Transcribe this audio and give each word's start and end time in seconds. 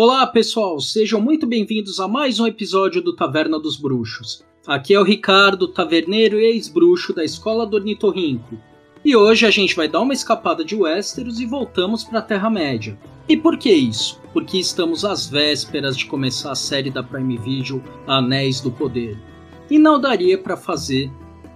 Olá, 0.00 0.24
pessoal, 0.28 0.78
sejam 0.78 1.20
muito 1.20 1.44
bem-vindos 1.44 1.98
a 1.98 2.06
mais 2.06 2.38
um 2.38 2.46
episódio 2.46 3.02
do 3.02 3.16
Taverna 3.16 3.58
dos 3.58 3.76
Bruxos. 3.76 4.44
Aqui 4.64 4.94
é 4.94 5.00
o 5.00 5.02
Ricardo, 5.02 5.66
taverneiro 5.66 6.38
e 6.38 6.44
ex-bruxo 6.44 7.12
da 7.12 7.24
Escola 7.24 7.66
do 7.66 7.78
Ornitorrinco. 7.78 8.56
E 9.04 9.16
hoje 9.16 9.44
a 9.44 9.50
gente 9.50 9.74
vai 9.74 9.88
dar 9.88 10.00
uma 10.00 10.12
escapada 10.12 10.64
de 10.64 10.76
Westeros 10.76 11.40
e 11.40 11.46
voltamos 11.46 12.04
para 12.04 12.20
a 12.20 12.22
Terra-média. 12.22 12.96
E 13.28 13.36
por 13.36 13.58
que 13.58 13.72
isso? 13.72 14.20
Porque 14.32 14.58
estamos 14.58 15.04
às 15.04 15.26
vésperas 15.26 15.96
de 15.96 16.06
começar 16.06 16.52
a 16.52 16.54
série 16.54 16.92
da 16.92 17.02
Prime 17.02 17.36
Video 17.36 17.82
Anéis 18.06 18.60
do 18.60 18.70
Poder. 18.70 19.18
E 19.68 19.80
não 19.80 20.00
daria 20.00 20.38
para 20.38 20.56
fazer 20.56 21.10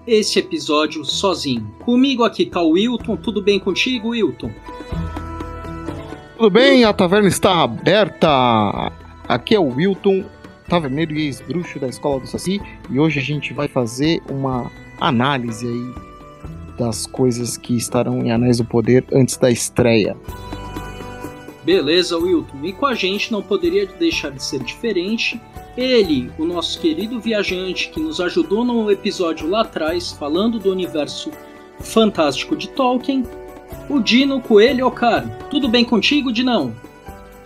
esse 0.04 0.40
episódio 0.40 1.04
sozinho. 1.04 1.72
Comigo 1.84 2.24
aqui 2.24 2.44
tá 2.44 2.60
o 2.60 2.70
Wilton, 2.70 3.16
tudo 3.18 3.40
bem 3.40 3.60
contigo, 3.60 4.08
Wilton? 4.08 4.50
Tudo 6.42 6.54
bem, 6.54 6.82
a 6.82 6.92
taverna 6.92 7.28
está 7.28 7.62
aberta. 7.62 8.90
Aqui 9.28 9.54
é 9.54 9.60
o 9.60 9.68
Wilton, 9.76 10.24
taverneiro 10.68 11.14
e 11.14 11.26
ex-bruxo 11.26 11.78
da 11.78 11.86
Escola 11.86 12.18
do 12.18 12.26
Saci, 12.26 12.60
e 12.90 12.98
hoje 12.98 13.20
a 13.20 13.22
gente 13.22 13.54
vai 13.54 13.68
fazer 13.68 14.20
uma 14.28 14.68
análise 15.00 15.64
aí 15.64 15.94
das 16.76 17.06
coisas 17.06 17.56
que 17.56 17.76
estarão 17.76 18.26
em 18.26 18.32
Anéis 18.32 18.58
do 18.58 18.64
Poder 18.64 19.04
antes 19.12 19.36
da 19.36 19.52
estreia. 19.52 20.16
Beleza, 21.62 22.18
Wilton. 22.18 22.58
E 22.64 22.72
com 22.72 22.86
a 22.86 22.94
gente 22.94 23.30
não 23.30 23.40
poderia 23.40 23.86
deixar 23.86 24.32
de 24.32 24.42
ser 24.42 24.64
diferente. 24.64 25.40
Ele, 25.76 26.28
o 26.36 26.44
nosso 26.44 26.80
querido 26.80 27.20
viajante 27.20 27.88
que 27.90 28.00
nos 28.00 28.20
ajudou 28.20 28.64
no 28.64 28.90
episódio 28.90 29.48
lá 29.48 29.60
atrás, 29.60 30.10
falando 30.10 30.58
do 30.58 30.72
universo 30.72 31.30
fantástico 31.78 32.56
de 32.56 32.68
Tolkien, 32.68 33.22
o 33.88 34.00
Dino 34.00 34.40
Coelho 34.40 34.86
Ocar. 34.86 35.26
Tudo 35.50 35.68
bem 35.68 35.84
contigo, 35.84 36.32
Dinão? 36.32 36.74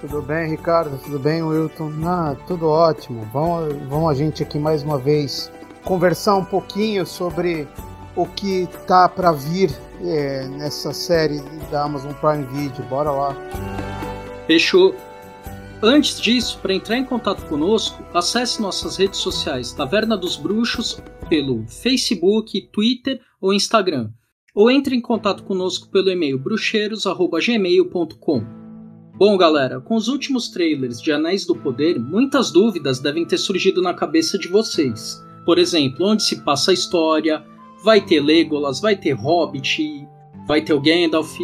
Tudo 0.01 0.23
bem, 0.23 0.51
Ricardo? 0.51 0.99
Tudo 1.03 1.19
bem, 1.19 1.43
Wilton? 1.43 1.93
Ah, 2.05 2.37
tudo 2.47 2.67
ótimo. 2.69 3.27
Vamos, 3.33 3.75
vamos 3.89 4.11
a 4.11 4.15
gente 4.15 4.43
aqui 4.43 4.59
mais 4.59 4.83
uma 4.83 4.99
vez 4.99 5.51
conversar 5.85 6.37
um 6.37 6.45
pouquinho 6.45 7.07
sobre 7.07 7.67
o 8.15 8.27
que 8.27 8.69
tá 8.87 9.09
para 9.09 9.33
vir 9.33 9.71
é, 10.05 10.47
nessa 10.49 10.93
série 10.93 11.41
da 11.71 11.85
Amazon 11.85 12.13
Prime 12.13 12.45
Video. 12.45 12.85
Bora 12.85 13.11
lá. 13.11 13.37
Fechou. 14.47 14.95
Antes 15.83 16.21
disso, 16.21 16.59
para 16.61 16.75
entrar 16.75 16.97
em 16.97 17.05
contato 17.05 17.45
conosco, 17.47 18.03
acesse 18.15 18.61
nossas 18.63 18.97
redes 18.97 19.21
sociais 19.21 19.73
Taverna 19.73 20.17
dos 20.17 20.37
Bruxos 20.37 21.01
pelo 21.29 21.67
Facebook, 21.67 22.61
Twitter 22.73 23.21
ou 23.41 23.53
Instagram 23.53 24.11
ou 24.57 24.69
entre 24.71 24.97
em 24.97 25.01
contato 25.03 25.45
conosco 25.45 25.91
pelo 25.91 26.11
e-mail 26.11 26.39
bruxeiros.gmail.com. 26.39 28.43
Bom, 29.15 29.37
galera, 29.37 29.83
com 29.83 29.95
os 29.95 30.09
últimos 30.09 30.49
trailers 30.49 30.99
de 31.01 31.12
Anéis 31.12 31.45
do 31.45 31.55
Poder, 31.55 31.99
muitas 31.99 32.51
dúvidas 32.51 32.99
devem 32.99 33.27
ter 33.27 33.37
surgido 33.37 33.83
na 33.83 33.93
cabeça 33.93 34.39
de 34.39 34.49
vocês. 34.49 35.23
Por 35.45 35.59
exemplo, 35.59 36.07
onde 36.07 36.23
se 36.23 36.43
passa 36.43 36.71
a 36.71 36.75
história, 36.75 37.45
vai 37.84 38.01
ter 38.01 38.21
Legolas, 38.21 38.81
vai 38.81 38.97
ter 38.97 39.12
Hobbit, 39.12 40.09
vai 40.47 40.62
ter 40.62 40.73
o 40.73 40.81
Gandalf, 40.81 41.39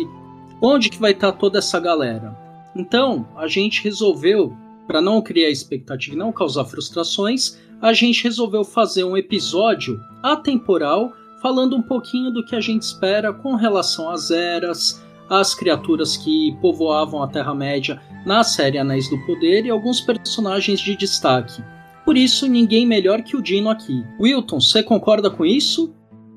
onde 0.63 0.89
que 0.89 0.99
vai 0.99 1.13
estar 1.13 1.33
toda 1.33 1.59
essa 1.59 1.79
galera? 1.79 2.35
Então, 2.75 3.29
a 3.37 3.47
gente 3.47 3.85
resolveu, 3.85 4.57
para 4.87 5.03
não 5.03 5.21
criar 5.21 5.51
expectativa 5.51 6.17
e 6.17 6.19
não 6.19 6.33
causar 6.33 6.65
frustrações, 6.65 7.59
a 7.81 7.93
gente 7.93 8.25
resolveu 8.25 8.65
fazer 8.65 9.05
um 9.05 9.19
episódio 9.19 10.01
atemporal 10.23 11.13
falando 11.43 11.77
um 11.77 11.83
pouquinho 11.83 12.31
do 12.31 12.45
que 12.45 12.55
a 12.55 12.61
gente 12.61 12.83
espera 12.83 13.33
com 13.33 13.57
relação 13.57 14.09
às 14.09 14.31
eras, 14.31 15.03
às 15.29 15.55
criaturas 15.55 16.17
que 16.17 16.57
povoavam 16.61 17.23
a 17.23 17.27
Terra-média 17.27 18.01
na 18.25 18.45
série 18.45 18.79
Anéis 18.79 19.11
do 19.11 19.19
Poder 19.27 19.67
e 19.67 19.71
alguns 19.71 20.01
personagens 20.01 20.79
de 20.81 20.97
destaque. 20.97 21.63
Por 22.05 22.17
isso, 22.17 22.47
ninguém 22.47 22.87
melhor 22.87 23.23
que 23.23 23.37
o 23.37 23.43
Dino 23.43 23.69
aqui. 23.69 24.05
Wilton, 24.21 24.61
você 24.61 24.83
concorda 24.83 25.31
com 25.31 25.45
isso? 25.45 25.93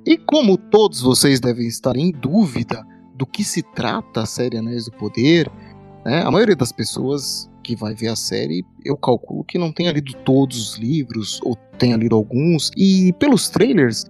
E 0.05 0.17
como 0.17 0.57
todos 0.57 1.01
vocês 1.01 1.39
devem 1.39 1.67
estar 1.67 1.95
em 1.95 2.11
dúvida 2.11 2.83
do 3.15 3.25
que 3.25 3.43
se 3.43 3.61
trata 3.61 4.21
a 4.21 4.25
série 4.25 4.57
Anéis 4.57 4.85
do 4.85 4.91
Poder, 4.91 5.51
né, 6.03 6.21
a 6.23 6.31
maioria 6.31 6.55
das 6.55 6.71
pessoas 6.71 7.49
que 7.63 7.75
vai 7.75 7.95
ver 7.95 8.09
a 8.09 8.15
série, 8.15 8.63
eu 8.83 8.95
calculo 8.95 9.43
que 9.43 9.57
não 9.57 9.71
tenha 9.71 9.91
lido 9.91 10.13
todos 10.23 10.69
os 10.69 10.77
livros, 10.77 11.39
ou 11.43 11.55
tenha 11.79 11.97
lido 11.97 12.15
alguns, 12.15 12.69
e 12.77 13.11
pelos 13.13 13.49
trailers, 13.49 14.05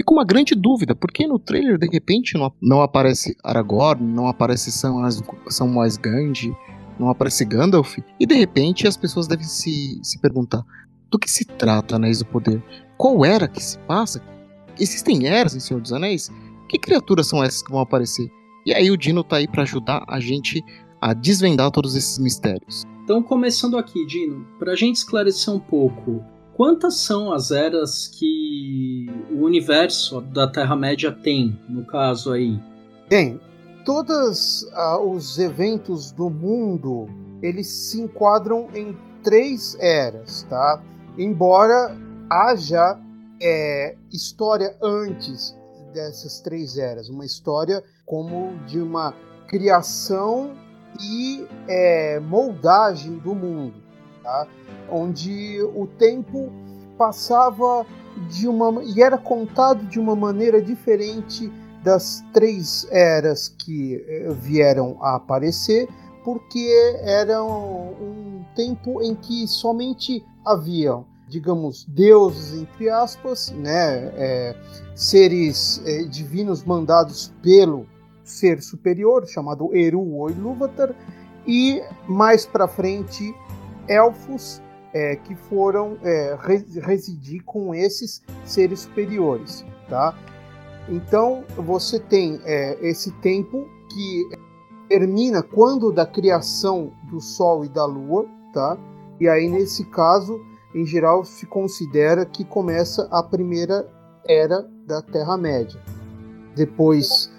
fica 0.00 0.14
uma 0.14 0.24
grande 0.24 0.54
dúvida, 0.54 0.94
porque 0.94 1.26
no 1.26 1.38
trailer 1.38 1.78
de 1.78 1.86
repente 1.86 2.38
não, 2.38 2.50
não 2.60 2.80
aparece 2.80 3.36
Aragorn, 3.44 4.02
não 4.02 4.28
aparece 4.28 4.72
Samwise 4.72 6.00
Gandhi, 6.00 6.56
não 6.98 7.10
aparece 7.10 7.44
Gandalf, 7.44 7.98
e 8.18 8.26
de 8.26 8.34
repente 8.34 8.88
as 8.88 8.96
pessoas 8.96 9.28
devem 9.28 9.44
se, 9.44 10.00
se 10.02 10.18
perguntar: 10.18 10.62
do 11.10 11.18
que 11.18 11.30
se 11.30 11.44
trata 11.44 11.96
Anéis 11.96 12.20
do 12.20 12.24
Poder? 12.24 12.62
Qual 12.96 13.24
era 13.24 13.46
que 13.46 13.62
se 13.62 13.78
passa? 13.80 14.22
Existem 14.78 15.26
eras 15.26 15.54
em 15.54 15.60
Senhor 15.60 15.80
dos 15.80 15.92
Anéis? 15.92 16.30
Que 16.66 16.78
criaturas 16.78 17.26
são 17.26 17.44
essas 17.44 17.62
que 17.62 17.70
vão 17.70 17.80
aparecer? 17.80 18.26
E 18.64 18.72
aí 18.72 18.90
o 18.90 18.96
Dino 18.96 19.22
tá 19.22 19.36
aí 19.36 19.48
para 19.48 19.62
ajudar 19.64 20.04
a 20.08 20.18
gente 20.18 20.64
a 21.00 21.12
desvendar 21.12 21.70
todos 21.70 21.94
esses 21.94 22.18
mistérios. 22.18 22.84
Então, 23.04 23.22
começando 23.22 23.76
aqui, 23.76 24.06
Dino, 24.06 24.46
para 24.58 24.72
a 24.72 24.76
gente 24.76 24.96
esclarecer 24.96 25.52
um 25.52 25.58
pouco, 25.58 26.24
quantas 26.60 26.96
são 26.96 27.32
as 27.32 27.50
eras 27.50 28.06
que 28.06 29.06
o 29.30 29.46
universo 29.46 30.20
da 30.20 30.46
Terra-média 30.46 31.10
tem, 31.10 31.58
no 31.66 31.86
caso 31.86 32.34
aí? 32.34 32.60
Bem, 33.08 33.40
todos 33.82 34.64
uh, 34.64 35.10
os 35.10 35.38
eventos 35.38 36.12
do 36.12 36.28
mundo, 36.28 37.08
eles 37.40 37.66
se 37.66 38.02
enquadram 38.02 38.68
em 38.74 38.94
três 39.24 39.74
eras, 39.80 40.42
tá? 40.50 40.82
Embora 41.16 41.96
haja 42.28 43.00
é, 43.40 43.96
história 44.12 44.76
antes 44.82 45.56
dessas 45.94 46.42
três 46.42 46.76
eras, 46.76 47.08
uma 47.08 47.24
história 47.24 47.82
como 48.04 48.54
de 48.66 48.78
uma 48.78 49.14
criação 49.48 50.52
e 51.00 51.42
é, 51.66 52.20
moldagem 52.20 53.16
do 53.16 53.34
mundo, 53.34 53.89
tá? 54.22 54.46
onde 54.90 55.62
o 55.74 55.86
tempo 55.86 56.52
passava 56.96 57.86
de 58.28 58.46
uma 58.46 58.82
e 58.82 59.02
era 59.02 59.16
contado 59.16 59.86
de 59.86 59.98
uma 59.98 60.14
maneira 60.14 60.60
diferente 60.60 61.50
das 61.82 62.22
três 62.32 62.86
eras 62.90 63.48
que 63.48 64.04
eh, 64.06 64.28
vieram 64.34 64.98
a 65.00 65.16
aparecer, 65.16 65.88
porque 66.22 66.68
era 67.02 67.42
um 67.42 68.44
tempo 68.54 69.02
em 69.02 69.14
que 69.14 69.48
somente 69.48 70.22
haviam, 70.44 71.06
digamos, 71.26 71.86
deuses 71.86 72.60
entre 72.60 72.90
aspas, 72.90 73.50
né, 73.50 74.12
é, 74.14 74.56
seres 74.94 75.80
é, 75.86 76.02
divinos 76.02 76.62
mandados 76.64 77.32
pelo 77.42 77.86
ser 78.22 78.62
superior 78.62 79.26
chamado 79.26 79.74
Eru 79.74 80.00
ou 80.14 80.30
Ilúvatar 80.30 80.94
e 81.46 81.82
mais 82.06 82.44
para 82.44 82.68
frente 82.68 83.34
elfos 83.90 84.62
é, 84.94 85.16
que 85.16 85.34
foram 85.34 85.98
é, 86.02 86.38
residir 86.82 87.42
com 87.44 87.74
esses 87.74 88.22
seres 88.44 88.80
superiores, 88.80 89.64
tá? 89.88 90.16
Então 90.88 91.44
você 91.56 91.98
tem 91.98 92.40
é, 92.44 92.78
esse 92.80 93.10
tempo 93.20 93.68
que 93.92 94.28
termina 94.88 95.42
quando 95.42 95.92
da 95.92 96.06
criação 96.06 96.92
do 97.10 97.20
Sol 97.20 97.64
e 97.64 97.68
da 97.68 97.84
Lua, 97.84 98.26
tá? 98.52 98.78
E 99.20 99.28
aí 99.28 99.48
nesse 99.48 99.84
caso, 99.84 100.40
em 100.74 100.86
geral, 100.86 101.24
se 101.24 101.46
considera 101.46 102.24
que 102.24 102.44
começa 102.44 103.08
a 103.10 103.22
primeira 103.22 103.88
era 104.26 104.66
da 104.86 105.02
Terra 105.02 105.36
Média. 105.36 105.80
Depois 106.54 107.30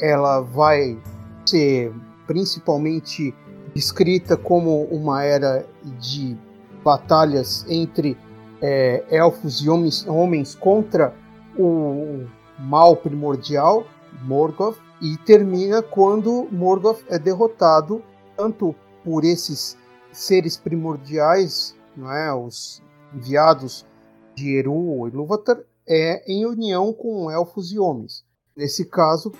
ela 0.00 0.40
vai 0.40 0.98
ser 1.44 1.92
principalmente 2.26 3.34
descrita 3.78 4.36
como 4.36 4.82
uma 4.86 5.22
era 5.22 5.64
de 6.00 6.36
batalhas 6.82 7.64
entre 7.68 8.18
é, 8.60 9.04
elfos 9.08 9.60
e 9.60 9.70
homens, 9.70 10.04
homens 10.08 10.56
contra 10.56 11.14
o 11.56 12.26
mal 12.58 12.96
primordial, 12.96 13.86
Morgoth, 14.22 14.78
e 15.00 15.16
termina 15.18 15.80
quando 15.80 16.48
Morgoth 16.50 17.04
é 17.08 17.20
derrotado 17.20 18.02
tanto 18.36 18.74
por 19.04 19.24
esses 19.24 19.76
seres 20.10 20.56
primordiais, 20.56 21.76
não 21.96 22.12
é, 22.12 22.34
os 22.34 22.82
enviados 23.14 23.86
de 24.34 24.56
Eru 24.56 24.74
ou 24.74 25.06
Ilúvatar, 25.06 25.56
é 25.86 26.24
em 26.26 26.44
união 26.44 26.92
com 26.92 27.30
elfos 27.30 27.70
e 27.70 27.78
homens. 27.78 28.24
Nesse 28.56 28.84
caso, 28.84 29.32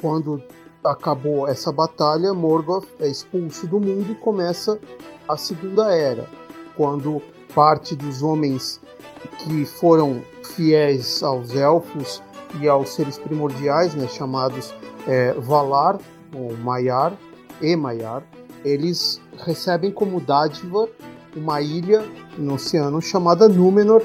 quando 0.00 0.42
acabou 0.84 1.48
essa 1.48 1.72
batalha, 1.72 2.34
Morgoth 2.34 2.86
é 3.00 3.08
expulso 3.08 3.66
do 3.66 3.80
mundo 3.80 4.12
e 4.12 4.14
começa 4.14 4.78
a 5.26 5.36
Segunda 5.36 5.94
Era, 5.94 6.28
quando 6.76 7.22
parte 7.54 7.96
dos 7.96 8.22
homens 8.22 8.80
que 9.38 9.64
foram 9.64 10.22
fiéis 10.42 11.22
aos 11.22 11.54
elfos 11.54 12.22
e 12.60 12.68
aos 12.68 12.90
seres 12.90 13.16
primordiais, 13.16 13.94
né, 13.94 14.06
chamados 14.06 14.74
é, 15.06 15.32
Valar 15.32 15.98
ou 16.34 16.54
Maiar 16.58 17.16
e 17.62 17.74
Maiar, 17.74 18.22
eles 18.64 19.20
recebem 19.44 19.90
como 19.90 20.20
dádiva 20.20 20.88
uma 21.34 21.60
ilha 21.60 22.04
no 22.36 22.54
oceano 22.54 23.00
chamada 23.00 23.48
Númenor 23.48 24.02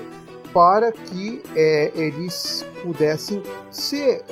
para 0.54 0.92
que 0.92 1.44
é, 1.56 1.92
eles 1.94 2.66
pudessem 2.82 3.44
ser 3.70 4.24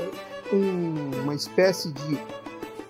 um, 0.54 1.22
uma 1.24 1.36
espécie 1.36 1.92
de 1.92 2.16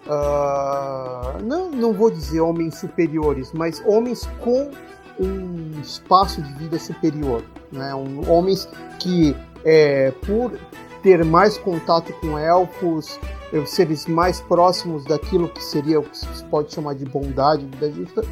uh, 0.06 1.44
não, 1.44 1.72
não 1.72 1.94
vou 1.94 2.10
dizer 2.10 2.42
homens 2.42 2.80
superiores, 2.80 3.52
mas 3.54 3.82
homens 3.86 4.28
com 4.42 4.72
um 5.20 5.80
espaço 5.82 6.42
de 6.42 6.54
vida 6.54 6.78
superior, 6.80 7.44
né? 7.72 7.94
Um, 7.96 8.30
homens 8.30 8.70
que 9.00 9.36
é, 9.66 10.12
por 10.26 10.58
ter 11.02 11.24
mais 11.26 11.58
contato 11.58 12.14
com 12.20 12.38
elfos, 12.38 13.20
é, 13.52 13.66
seres 13.66 14.06
mais 14.06 14.42
próximos 14.42 15.06
daquilo 15.06 15.50
que 15.50 15.64
seria 15.64 16.00
o 16.00 16.04
que 16.04 16.18
se 16.18 16.44
pode 16.46 16.74
chamar 16.74 16.96
de 16.96 17.06
bondade, 17.06 17.66
vida 17.66 17.92
justa, 17.92 18.24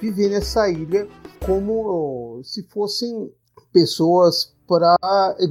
viver 0.00 0.28
nessa 0.28 0.68
ilha 0.68 1.08
como 1.44 2.40
se 2.42 2.62
fossem 2.64 3.30
pessoas 3.72 4.55
para 4.66 4.96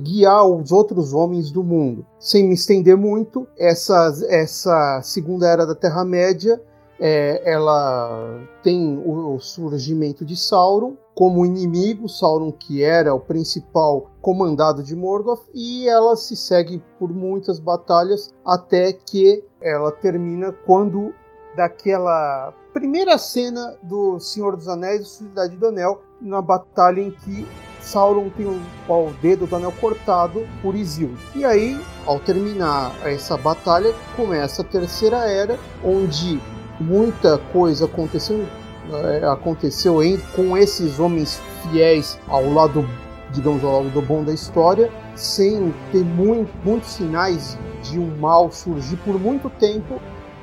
guiar 0.04 0.46
os 0.46 0.72
outros 0.72 1.14
homens 1.14 1.52
do 1.52 1.64
mundo. 1.64 2.06
Sem 2.20 2.48
me 2.48 2.56
estender 2.56 2.98
muito, 2.98 3.48
essa, 3.58 4.14
essa 4.30 5.02
segunda 5.04 5.48
era 5.48 5.66
da 5.66 5.76
Terra-média 5.76 6.62
é, 7.00 7.42
ela 7.46 8.40
tem 8.64 8.98
o, 8.98 9.36
o, 9.36 9.40
surgimento 9.40 10.24
de 10.24 10.36
Sauron 10.36 10.96
como 11.14 11.46
inimigo, 11.46 12.08
Sauron 12.08 12.52
que 12.52 12.84
era 12.84 13.14
o 13.14 13.20
principal 13.20 14.12
comandado 14.22 14.84
de 14.84 14.96
Morgoth, 14.96 15.44
e 15.54 15.88
ela 15.88 16.16
se 16.16 16.36
segue 16.36 16.82
por 17.00 17.14
muitas 17.14 17.60
batalhas 17.60 18.34
até 18.46 18.94
que 18.94 19.44
ela 19.62 19.92
termina 19.92 20.54
quando 20.66 21.14
daquela 21.56 22.54
primeira 22.74 23.18
cena 23.18 23.78
do 23.82 24.20
Senhor 24.20 24.58
dos 24.58 24.68
Anéis 24.68 25.02
e 25.02 25.06
Cidade 25.06 25.56
do 25.56 25.68
Anel, 25.68 26.02
na 26.22 26.42
batalha 26.42 27.02
em 27.02 27.12
que 27.12 27.48
Sauron 27.86 28.30
tem 28.30 28.48
o, 28.48 28.60
o 28.90 29.14
dedo 29.22 29.46
do 29.46 29.56
anel 29.56 29.72
cortado 29.74 30.46
por 30.62 30.76
Isildur. 30.76 31.18
E 31.36 31.46
aí, 31.46 31.80
ao 32.06 32.20
terminar 32.20 32.92
essa 33.06 33.38
batalha, 33.38 33.94
começa 34.16 34.64
a 34.64 34.66
Terceira 34.66 35.18
Era, 35.18 35.60
onde 35.84 36.42
muita 36.80 37.38
coisa 37.54 37.86
aconteceu, 37.86 38.44
é, 38.92 39.26
aconteceu 39.26 40.04
em, 40.04 40.18
com 40.36 40.58
esses 40.58 41.00
homens 41.00 41.40
fiéis 41.62 42.18
ao 42.28 42.52
lado, 42.52 42.84
digamos, 43.32 43.64
ao 43.64 43.84
lado 43.84 43.94
do 43.94 44.02
bom 44.02 44.24
da 44.24 44.34
história, 44.34 44.92
sem 45.16 45.72
ter 45.92 46.04
muito, 46.04 46.52
muitos 46.64 46.90
sinais 46.90 47.56
de 47.84 48.00
um 48.00 48.18
mal 48.18 48.52
surgir 48.52 48.98
por 48.98 49.20
muito 49.20 49.48
tempo, 49.52 50.02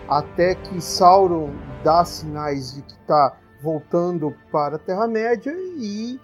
até 0.08 0.54
que 0.54 0.80
Sauron 0.80 1.50
dá 1.82 2.04
sinais 2.04 2.76
de 2.76 2.82
que 2.82 2.92
está 2.92 3.36
voltando 3.60 4.32
para 4.52 4.76
a 4.76 4.78
Terra-média 4.78 5.52
e 5.76 6.20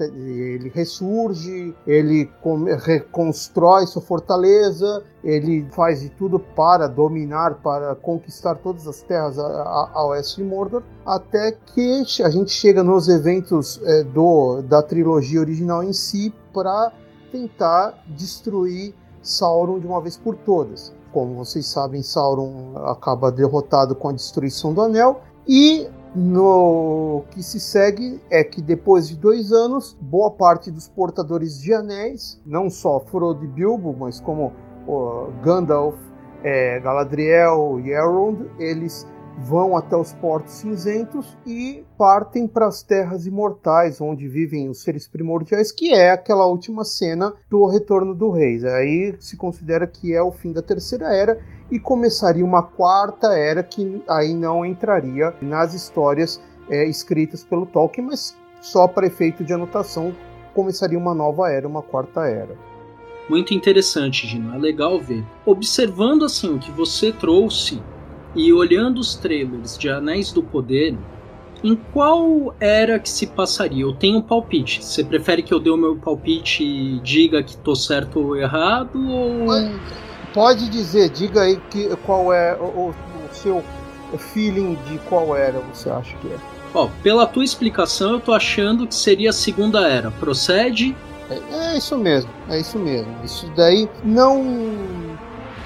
ele 0.00 0.70
ressurge, 0.70 1.74
ele 1.86 2.30
reconstrói 2.78 3.86
sua 3.86 4.00
fortaleza, 4.00 5.04
ele 5.22 5.66
faz 5.72 6.00
de 6.00 6.08
tudo 6.08 6.38
para 6.38 6.86
dominar, 6.86 7.56
para 7.56 7.94
conquistar 7.94 8.54
todas 8.56 8.86
as 8.86 9.02
terras 9.02 9.38
a, 9.38 9.46
a, 9.46 9.90
a 9.94 10.06
oeste 10.06 10.42
de 10.42 10.48
Mordor, 10.48 10.82
até 11.04 11.52
que 11.52 12.04
a 12.22 12.30
gente 12.30 12.50
chega 12.50 12.82
nos 12.82 13.08
eventos 13.08 13.80
é, 13.84 14.02
do, 14.04 14.62
da 14.62 14.82
trilogia 14.82 15.40
original 15.40 15.82
em 15.82 15.92
si 15.92 16.32
para 16.52 16.92
tentar 17.30 18.02
destruir 18.06 18.94
Sauron 19.22 19.78
de 19.78 19.86
uma 19.86 20.00
vez 20.00 20.16
por 20.16 20.34
todas. 20.34 20.94
Como 21.12 21.34
vocês 21.34 21.66
sabem, 21.66 22.02
Sauron 22.02 22.72
acaba 22.86 23.30
derrotado 23.30 23.94
com 23.94 24.08
a 24.08 24.12
destruição 24.12 24.72
do 24.72 24.80
Anel 24.80 25.20
e 25.46 25.88
no 26.14 27.24
que 27.30 27.42
se 27.42 27.60
segue 27.60 28.20
é 28.30 28.42
que 28.42 28.62
depois 28.62 29.08
de 29.08 29.16
dois 29.16 29.52
anos, 29.52 29.96
boa 30.00 30.30
parte 30.30 30.70
dos 30.70 30.88
portadores 30.88 31.60
de 31.60 31.72
anéis, 31.72 32.40
não 32.46 32.70
só 32.70 33.00
Frodo 33.00 33.44
e 33.44 33.48
Bilbo, 33.48 33.94
mas 33.98 34.20
como 34.20 34.52
uh, 34.86 35.32
Gandalf, 35.42 35.96
é, 36.42 36.80
Galadriel 36.80 37.80
e 37.80 37.90
Elrond, 37.90 38.48
eles 38.58 39.06
vão 39.40 39.76
até 39.76 39.96
os 39.96 40.12
portos 40.14 40.54
cinzentos 40.54 41.36
e 41.46 41.84
partem 41.96 42.46
para 42.46 42.66
as 42.66 42.82
terras 42.82 43.26
imortais, 43.26 44.00
onde 44.00 44.26
vivem 44.26 44.68
os 44.68 44.82
seres 44.82 45.06
primordiais, 45.06 45.70
que 45.70 45.92
é 45.92 46.10
aquela 46.10 46.46
última 46.46 46.84
cena 46.84 47.32
do 47.48 47.64
Retorno 47.66 48.14
do 48.14 48.30
Rei. 48.30 48.58
Aí 48.66 49.14
se 49.20 49.36
considera 49.36 49.86
que 49.86 50.12
é 50.12 50.22
o 50.22 50.32
fim 50.32 50.52
da 50.52 50.62
Terceira 50.62 51.14
Era 51.14 51.38
e 51.70 51.78
começaria 51.78 52.44
uma 52.44 52.62
quarta 52.62 53.38
era 53.38 53.62
que 53.62 54.02
aí 54.08 54.34
não 54.34 54.64
entraria 54.64 55.34
nas 55.40 55.74
histórias 55.74 56.40
é, 56.68 56.86
escritas 56.86 57.44
pelo 57.44 57.66
Tolkien, 57.66 58.06
mas 58.06 58.36
só 58.60 58.88
para 58.88 59.06
efeito 59.06 59.44
de 59.44 59.52
anotação 59.52 60.14
começaria 60.54 60.98
uma 60.98 61.14
nova 61.14 61.50
era, 61.50 61.68
uma 61.68 61.82
quarta 61.82 62.26
era. 62.26 62.56
Muito 63.28 63.52
interessante, 63.52 64.26
Gino. 64.26 64.54
É 64.54 64.58
legal 64.58 64.98
ver. 64.98 65.24
Observando 65.44 66.24
assim 66.24 66.54
o 66.54 66.58
que 66.58 66.70
você 66.70 67.12
trouxe 67.12 67.80
e 68.34 68.52
olhando 68.52 68.98
os 68.98 69.14
trailers 69.14 69.76
de 69.76 69.88
Anéis 69.88 70.32
do 70.32 70.42
Poder, 70.42 70.96
em 71.62 71.74
qual 71.92 72.54
era 72.58 72.98
que 72.98 73.08
se 73.08 73.26
passaria? 73.26 73.82
Eu 73.82 73.92
tenho 73.92 74.18
um 74.18 74.22
palpite. 74.22 74.82
Você 74.84 75.04
prefere 75.04 75.42
que 75.42 75.52
eu 75.52 75.60
dê 75.60 75.70
o 75.70 75.76
meu 75.76 75.96
palpite 75.96 76.64
e 76.64 77.00
diga 77.00 77.42
que 77.42 77.56
tô 77.56 77.74
certo 77.74 78.20
ou 78.20 78.36
errado? 78.36 78.98
Ou... 78.98 79.46
Pode 80.38 80.68
dizer, 80.68 81.08
diga 81.08 81.42
aí 81.42 81.60
que, 81.68 81.88
qual 82.06 82.32
é 82.32 82.54
o, 82.54 82.94
o 82.94 82.94
seu 83.32 83.60
feeling 84.16 84.78
de 84.86 84.96
qual 85.08 85.36
era 85.36 85.58
você 85.58 85.90
acha 85.90 86.16
que 86.18 86.28
é. 86.28 86.36
Ó, 86.72 86.88
pela 87.02 87.26
tua 87.26 87.42
explicação, 87.42 88.12
eu 88.12 88.20
tô 88.20 88.32
achando 88.32 88.86
que 88.86 88.94
seria 88.94 89.30
a 89.30 89.32
segunda 89.32 89.88
era. 89.88 90.12
Procede? 90.12 90.96
É, 91.28 91.72
é 91.72 91.78
isso 91.78 91.98
mesmo, 91.98 92.30
é 92.48 92.60
isso 92.60 92.78
mesmo. 92.78 93.12
Isso 93.24 93.50
daí 93.56 93.88
não 94.04 94.44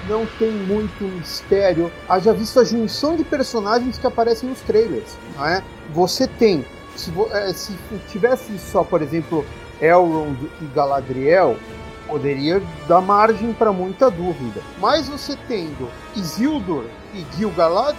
não 0.09 0.25
tem 0.39 0.49
muito 0.49 1.03
mistério. 1.03 1.91
Haja 2.09 2.33
visto 2.33 2.59
a 2.59 2.63
junção 2.63 3.15
de 3.15 3.23
personagens 3.23 3.99
que 3.99 4.07
aparecem 4.07 4.49
nos 4.49 4.61
trailers, 4.61 5.15
não 5.35 5.45
é? 5.45 5.63
Você 5.93 6.25
tem, 6.25 6.65
se, 6.95 7.13
é, 7.29 7.53
se 7.53 7.73
tivesse 8.09 8.57
só, 8.57 8.83
por 8.83 9.03
exemplo, 9.03 9.45
Elrond 9.79 10.35
e 10.59 10.65
Galadriel, 10.73 11.57
poderia 12.07 12.61
dar 12.87 13.01
margem 13.01 13.53
para 13.53 13.71
muita 13.71 14.09
dúvida. 14.09 14.61
Mas 14.79 15.07
você 15.07 15.37
tendo 15.47 15.89
Isildur 16.15 16.85
e 17.13 17.25
Gil-galad, 17.35 17.95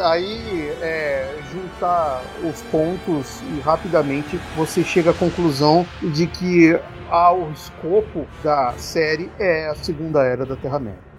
aí 0.00 0.68
é, 0.80 1.38
juntar 1.52 2.22
os 2.42 2.62
pontos 2.62 3.40
e 3.56 3.60
rapidamente 3.60 4.38
você 4.56 4.82
chega 4.82 5.10
à 5.10 5.14
conclusão 5.14 5.86
de 6.02 6.26
que 6.26 6.78
ao 7.10 7.50
escopo 7.50 8.26
da 8.42 8.72
série 8.78 9.30
é 9.38 9.68
a 9.68 9.74
Segunda 9.74 10.22
Era 10.22 10.46
da 10.46 10.56
Terra-média. 10.56 11.12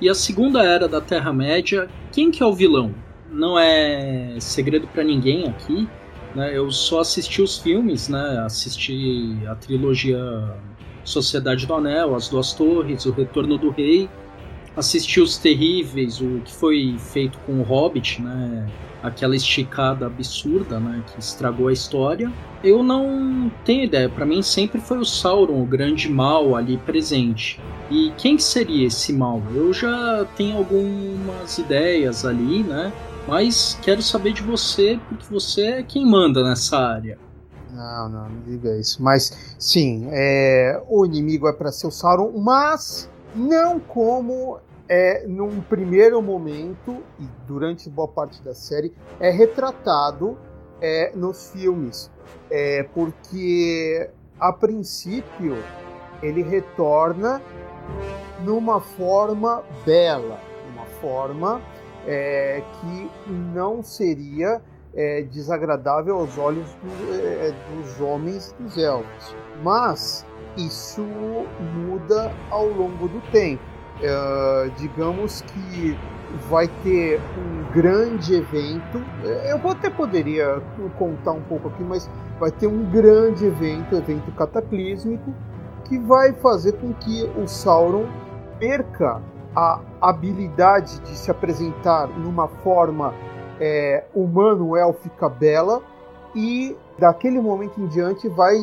E 0.00 0.08
a 0.08 0.14
Segunda 0.14 0.62
Era 0.62 0.86
da 0.86 1.00
Terra-média, 1.00 1.88
quem 2.12 2.30
que 2.30 2.42
é 2.42 2.46
o 2.46 2.54
vilão? 2.54 2.94
Não 3.30 3.58
é 3.58 4.36
segredo 4.40 4.86
para 4.86 5.02
ninguém 5.02 5.48
aqui 5.48 5.88
né? 6.36 6.56
Eu 6.56 6.70
só 6.70 7.00
assisti 7.00 7.40
os 7.40 7.58
filmes, 7.58 8.08
né? 8.08 8.42
Assisti 8.44 9.38
a 9.48 9.54
trilogia 9.54 10.20
Sociedade 11.02 11.66
do 11.66 11.74
Anel, 11.74 12.14
As 12.14 12.28
Duas 12.28 12.52
Torres, 12.52 13.06
O 13.06 13.12
Retorno 13.12 13.56
do 13.56 13.70
Rei. 13.70 14.08
Assisti 14.76 15.20
os 15.20 15.38
Terríveis, 15.38 16.20
o 16.20 16.42
que 16.44 16.52
foi 16.52 16.96
feito 16.98 17.38
com 17.46 17.60
o 17.60 17.62
Hobbit, 17.62 18.20
né? 18.20 18.68
Aquela 19.02 19.34
esticada 19.34 20.04
absurda, 20.04 20.78
né? 20.78 21.02
Que 21.06 21.18
estragou 21.18 21.68
a 21.68 21.72
história. 21.72 22.30
Eu 22.62 22.82
não 22.82 23.50
tenho 23.64 23.84
ideia. 23.84 24.08
Para 24.08 24.26
mim 24.26 24.42
sempre 24.42 24.80
foi 24.80 24.98
o 24.98 25.04
Sauron, 25.04 25.62
o 25.62 25.64
grande 25.64 26.10
mal 26.10 26.54
ali 26.54 26.76
presente. 26.76 27.58
E 27.90 28.12
quem 28.18 28.38
seria 28.38 28.86
esse 28.86 29.12
mal? 29.12 29.42
Eu 29.54 29.72
já 29.72 30.26
tenho 30.36 30.58
algumas 30.58 31.56
ideias 31.56 32.26
ali, 32.26 32.62
né? 32.62 32.92
Mas 33.26 33.76
quero 33.82 34.02
saber 34.02 34.32
de 34.32 34.42
você, 34.42 35.00
porque 35.08 35.26
você 35.28 35.62
é 35.66 35.82
quem 35.82 36.06
manda 36.06 36.44
nessa 36.44 36.78
área. 36.78 37.18
Não, 37.70 38.08
não, 38.08 38.28
não 38.28 38.40
diga 38.42 38.76
isso. 38.76 39.02
Mas 39.02 39.56
sim, 39.58 40.08
é, 40.12 40.80
o 40.88 41.04
inimigo 41.04 41.48
é 41.48 41.52
para 41.52 41.72
ser 41.72 41.88
o 41.88 41.90
Sauron, 41.90 42.32
mas 42.38 43.10
não 43.34 43.80
como 43.80 44.58
é 44.88 45.26
num 45.26 45.60
primeiro 45.60 46.22
momento 46.22 47.02
e 47.18 47.26
durante 47.46 47.90
boa 47.90 48.08
parte 48.08 48.40
da 48.42 48.54
série 48.54 48.94
é 49.18 49.30
retratado 49.30 50.38
é, 50.80 51.12
nos 51.14 51.50
filmes, 51.50 52.10
é, 52.50 52.84
porque 52.94 54.08
a 54.38 54.52
princípio 54.52 55.56
ele 56.22 56.42
retorna 56.42 57.42
numa 58.44 58.80
forma 58.80 59.62
bela, 59.84 60.38
uma 60.72 60.86
forma 61.00 61.60
é, 62.06 62.62
que 62.80 63.10
não 63.30 63.82
seria 63.82 64.60
é, 64.94 65.22
desagradável 65.22 66.16
aos 66.16 66.38
olhos 66.38 66.66
do, 66.74 67.14
é, 67.14 67.52
dos 67.74 68.00
homens 68.00 68.54
dos 68.58 68.78
elfos. 68.78 69.36
Mas 69.62 70.24
isso 70.56 71.02
muda 71.74 72.32
ao 72.50 72.66
longo 72.66 73.08
do 73.08 73.20
tempo. 73.30 73.62
É, 74.00 74.70
digamos 74.78 75.42
que 75.42 75.96
vai 76.48 76.68
ter 76.82 77.20
um 77.38 77.72
grande 77.72 78.34
evento. 78.34 79.02
Eu 79.48 79.70
até 79.70 79.90
poderia 79.90 80.60
contar 80.98 81.32
um 81.32 81.42
pouco 81.42 81.68
aqui, 81.68 81.82
mas 81.82 82.10
vai 82.38 82.50
ter 82.50 82.66
um 82.66 82.90
grande 82.90 83.46
evento, 83.46 83.94
evento 83.96 84.30
cataclísmico, 84.32 85.32
que 85.84 85.98
vai 85.98 86.32
fazer 86.32 86.72
com 86.72 86.92
que 86.94 87.24
o 87.36 87.46
Sauron 87.46 88.06
perca 88.58 89.22
a 89.56 89.80
habilidade 90.02 91.00
de 91.00 91.16
se 91.16 91.30
apresentar 91.30 92.06
numa 92.08 92.46
forma 92.46 93.14
é, 93.58 94.04
humano-élfica 94.14 95.30
bela 95.30 95.82
e 96.34 96.76
daquele 96.98 97.40
momento 97.40 97.80
em 97.80 97.86
diante 97.86 98.28
vai 98.28 98.62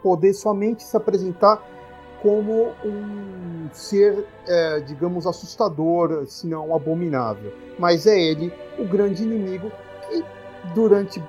poder 0.00 0.32
somente 0.32 0.84
se 0.84 0.96
apresentar 0.96 1.60
como 2.22 2.68
um 2.84 3.68
ser, 3.72 4.24
é, 4.46 4.78
digamos, 4.80 5.26
assustador, 5.26 6.24
se 6.26 6.46
não 6.46 6.72
abominável. 6.72 7.52
Mas 7.76 8.06
é 8.06 8.16
ele 8.16 8.52
o 8.78 8.84
grande 8.84 9.24
inimigo 9.24 9.72
que, 10.08 10.24
durante 10.72 11.20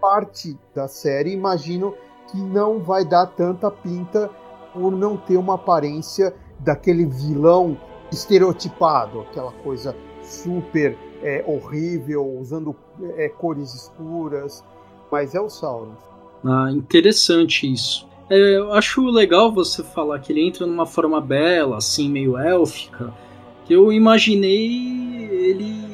parte 0.00 0.56
da 0.72 0.86
série, 0.86 1.32
imagino 1.32 1.92
que 2.28 2.38
não 2.38 2.78
vai 2.78 3.04
dar 3.04 3.26
tanta 3.26 3.68
pinta 3.68 4.30
por 4.72 4.92
não 4.92 5.16
ter 5.16 5.36
uma 5.36 5.54
aparência 5.54 6.32
daquele 6.60 7.04
vilão 7.04 7.76
estereotipado, 8.10 9.20
aquela 9.20 9.52
coisa 9.52 9.94
super 10.22 10.96
é, 11.22 11.44
horrível, 11.46 12.24
usando 12.38 12.74
é, 13.16 13.28
cores 13.28 13.74
escuras. 13.74 14.64
Mas 15.10 15.34
é 15.34 15.40
o 15.40 15.48
Sauron. 15.48 15.92
Ah, 16.44 16.70
interessante 16.70 17.70
isso. 17.72 18.06
É, 18.30 18.56
eu 18.56 18.72
acho 18.72 19.06
legal 19.06 19.50
você 19.50 19.82
falar 19.82 20.18
que 20.18 20.32
ele 20.32 20.46
entra 20.46 20.66
numa 20.66 20.86
forma 20.86 21.20
bela, 21.20 21.78
assim, 21.78 22.10
meio 22.10 22.36
élfica. 22.36 23.12
Eu 23.68 23.92
imaginei 23.92 25.28
ele 25.30 25.88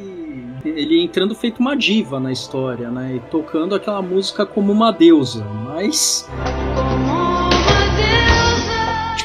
ele 0.64 1.02
entrando 1.02 1.34
feito 1.34 1.58
uma 1.58 1.76
diva 1.76 2.18
na 2.18 2.32
história, 2.32 2.90
né? 2.90 3.16
E 3.16 3.20
tocando 3.30 3.74
aquela 3.74 4.00
música 4.00 4.46
como 4.46 4.72
uma 4.72 4.90
deusa, 4.90 5.44
mas 5.44 6.26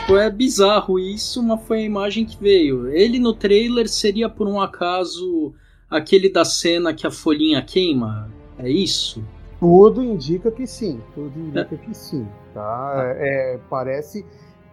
tipo 0.09 0.17
é 0.17 0.29
bizarro 0.29 0.97
isso, 0.97 1.43
mas 1.43 1.61
foi 1.67 1.79
a 1.79 1.85
imagem 1.85 2.25
que 2.25 2.41
veio. 2.41 2.87
Ele 2.87 3.19
no 3.19 3.31
trailer 3.31 3.87
seria 3.87 4.27
por 4.27 4.47
um 4.47 4.59
acaso 4.59 5.53
aquele 5.89 6.31
da 6.31 6.43
cena 6.43 6.93
que 6.93 7.05
a 7.05 7.11
folhinha 7.11 7.61
queima? 7.61 8.27
É 8.57 8.67
isso? 8.67 9.23
Tudo 9.59 10.03
indica 10.03 10.49
que 10.49 10.65
sim, 10.65 10.99
tudo 11.13 11.37
indica 11.39 11.75
é. 11.75 11.77
que 11.77 11.93
sim, 11.93 12.27
tá? 12.53 12.95
tá? 12.95 13.03
É, 13.17 13.59
parece 13.69 14.25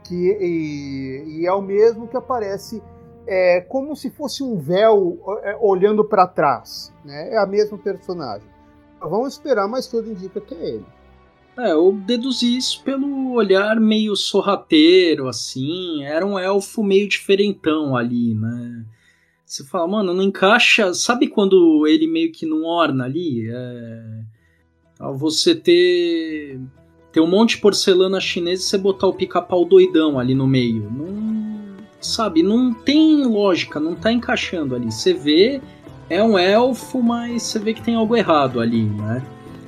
que 0.04 0.14
e, 0.14 1.40
e, 1.40 1.46
é 1.46 1.52
o 1.52 1.60
mesmo 1.60 2.06
que 2.06 2.16
aparece 2.16 2.82
é, 3.26 3.60
como 3.60 3.94
se 3.94 4.08
fosse 4.08 4.42
um 4.42 4.56
véu 4.56 5.18
é, 5.42 5.56
olhando 5.60 6.04
para 6.04 6.26
trás, 6.26 6.94
né? 7.04 7.34
É 7.34 7.36
a 7.36 7.46
mesma 7.46 7.76
personagem. 7.76 8.48
Vamos 9.00 9.34
esperar, 9.34 9.68
mas 9.68 9.86
tudo 9.86 10.10
indica 10.10 10.40
que 10.40 10.54
é 10.54 10.68
ele. 10.68 10.86
É, 11.58 11.72
eu 11.72 11.92
deduzi 11.92 12.56
isso 12.56 12.82
pelo 12.82 13.32
olhar 13.32 13.80
meio 13.80 14.14
sorrateiro, 14.14 15.28
assim. 15.28 16.04
Era 16.04 16.26
um 16.26 16.38
elfo 16.38 16.82
meio 16.82 17.08
diferentão 17.08 17.96
ali, 17.96 18.34
né? 18.34 18.84
Você 19.44 19.64
fala, 19.64 19.88
mano, 19.88 20.12
não 20.12 20.22
encaixa. 20.22 20.92
Sabe 20.92 21.28
quando 21.28 21.86
ele 21.86 22.06
meio 22.06 22.32
que 22.32 22.44
não 22.44 22.64
orna 22.64 23.04
ali? 23.04 23.48
É 23.48 24.36
você 25.14 25.54
ter 25.54 26.58
ter 27.12 27.20
um 27.20 27.26
monte 27.26 27.50
de 27.50 27.58
porcelana 27.58 28.20
chinesa 28.20 28.62
e 28.62 28.64
você 28.66 28.78
botar 28.78 29.06
o 29.06 29.14
pica-pau 29.14 29.64
doidão 29.64 30.18
ali 30.18 30.34
no 30.34 30.46
meio. 30.46 30.90
Não, 30.90 31.76
sabe, 31.98 32.42
não 32.42 32.74
tem 32.74 33.24
lógica, 33.24 33.80
não 33.80 33.94
tá 33.94 34.12
encaixando 34.12 34.74
ali. 34.74 34.92
Você 34.92 35.14
vê, 35.14 35.62
é 36.10 36.22
um 36.22 36.38
elfo, 36.38 37.02
mas 37.02 37.42
você 37.42 37.58
vê 37.58 37.72
que 37.72 37.82
tem 37.82 37.94
algo 37.94 38.14
errado 38.14 38.60
ali, 38.60 38.82
né? 38.82 39.22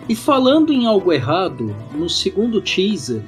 E 0.08 0.16
falando 0.16 0.72
em 0.72 0.86
algo 0.86 1.12
errado, 1.12 1.76
no 1.92 2.08
segundo 2.08 2.62
teaser, 2.62 3.22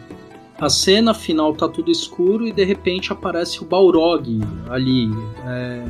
a 0.59 0.69
cena 0.71 1.13
final 1.13 1.55
tá 1.55 1.69
tudo 1.69 1.91
escuro 1.91 2.47
e 2.47 2.53
de 2.53 2.65
repente 2.65 3.13
aparece 3.13 3.63
o 3.63 3.67
Balrog 3.67 4.41
ali. 4.69 5.11
É... 5.47 5.85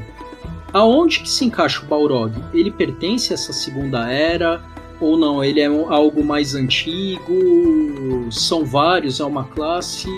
Aonde 0.73 1.21
que 1.21 1.29
se 1.29 1.45
encaixa 1.45 1.83
o 1.83 1.87
Balrog? 1.87 2.33
Ele 2.53 2.71
pertence 2.71 3.33
a 3.33 3.35
essa 3.35 3.53
segunda 3.53 4.11
era? 4.11 4.63
Ou 5.01 5.17
não, 5.17 5.43
ele 5.43 5.61
é 5.61 5.67
algo 5.67 6.25
mais 6.25 6.55
antigo? 6.55 7.33
São 8.31 8.65
vários, 8.65 9.19
é 9.19 9.25
uma 9.25 9.45
classe? 9.45 10.09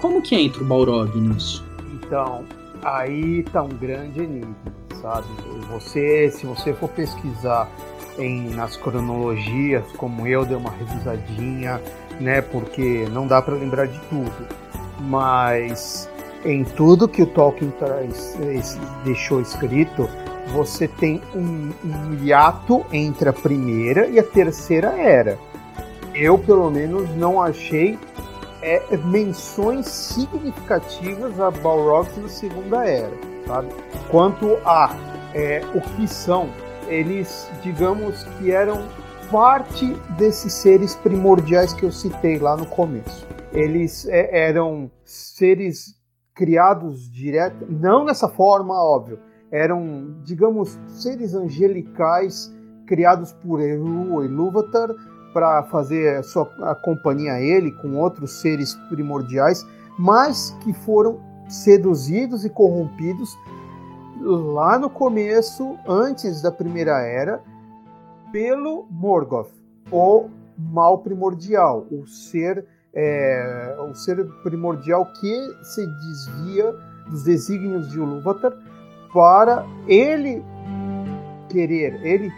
Como 0.00 0.20
que 0.20 0.34
entra 0.34 0.62
o 0.62 0.66
Balrog 0.66 1.18
nisso? 1.18 1.64
Então, 1.94 2.44
aí 2.82 3.42
tá 3.44 3.62
um 3.62 3.68
grande 3.68 4.20
enigma, 4.20 4.54
sabe? 5.00 5.26
Você, 5.70 6.30
se 6.30 6.44
você 6.44 6.74
for 6.74 6.88
pesquisar 6.90 7.70
em, 8.18 8.50
nas 8.50 8.76
cronologias, 8.76 9.84
como 9.96 10.26
eu 10.26 10.44
dei 10.44 10.56
uma 10.56 10.70
revisadinha, 10.70 11.80
né? 12.20 12.40
Porque 12.40 13.06
não 13.10 13.26
dá 13.26 13.40
para 13.42 13.54
lembrar 13.54 13.86
de 13.86 13.98
tudo. 14.08 14.46
Mas 15.00 16.08
em 16.44 16.64
tudo 16.64 17.08
que 17.08 17.22
o 17.22 17.26
Tolkien 17.26 17.70
traz, 17.72 18.38
deixou 19.04 19.40
escrito, 19.40 20.08
você 20.52 20.86
tem 20.86 21.20
um, 21.34 21.72
um 21.84 22.24
hiato 22.24 22.84
entre 22.92 23.28
a 23.28 23.32
primeira 23.32 24.06
e 24.06 24.18
a 24.18 24.22
terceira 24.22 24.88
era. 24.98 25.38
Eu, 26.14 26.38
pelo 26.38 26.70
menos, 26.70 27.10
não 27.16 27.42
achei 27.42 27.98
é, 28.62 28.96
menções 28.96 29.86
significativas 29.86 31.40
a 31.40 31.50
Balrogs 31.50 32.16
na 32.16 32.28
Segunda 32.28 32.84
Era, 32.86 33.12
sabe? 33.46 33.68
Quanto 34.10 34.56
a 34.64 34.94
é, 35.34 35.62
o 35.74 35.80
que 35.80 36.06
são, 36.06 36.48
eles, 36.88 37.50
digamos 37.62 38.24
que 38.38 38.50
eram 38.50 38.86
parte 39.30 39.86
desses 40.16 40.52
seres 40.52 40.94
primordiais 40.94 41.72
que 41.72 41.84
eu 41.84 41.92
citei 41.92 42.38
lá 42.38 42.56
no 42.56 42.66
começo. 42.66 43.26
Eles 43.52 44.06
é, 44.06 44.48
eram 44.48 44.90
seres 45.04 45.94
criados 46.34 47.10
direto, 47.10 47.66
não 47.68 48.04
dessa 48.04 48.28
forma, 48.28 48.74
óbvio, 48.74 49.18
eram, 49.50 50.16
digamos, 50.24 50.78
seres 50.88 51.34
angelicais 51.34 52.52
criados 52.86 53.32
por 53.32 53.60
Eru 53.60 54.22
e 54.22 54.26
Ilúvatar 54.26 54.88
para 55.32 55.62
fazer 55.64 56.16
a 56.16 56.22
sua 56.22 56.48
a 56.62 56.74
companhia 56.74 57.34
a 57.34 57.40
ele 57.40 57.70
com 57.72 57.96
outros 57.96 58.40
seres 58.40 58.74
primordiais, 58.88 59.64
mas 59.98 60.50
que 60.62 60.72
foram 60.72 61.20
seduzidos 61.48 62.44
e 62.44 62.50
corrompidos 62.50 63.36
lá 64.20 64.78
no 64.78 64.88
começo, 64.88 65.78
antes 65.86 66.40
da 66.42 66.50
Primeira 66.50 67.00
Era, 67.00 67.42
pelo 68.32 68.86
Morgoth, 68.90 69.52
o 69.90 70.28
mal 70.58 70.98
primordial, 70.98 71.86
o 71.90 72.06
ser, 72.06 72.66
é, 72.92 73.76
o 73.90 73.94
ser 73.94 74.24
primordial 74.42 75.06
que 75.20 75.54
se 75.62 75.86
desvia 75.86 76.72
dos 77.08 77.24
desígnios 77.24 77.90
de 77.90 77.98
Ilúvatar 77.98 78.52
para 79.12 79.64
ele 79.86 80.44
querer, 81.48 82.04
ele 82.04 82.32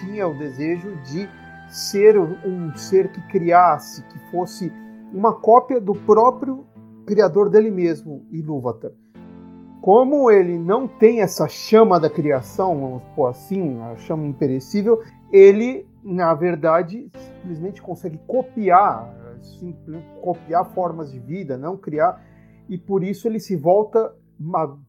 tinha 0.00 0.26
o 0.26 0.36
desejo 0.36 0.96
de 1.04 1.28
ser 1.68 2.18
um 2.18 2.74
ser 2.76 3.10
que 3.12 3.20
criasse, 3.28 4.02
que 4.02 4.18
fosse 4.30 4.72
uma 5.12 5.32
cópia 5.32 5.80
do 5.80 5.94
próprio 5.94 6.66
criador 7.06 7.48
dele 7.48 7.70
mesmo, 7.70 8.26
Ilúvatar. 8.30 8.90
Como 9.82 10.30
ele 10.30 10.56
não 10.56 10.86
tem 10.86 11.22
essa 11.22 11.48
chama 11.48 11.98
da 11.98 12.08
criação, 12.08 12.80
vamos 12.80 13.02
pôr 13.16 13.26
assim, 13.26 13.80
a 13.82 13.96
chama 13.96 14.24
imperecível, 14.24 15.02
ele, 15.32 15.84
na 16.04 16.32
verdade, 16.34 17.10
simplesmente 17.16 17.82
consegue 17.82 18.16
copiar, 18.24 19.12
copiar 20.20 20.66
formas 20.66 21.10
de 21.10 21.18
vida, 21.18 21.58
não 21.58 21.76
criar, 21.76 22.24
e 22.68 22.78
por 22.78 23.02
isso 23.02 23.26
ele 23.26 23.40
se 23.40 23.56
volta 23.56 24.14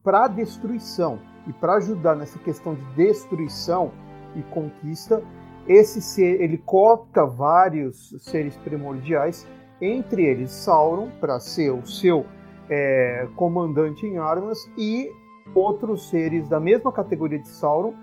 para 0.00 0.28
destruição. 0.28 1.18
E 1.48 1.52
para 1.52 1.74
ajudar 1.74 2.14
nessa 2.14 2.38
questão 2.38 2.76
de 2.76 2.84
destruição 2.94 3.90
e 4.36 4.42
conquista, 4.44 5.20
esse 5.66 6.00
ser 6.00 6.40
ele 6.40 6.58
copta 6.58 7.26
vários 7.26 8.14
seres 8.20 8.56
primordiais, 8.58 9.44
entre 9.80 10.24
eles 10.24 10.52
Sauron 10.52 11.10
para 11.20 11.40
ser 11.40 11.72
o 11.72 11.84
seu 11.84 12.24
é, 12.68 13.26
comandante 13.36 14.06
em 14.06 14.18
armas 14.18 14.70
e 14.76 15.10
outros 15.54 16.08
seres 16.08 16.48
da 16.48 16.58
mesma 16.58 16.90
categoria 16.90 17.38
de 17.38 17.48
Sauron 17.48 17.94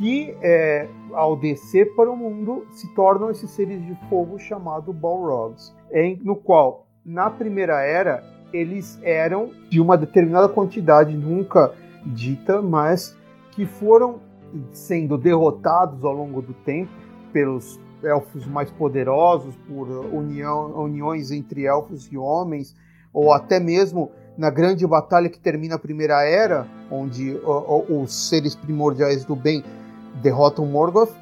que 0.00 0.34
é, 0.40 0.88
ao 1.12 1.36
descer 1.36 1.94
para 1.94 2.10
o 2.10 2.16
mundo 2.16 2.66
se 2.70 2.88
tornam 2.94 3.30
esses 3.30 3.50
seres 3.50 3.84
de 3.84 3.94
fogo 4.08 4.38
chamado 4.38 4.94
Balrogs, 4.94 5.74
em, 5.92 6.18
no 6.22 6.34
qual 6.34 6.86
na 7.04 7.28
primeira 7.28 7.82
era 7.82 8.24
eles 8.50 8.98
eram 9.02 9.50
de 9.68 9.78
uma 9.78 9.98
determinada 9.98 10.48
quantidade, 10.48 11.14
nunca 11.14 11.74
dita, 12.04 12.62
mas 12.62 13.16
que 13.52 13.66
foram 13.66 14.20
sendo 14.72 15.18
derrotados 15.18 16.02
ao 16.02 16.12
longo 16.12 16.40
do 16.40 16.54
tempo 16.54 16.90
pelos 17.30 17.78
elfos 18.02 18.46
mais 18.46 18.70
poderosos, 18.70 19.54
por 19.68 19.86
união, 19.86 20.82
uniões 20.82 21.30
entre 21.30 21.64
elfos 21.64 22.10
e 22.10 22.16
homens, 22.16 22.74
ou 23.12 23.32
até 23.32 23.58
mesmo 23.58 24.10
na 24.36 24.50
grande 24.50 24.86
batalha 24.86 25.28
que 25.28 25.38
termina 25.38 25.74
a 25.74 25.78
Primeira 25.78 26.22
Era, 26.22 26.66
onde 26.90 27.38
os 27.88 28.28
seres 28.28 28.54
primordiais 28.54 29.24
do 29.24 29.36
bem 29.36 29.62
derrotam 30.22 30.66
Morgoth, 30.66 31.12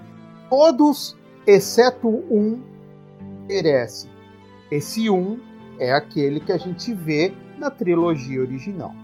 todos, 0.49 1.17
exceto 1.47 2.09
um, 2.09 2.61
perecem. 3.47 4.11
Esse 4.71 5.11
um 5.11 5.41
é 5.79 5.93
aquele 5.93 6.41
que 6.41 6.53
a 6.53 6.59
gente 6.59 6.93
vê 6.95 7.33
na 7.59 7.71
trilogia 7.71 8.41
original. 8.41 8.95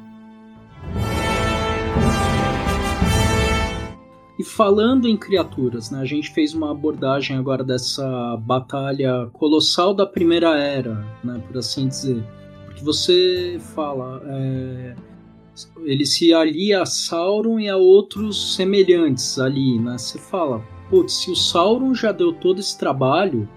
E 4.39 4.43
falando 4.43 5.09
em 5.09 5.17
criaturas, 5.17 5.91
né, 5.91 6.01
a 6.01 6.05
gente 6.05 6.31
fez 6.33 6.55
uma 6.55 6.73
abordagem 6.73 7.37
agora 7.37 7.63
dessa 7.63 8.37
batalha 8.39 9.29
colossal 9.33 9.95
da 9.95 10.05
Primeira 10.05 10.59
Era, 10.59 11.07
né, 11.23 11.41
por 11.47 11.57
assim 11.57 11.87
dizer. 11.87 12.23
Porque 12.75 12.85
você 12.85 13.59
fala, 13.75 14.21
é, 14.27 14.97
ele 15.85 16.05
se 16.05 16.35
alia 16.35 16.83
a 16.83 16.87
Sauron 16.87 17.61
e 17.61 17.69
a 17.69 17.77
outros 17.77 18.57
semelhantes 18.57 19.39
ali, 19.39 19.79
né? 19.79 19.97
Você 19.97 20.19
fala, 20.19 20.61
putz, 20.91 21.15
se 21.15 21.31
o 21.31 21.37
Sauron 21.37 21.95
já 21.95 22.11
deu 22.11 22.33
todo 22.33 22.59
esse 22.59 22.77
trabalho, 22.77 23.49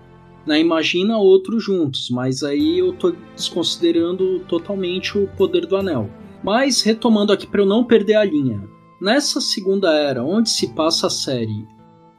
né, 0.46 0.60
imagina 0.60 1.18
outros 1.18 1.64
juntos, 1.64 2.10
mas 2.10 2.44
aí 2.44 2.80
eu 2.80 2.94
tô 2.94 3.14
desconsiderando 3.36 4.40
totalmente 4.42 5.18
o 5.18 5.28
poder 5.28 5.66
do 5.66 5.76
anel. 5.76 6.10
Mas 6.44 6.84
retomando 6.84 7.34
aqui 7.34 7.48
para 7.48 7.62
eu 7.62 7.66
não 7.66 7.84
perder 7.84 8.16
a 8.16 8.24
linha, 8.24 8.64
Nessa 9.00 9.40
segunda 9.40 9.94
era, 9.94 10.24
onde 10.24 10.50
se 10.50 10.74
passa 10.74 11.06
a 11.06 11.10
série, 11.10 11.68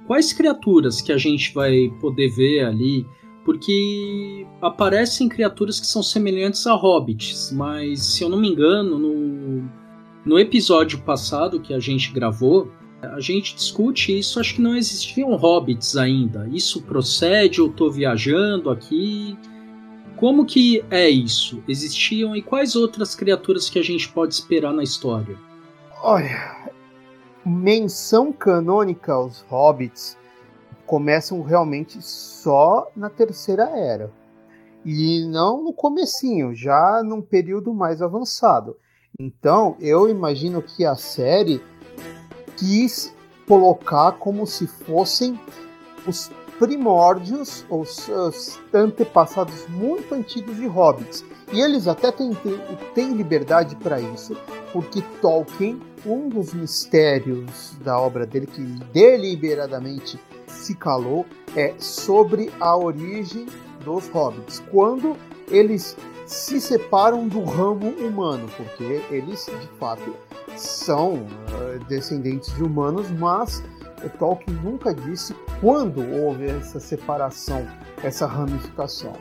quais 0.06 0.32
criaturas 0.32 1.00
que 1.00 1.10
a 1.10 1.18
gente 1.18 1.52
vai 1.52 1.92
poder 2.00 2.28
ver 2.28 2.64
ali? 2.64 3.04
Porque 3.48 4.46
aparecem 4.60 5.26
criaturas 5.26 5.80
que 5.80 5.86
são 5.86 6.02
semelhantes 6.02 6.66
a 6.66 6.74
hobbits, 6.74 7.50
mas 7.50 8.02
se 8.02 8.22
eu 8.22 8.28
não 8.28 8.38
me 8.38 8.46
engano, 8.46 8.98
no, 8.98 9.66
no 10.22 10.38
episódio 10.38 10.98
passado 10.98 11.58
que 11.58 11.72
a 11.72 11.80
gente 11.80 12.12
gravou, 12.12 12.70
a 13.00 13.18
gente 13.20 13.54
discute 13.54 14.18
isso, 14.18 14.38
acho 14.38 14.56
que 14.56 14.60
não 14.60 14.76
existiam 14.76 15.34
hobbits 15.34 15.96
ainda. 15.96 16.46
Isso 16.52 16.82
procede, 16.82 17.60
eu 17.60 17.68
estou 17.68 17.90
viajando 17.90 18.68
aqui. 18.68 19.34
Como 20.16 20.44
que 20.44 20.84
é 20.90 21.08
isso? 21.08 21.64
Existiam 21.66 22.36
e 22.36 22.42
quais 22.42 22.76
outras 22.76 23.14
criaturas 23.14 23.70
que 23.70 23.78
a 23.78 23.82
gente 23.82 24.10
pode 24.10 24.34
esperar 24.34 24.74
na 24.74 24.82
história? 24.82 25.38
Olha, 26.02 26.70
menção 27.46 28.30
canônica 28.30 29.10
aos 29.10 29.40
hobbits 29.48 30.18
começam 30.88 31.42
realmente 31.42 32.00
só 32.00 32.90
na 32.96 33.10
terceira 33.10 33.64
era. 33.76 34.10
E 34.84 35.24
não 35.26 35.62
no 35.62 35.72
comecinho, 35.72 36.54
já 36.54 37.02
num 37.04 37.20
período 37.20 37.74
mais 37.74 38.00
avançado. 38.00 38.74
Então, 39.20 39.76
eu 39.80 40.08
imagino 40.08 40.62
que 40.62 40.86
a 40.86 40.96
série 40.96 41.62
quis 42.56 43.14
colocar 43.46 44.12
como 44.12 44.46
se 44.46 44.66
fossem 44.66 45.38
os 46.06 46.30
primórdios, 46.58 47.66
os, 47.68 48.08
os 48.08 48.58
antepassados 48.72 49.68
muito 49.68 50.14
antigos 50.14 50.56
de 50.56 50.66
hobbits. 50.66 51.22
E 51.52 51.60
eles 51.60 51.86
até 51.86 52.10
têm, 52.10 52.36
têm 52.94 53.12
liberdade 53.12 53.76
para 53.76 54.00
isso, 54.00 54.34
porque 54.72 55.02
Tolkien, 55.20 55.80
um 56.06 56.28
dos 56.28 56.54
mistérios 56.54 57.76
da 57.84 58.00
obra 58.00 58.26
dele, 58.26 58.46
que 58.46 58.62
deliberadamente 58.92 60.18
se 60.48 60.74
calou, 60.74 61.26
é 61.56 61.74
sobre 61.78 62.50
a 62.60 62.76
origem 62.76 63.46
dos 63.84 64.08
hobbits. 64.08 64.62
Quando 64.70 65.16
eles 65.48 65.96
se 66.26 66.60
separam 66.60 67.26
do 67.26 67.42
ramo 67.42 67.88
humano, 67.90 68.48
porque 68.56 69.02
eles 69.10 69.46
de 69.46 69.68
fato 69.78 70.14
são 70.56 71.14
uh, 71.14 71.84
descendentes 71.88 72.54
de 72.54 72.62
humanos, 72.62 73.10
mas 73.12 73.62
Tolkien 74.18 74.56
nunca 74.62 74.94
disse 74.94 75.34
quando 75.60 76.00
houve 76.22 76.46
essa 76.46 76.78
separação, 76.78 77.66
essa 78.02 78.26
ramificação. 78.26 79.12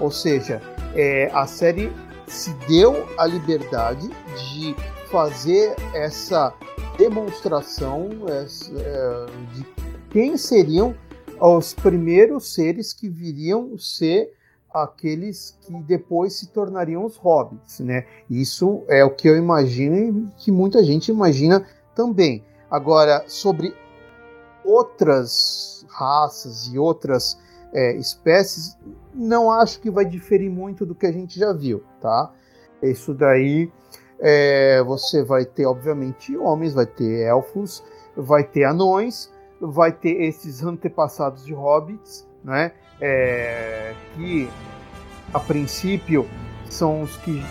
Ou 0.00 0.10
seja, 0.10 0.60
é, 0.94 1.30
a 1.32 1.46
série 1.46 1.92
se 2.26 2.52
deu 2.68 3.08
a 3.16 3.26
liberdade 3.26 4.08
de 4.36 4.76
fazer 5.10 5.74
essa 5.94 6.52
demonstração 6.98 8.10
essa, 8.28 8.70
é, 8.76 9.26
de 9.54 9.64
quem 10.10 10.36
seriam 10.36 10.94
os 11.40 11.74
primeiros 11.74 12.52
seres 12.54 12.92
que 12.92 13.08
viriam 13.08 13.76
ser 13.78 14.32
aqueles 14.72 15.58
que 15.62 15.72
depois 15.82 16.34
se 16.34 16.48
tornariam 16.48 17.04
os 17.04 17.16
hobbits, 17.16 17.80
né? 17.80 18.06
Isso 18.28 18.82
é 18.88 19.04
o 19.04 19.10
que 19.10 19.28
eu 19.28 19.36
imagino 19.36 19.96
e 19.96 20.28
que 20.36 20.52
muita 20.52 20.84
gente 20.84 21.10
imagina 21.10 21.66
também. 21.94 22.44
Agora, 22.70 23.24
sobre 23.26 23.74
outras 24.64 25.86
raças 25.88 26.66
e 26.66 26.78
outras 26.78 27.38
é, 27.72 27.96
espécies, 27.96 28.76
não 29.14 29.50
acho 29.50 29.80
que 29.80 29.90
vai 29.90 30.04
diferir 30.04 30.50
muito 30.50 30.84
do 30.84 30.94
que 30.94 31.06
a 31.06 31.12
gente 31.12 31.38
já 31.38 31.52
viu, 31.52 31.82
tá? 32.00 32.32
Isso 32.82 33.14
daí 33.14 33.70
é, 34.18 34.82
você 34.82 35.22
vai 35.22 35.44
ter, 35.44 35.66
obviamente, 35.66 36.36
homens, 36.36 36.74
vai 36.74 36.86
ter 36.86 37.22
elfos, 37.22 37.82
vai 38.16 38.44
ter 38.44 38.64
anões, 38.64 39.30
vai 39.60 39.92
ter 39.92 40.22
esses 40.22 40.62
antepassados 40.62 41.44
de 41.44 41.52
hobbits, 41.52 42.26
né? 42.42 42.72
É, 43.00 43.94
que 44.14 44.48
a 45.32 45.38
princípio 45.38 46.26
são 46.68 47.02
os 47.02 47.16
que 47.18 47.44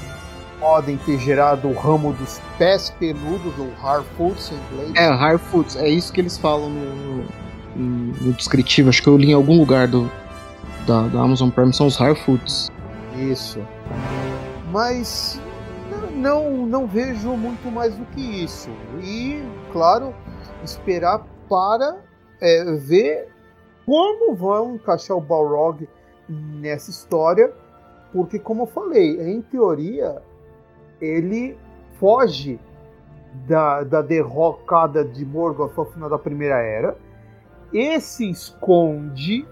podem 0.60 0.98
ter 0.98 1.20
gerado 1.20 1.67
o 1.67 1.74
ramo 1.74 2.13
dos 2.13 2.41
pés 2.58 2.89
peludos, 3.00 3.54
ou 3.58 3.72
Harfoots 3.82 4.52
em 4.52 4.56
inglês. 4.56 4.91
É, 4.96 5.08
Harfoots, 5.08 5.76
é 5.76 5.88
isso 5.88 6.12
que 6.12 6.22
eles 6.22 6.38
falam 6.38 6.70
no, 6.70 7.24
no, 7.76 8.13
no 8.22 8.34
descritivo, 8.34 8.89
acho 8.89 9.02
que 9.02 9.08
eu 9.08 9.17
li 9.17 9.32
em 9.32 9.34
algum 9.34 9.58
lugar 9.58 9.88
do, 9.88 10.10
da, 10.86 11.08
da 11.08 11.22
Amazon 11.22 11.50
Prime, 11.50 11.74
são 11.74 11.88
os 11.88 12.00
Harfoots. 12.00 12.72
Isso. 13.15 13.60
Mas 14.72 15.39
não, 16.15 16.65
não 16.65 16.88
vejo 16.88 17.30
muito 17.38 17.72
mais 17.72 17.96
do 17.96 18.06
que 18.06 18.22
isso. 18.22 18.70
E, 19.02 19.41
claro, 19.72 20.13
esperar 20.63 21.26
para 21.48 21.98
é, 22.42 22.64
ver 22.76 23.30
como 23.86 24.36
vão 24.36 24.76
encaixar 24.76 25.16
o 25.16 25.22
Balrog 25.22 25.88
nessa 26.28 26.90
história, 26.90 27.54
porque, 28.12 28.38
como 28.38 28.64
eu 28.64 28.68
falei, 28.68 29.22
em 29.22 29.42
teoria, 29.42 30.22
ele 31.00 31.58
foge 32.00 32.60
da, 33.48 33.84
da 33.84 34.02
derrocada 34.02 35.04
de 35.04 35.26
Morgoth 35.26 35.78
ao 35.78 35.86
final 35.86 36.10
da 36.10 36.18
Primeira 36.18 36.58
Era 36.58 36.98
e 37.72 38.00
se 38.00 38.30
esconde 38.30 39.46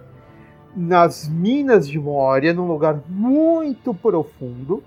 nas 0.75 1.27
minas 1.29 1.87
de 1.87 1.97
Moria, 1.99 2.53
num 2.53 2.67
lugar 2.67 3.01
muito 3.07 3.93
profundo, 3.93 4.83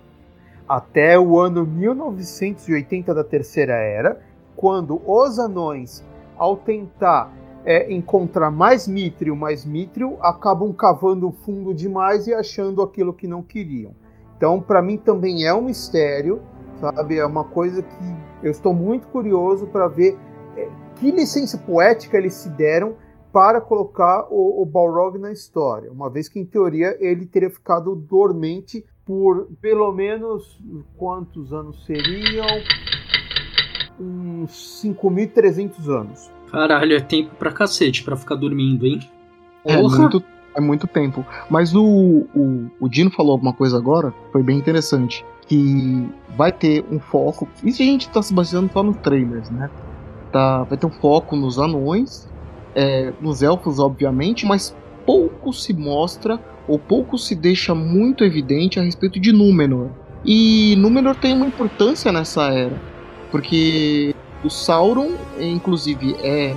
até 0.69 1.19
o 1.19 1.39
ano 1.39 1.65
1980 1.65 3.15
da 3.15 3.25
Terceira 3.25 3.75
Era, 3.75 4.21
quando 4.55 5.01
os 5.07 5.39
anões, 5.39 6.05
ao 6.39 6.57
tentar 6.57 7.33
é, 7.65 7.93
encontrar 7.93 8.51
mais 8.51 8.89
Mithril, 8.89 9.37
mais 9.37 9.65
Mithril, 9.65 10.17
acabam 10.21 10.73
cavando 10.73 11.31
fundo 11.31 11.75
demais 11.75 12.27
e 12.27 12.33
achando 12.33 12.81
aquilo 12.81 13.13
que 13.13 13.27
não 13.27 13.43
queriam. 13.43 13.95
Então, 14.37 14.61
para 14.61 14.81
mim 14.81 14.97
também 14.97 15.45
é 15.45 15.53
um 15.53 15.63
mistério, 15.63 16.41
sabe? 16.81 17.19
É 17.19 17.27
uma 17.27 17.45
coisa 17.45 17.83
que 17.83 18.17
eu 18.43 18.51
estou 18.51 18.73
muito 18.73 19.09
curioso 19.09 19.67
para 19.67 19.89
ver 19.89 20.17
é, 20.57 20.69
que 20.97 21.11
licença 21.11 21.59
poética 21.59 22.17
eles 22.17 22.35
se 22.35 22.49
deram 22.51 22.95
para 23.33 23.61
colocar 23.61 24.27
o, 24.31 24.63
o 24.63 24.65
Balrog 24.65 25.19
na 25.19 25.31
história, 25.31 25.93
uma 25.93 26.09
vez 26.09 26.29
que 26.29 26.41
em 26.41 26.47
teoria 26.47 26.97
ele 26.99 27.27
teria 27.27 27.51
ficado 27.51 27.95
dormente 27.95 28.85
por 29.05 29.49
pelo 29.61 29.93
menos 29.93 30.63
quantos 30.97 31.53
anos 31.53 31.85
seriam? 31.85 32.47
Uns 34.01 34.83
5.300 34.85 35.89
anos. 35.89 36.31
Caralho, 36.51 36.97
é 36.97 37.01
tempo 37.01 37.35
pra 37.35 37.53
cacete 37.53 38.03
pra 38.03 38.17
ficar 38.17 38.35
dormindo, 38.35 38.87
hein? 38.87 39.01
É 39.65 39.77
muito, 39.77 40.23
é 40.55 40.61
muito 40.61 40.87
tempo. 40.87 41.25
Mas 41.51 41.75
o, 41.75 42.27
o, 42.35 42.71
o 42.81 42.89
Dino 42.89 43.11
falou 43.11 43.33
alguma 43.33 43.53
coisa 43.53 43.77
agora, 43.77 44.15
foi 44.33 44.43
bem 44.43 44.57
interessante. 44.57 45.25
Que 45.47 46.09
vai 46.37 46.53
ter 46.53 46.85
um 46.91 46.99
foco. 46.99 47.49
Isso 47.65 47.83
a 47.83 47.85
gente 47.85 48.09
tá 48.09 48.23
se 48.23 48.33
baseando 48.33 48.71
só 48.73 48.83
nos 48.83 48.97
trailers, 48.99 49.51
né? 49.51 49.71
Tá, 50.31 50.63
vai 50.65 50.77
ter 50.77 50.87
um 50.87 50.91
foco 50.91 51.37
nos 51.37 51.59
anões, 51.59 52.29
é, 52.75 53.13
nos 53.21 53.43
elfos, 53.43 53.79
obviamente, 53.79 54.45
mas 54.45 54.77
pouco 55.07 55.53
se 55.55 55.73
mostra 55.73 56.39
ou 56.67 56.79
pouco 56.79 57.17
se 57.17 57.35
deixa 57.35 57.75
muito 57.75 58.23
evidente 58.25 58.79
a 58.79 58.83
respeito 58.83 59.19
de 59.19 59.33
Númenor. 59.33 59.89
E 60.25 60.77
Númenor 60.77 61.15
tem 61.17 61.35
uma 61.35 61.47
importância 61.47 62.13
nessa 62.13 62.53
era, 62.53 62.79
porque 63.31 64.15
o 64.45 64.51
Sauron, 64.51 65.13
inclusive, 65.39 66.17
é 66.23 66.55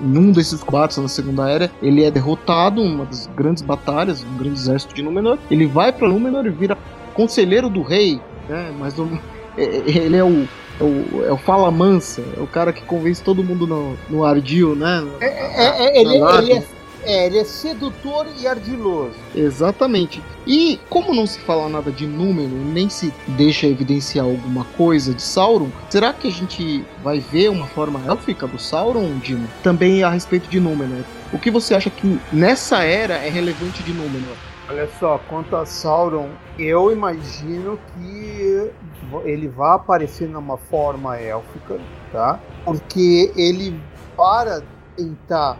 em 0.00 0.16
um 0.18 0.30
desses 0.30 0.62
combates 0.62 0.96
na 0.98 1.08
Segunda 1.08 1.48
Era, 1.48 1.70
ele 1.82 2.04
é 2.04 2.10
derrotado, 2.10 2.80
uma 2.80 3.04
das 3.04 3.26
grandes 3.34 3.62
batalhas, 3.62 4.24
um 4.24 4.38
grande 4.38 4.58
exército 4.58 4.94
de 4.94 5.02
Númenor. 5.02 5.38
Ele 5.50 5.66
vai 5.66 5.92
para 5.92 6.08
Númenor 6.08 6.46
e 6.46 6.50
vira 6.50 6.78
conselheiro 7.14 7.68
do 7.68 7.82
rei, 7.82 8.20
né? 8.48 8.72
Mas 8.78 8.94
ele 9.58 10.16
é 10.16 10.24
o, 10.24 10.48
é 10.80 10.84
o, 10.84 11.24
é 11.26 11.32
o 11.32 11.36
fala 11.36 11.70
mansa, 11.70 12.22
é 12.36 12.40
o 12.40 12.46
cara 12.46 12.72
que 12.72 12.82
convence 12.82 13.22
todo 13.22 13.42
mundo 13.42 13.66
no, 13.66 13.96
no 14.08 14.24
ardil, 14.24 14.74
né? 14.74 15.04
É, 15.20 15.26
é, 15.26 15.86
é 15.86 16.00
ele, 16.00 16.16
ele, 16.16 16.52
é, 16.52 16.64
é, 17.08 17.26
ele 17.26 17.38
é 17.38 17.44
sedutor 17.44 18.26
e 18.38 18.46
ardiloso. 18.46 19.16
Exatamente. 19.34 20.22
E 20.46 20.78
como 20.90 21.14
não 21.14 21.26
se 21.26 21.40
fala 21.40 21.66
nada 21.68 21.90
de 21.90 22.06
número, 22.06 22.54
nem 22.54 22.90
se 22.90 23.12
deixa 23.28 23.66
evidenciar 23.66 24.26
alguma 24.26 24.64
coisa 24.76 25.14
de 25.14 25.22
Sauron, 25.22 25.70
será 25.88 26.12
que 26.12 26.28
a 26.28 26.30
gente 26.30 26.84
vai 27.02 27.18
ver 27.18 27.48
uma 27.48 27.66
forma 27.66 27.98
élfica 28.06 28.46
do 28.46 28.58
Sauron, 28.58 29.18
Dino? 29.18 29.48
Também 29.62 30.02
a 30.02 30.10
respeito 30.10 30.50
de 30.50 30.60
Númenor. 30.60 31.02
O 31.32 31.38
que 31.38 31.50
você 31.50 31.74
acha 31.74 31.88
que 31.88 32.20
nessa 32.30 32.84
era 32.84 33.14
é 33.14 33.30
relevante 33.30 33.82
de 33.82 33.92
Númenor? 33.92 34.36
Olha 34.68 34.86
só, 35.00 35.18
quanto 35.30 35.56
a 35.56 35.64
Sauron, 35.64 36.28
eu 36.58 36.92
imagino 36.92 37.78
que 37.94 38.70
ele 39.24 39.48
vai 39.48 39.76
aparecer 39.76 40.28
numa 40.28 40.58
forma 40.58 41.16
élfica, 41.16 41.80
tá? 42.12 42.38
Porque 42.66 43.32
ele, 43.34 43.80
para 44.14 44.62
tentar 44.94 45.58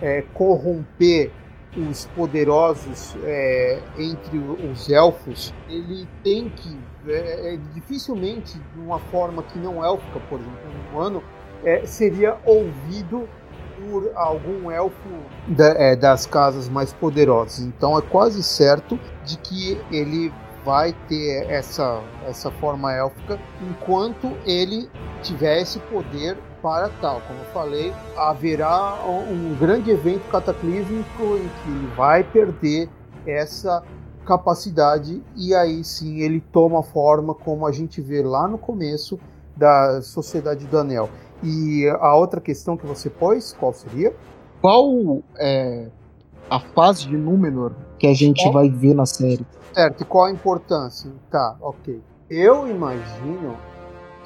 é, 0.00 0.22
corromper 0.34 1.30
os 1.76 2.06
poderosos 2.06 3.16
é, 3.24 3.78
entre 3.98 4.38
os 4.38 4.88
elfos, 4.88 5.52
ele 5.68 6.08
tem 6.22 6.48
que 6.48 6.78
é, 7.06 7.54
é, 7.54 7.58
dificilmente 7.74 8.58
de 8.58 8.80
uma 8.80 8.98
forma 8.98 9.42
que 9.42 9.58
não 9.58 9.84
élfica, 9.84 10.20
por 10.28 10.40
exemplo, 10.40 10.58
um 10.66 10.96
humano, 10.96 11.22
é, 11.64 11.84
seria 11.84 12.36
ouvido 12.44 13.28
por 13.78 14.10
algum 14.14 14.70
elfo 14.70 15.08
da, 15.46 15.68
é, 15.68 15.94
das 15.94 16.26
casas 16.26 16.68
mais 16.68 16.92
poderosas. 16.92 17.60
Então 17.60 17.96
é 17.96 18.02
quase 18.02 18.42
certo 18.42 18.98
de 19.24 19.38
que 19.38 19.80
ele 19.90 20.32
vai 20.64 20.92
ter 21.08 21.46
essa, 21.48 22.02
essa 22.26 22.50
forma 22.50 22.92
élfica 22.92 23.38
enquanto 23.62 24.36
ele 24.44 24.88
tiver 25.22 25.60
esse 25.60 25.78
poder 25.78 26.36
para 26.62 26.88
tal. 27.00 27.20
Como 27.26 27.38
eu 27.38 27.44
falei, 27.46 27.92
haverá 28.16 28.98
um 29.06 29.56
grande 29.58 29.90
evento 29.90 30.28
cataclísmico 30.30 31.22
em 31.22 31.48
que 31.48 31.70
ele 31.70 31.86
vai 31.96 32.22
perder 32.22 32.88
essa 33.26 33.82
capacidade 34.24 35.22
e 35.34 35.54
aí 35.54 35.82
sim 35.82 36.20
ele 36.20 36.40
toma 36.52 36.82
forma 36.82 37.34
como 37.34 37.66
a 37.66 37.72
gente 37.72 38.00
vê 38.00 38.22
lá 38.22 38.46
no 38.46 38.58
começo 38.58 39.18
da 39.56 40.02
Sociedade 40.02 40.66
do 40.66 40.78
Anel. 40.78 41.08
E 41.42 41.88
a 42.00 42.14
outra 42.14 42.40
questão 42.40 42.76
que 42.76 42.86
você 42.86 43.08
pôs, 43.08 43.54
qual 43.58 43.72
seria? 43.72 44.14
Qual 44.60 45.22
é 45.38 45.88
a 46.50 46.60
fase 46.60 47.06
de 47.06 47.16
Númenor 47.16 47.72
que 47.98 48.06
a 48.06 48.14
gente 48.14 48.46
é. 48.46 48.52
vai 48.52 48.68
ver 48.68 48.94
na 48.94 49.06
série? 49.06 49.46
Certo, 49.72 50.02
e 50.02 50.04
qual 50.04 50.24
a 50.24 50.30
importância? 50.30 51.10
Tá, 51.30 51.56
ok. 51.60 52.00
Eu 52.28 52.68
imagino 52.68 53.56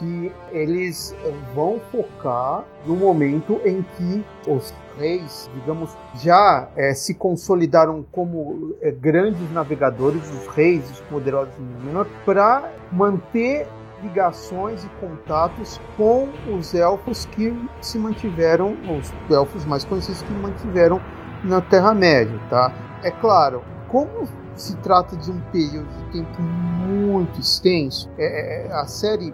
que 0.03 0.33
eles 0.51 1.15
vão 1.55 1.81
focar 1.93 2.65
no 2.85 2.97
momento 2.97 3.61
em 3.65 3.83
que 3.97 4.25
os 4.51 4.75
reis, 4.99 5.49
digamos, 5.55 5.97
já 6.17 6.69
é, 6.75 6.93
se 6.93 7.15
consolidaram 7.15 8.05
como 8.11 8.75
é, 8.83 8.91
grandes 8.91 9.49
navegadores, 9.53 10.29
os 10.29 10.49
reis, 10.49 10.91
os 10.91 11.01
poderosos 11.03 11.55
de 11.55 11.63
Númenor, 11.63 12.07
para 12.25 12.69
manter 12.91 13.69
ligações 14.03 14.83
e 14.83 14.89
contatos 15.01 15.81
com 15.97 16.29
os 16.53 16.75
elfos 16.75 17.25
que 17.27 17.55
se 17.81 17.97
mantiveram, 17.97 18.77
os 18.99 19.13
elfos 19.31 19.65
mais 19.65 19.85
conhecidos 19.85 20.23
que 20.23 20.33
mantiveram 20.33 21.01
na 21.45 21.61
Terra-média, 21.61 22.37
tá? 22.51 22.73
É 23.05 23.11
claro, 23.13 23.63
como 23.89 24.27
se 24.57 24.77
trata 24.79 25.17
de 25.17 25.31
um 25.31 25.41
período 25.53 25.89
de 25.89 26.13
tempo 26.13 26.43
muito 26.43 27.41
extenso, 27.41 28.11
é, 28.19 28.67
é, 28.67 28.73
a 28.73 28.87
série 28.87 29.33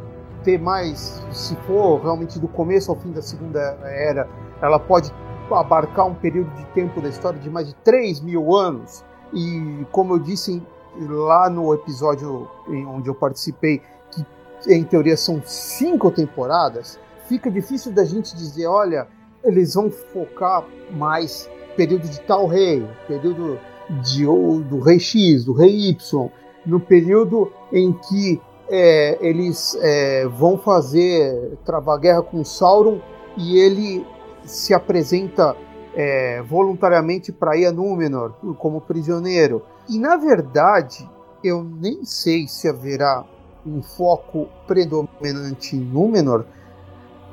ter 0.48 0.58
mais, 0.58 1.22
se 1.30 1.54
for 1.66 2.00
realmente 2.00 2.38
do 2.38 2.48
começo 2.48 2.90
ao 2.90 2.96
fim 2.96 3.12
da 3.12 3.20
Segunda 3.20 3.60
Era, 3.82 4.26
ela 4.62 4.78
pode 4.78 5.12
abarcar 5.50 6.06
um 6.06 6.14
período 6.14 6.50
de 6.54 6.64
tempo 6.68 7.02
da 7.02 7.10
história 7.10 7.38
de 7.38 7.50
mais 7.50 7.68
de 7.68 7.74
3 7.74 8.20
mil 8.22 8.56
anos. 8.56 9.04
E 9.34 9.84
como 9.92 10.14
eu 10.14 10.18
disse 10.18 10.62
lá 11.06 11.50
no 11.50 11.74
episódio 11.74 12.48
onde 12.66 13.10
eu 13.10 13.14
participei, 13.14 13.82
em 14.66 14.82
teoria 14.84 15.18
são 15.18 15.42
cinco 15.44 16.10
temporadas, 16.10 16.98
fica 17.26 17.50
difícil 17.50 17.92
da 17.92 18.06
gente 18.06 18.34
dizer, 18.34 18.66
olha, 18.68 19.06
eles 19.44 19.74
vão 19.74 19.90
focar 19.90 20.64
mais 20.92 21.46
período 21.76 22.08
de 22.08 22.20
tal 22.22 22.46
rei, 22.46 22.88
período 23.06 23.60
de, 24.02 24.24
do 24.24 24.80
rei 24.80 24.98
X, 24.98 25.44
do 25.44 25.52
rei 25.52 25.90
Y, 25.90 26.30
no 26.64 26.80
período 26.80 27.52
em 27.70 27.92
que 27.92 28.40
é, 28.70 29.18
eles 29.20 29.76
é, 29.80 30.26
vão 30.26 30.58
fazer 30.58 31.58
travar 31.64 31.98
guerra 31.98 32.22
com 32.22 32.44
Sauron 32.44 33.00
e 33.36 33.58
ele 33.58 34.06
se 34.44 34.74
apresenta 34.74 35.56
é, 35.94 36.42
voluntariamente 36.42 37.32
para 37.32 37.56
ir 37.56 37.66
a 37.66 37.72
Númenor 37.72 38.32
como 38.58 38.80
prisioneiro. 38.80 39.62
E 39.88 39.98
na 39.98 40.16
verdade, 40.16 41.08
eu 41.42 41.62
nem 41.62 42.04
sei 42.04 42.46
se 42.46 42.68
haverá 42.68 43.24
um 43.66 43.82
foco 43.82 44.48
predominante 44.66 45.76
em 45.76 45.80
Númenor 45.80 46.44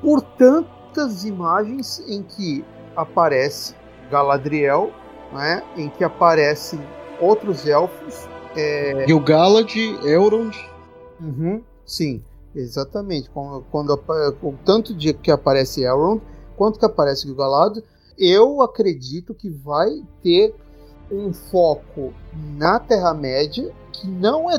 por 0.02 0.22
tantas 0.22 1.26
imagens 1.26 2.04
em 2.08 2.22
que 2.22 2.64
aparece 2.96 3.76
Galadriel, 4.10 4.92
né, 5.34 5.64
em 5.76 5.90
que 5.90 6.04
aparecem 6.04 6.80
outros 7.20 7.68
elfos. 7.68 8.28
É... 8.56 9.06
Gil-galad, 9.08 9.76
Elrond. 10.04 10.56
Uhum, 11.20 11.62
sim, 11.86 12.24
exatamente. 12.54 13.30
Quando, 13.30 13.64
quando 13.72 14.00
tanto 14.64 14.96
que 14.96 15.32
aparece 15.32 15.84
Elrond, 15.84 16.22
quanto 16.56 16.80
que 16.80 16.86
aparece 16.86 17.24
Gil-galad, 17.28 17.82
eu 18.18 18.62
acredito 18.62 19.34
que 19.34 19.50
vai 19.50 20.02
ter 20.22 20.56
um 21.12 21.34
foco 21.34 22.14
na 22.58 22.80
Terra-média 22.80 23.72
que 23.92 24.08
não 24.08 24.50
é, 24.50 24.58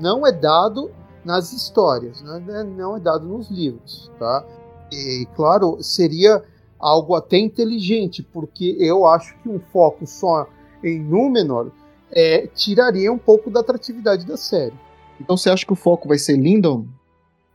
não 0.00 0.26
é 0.26 0.32
dado 0.32 0.90
nas 1.24 1.52
histórias, 1.52 2.22
né? 2.22 2.64
não 2.64 2.96
é 2.96 3.00
dado 3.00 3.26
nos 3.26 3.50
livros, 3.50 4.10
tá? 4.18 4.44
E 4.90 5.26
claro, 5.36 5.82
seria 5.82 6.42
algo 6.78 7.14
até 7.14 7.36
inteligente, 7.36 8.22
porque 8.22 8.76
eu 8.78 9.04
acho 9.04 9.36
que 9.42 9.48
um 9.48 9.58
foco 9.58 10.06
só 10.06 10.46
em 10.82 11.00
Númenor 11.00 11.70
é, 12.10 12.46
tiraria 12.46 13.12
um 13.12 13.18
pouco 13.18 13.50
da 13.50 13.60
atratividade 13.60 14.24
da 14.24 14.36
série. 14.36 14.74
Então 15.20 15.36
você 15.36 15.50
acha 15.50 15.66
que 15.66 15.72
o 15.72 15.76
foco 15.76 16.08
vai 16.08 16.18
ser 16.18 16.36
Lindon? 16.36 16.86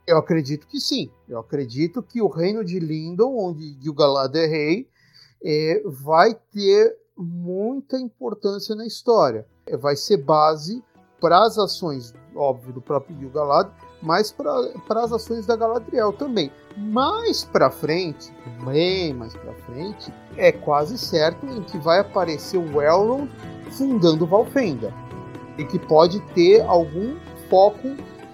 Eu 0.06 0.18
acredito 0.18 0.66
que 0.66 0.78
sim. 0.78 1.10
Eu 1.28 1.38
acredito 1.38 2.02
que 2.02 2.20
o 2.20 2.28
reino 2.28 2.64
de 2.64 2.78
Lindon, 2.78 3.36
onde 3.36 3.78
Gil-galad 3.80 4.34
é 4.36 4.46
rei, 4.46 4.88
é, 5.42 5.82
vai 5.86 6.34
ter 6.52 6.96
muita 7.16 7.98
importância 7.98 8.74
na 8.74 8.86
história. 8.86 9.46
É, 9.66 9.76
vai 9.76 9.96
ser 9.96 10.18
base 10.18 10.82
para 11.20 11.42
as 11.42 11.58
ações, 11.58 12.12
óbvio, 12.34 12.72
do 12.72 12.82
próprio 12.82 13.16
Gil-galad, 13.18 13.70
mas 14.02 14.30
para 14.30 15.02
as 15.02 15.12
ações 15.12 15.46
da 15.46 15.56
Galadriel 15.56 16.12
também. 16.12 16.52
Mais 16.76 17.44
para 17.44 17.70
frente, 17.70 18.30
bem 18.64 19.14
mais 19.14 19.34
para 19.34 19.54
frente, 19.54 20.12
é 20.36 20.52
quase 20.52 20.98
certo 20.98 21.46
em 21.46 21.62
que 21.62 21.78
vai 21.78 22.00
aparecer 22.00 22.58
o 22.58 22.82
Elrond 22.82 23.30
fundando 23.70 24.26
Valfenda 24.26 24.92
e 25.56 25.64
que 25.64 25.78
pode 25.78 26.20
ter 26.34 26.60
algum 26.62 27.16
foco 27.48 27.88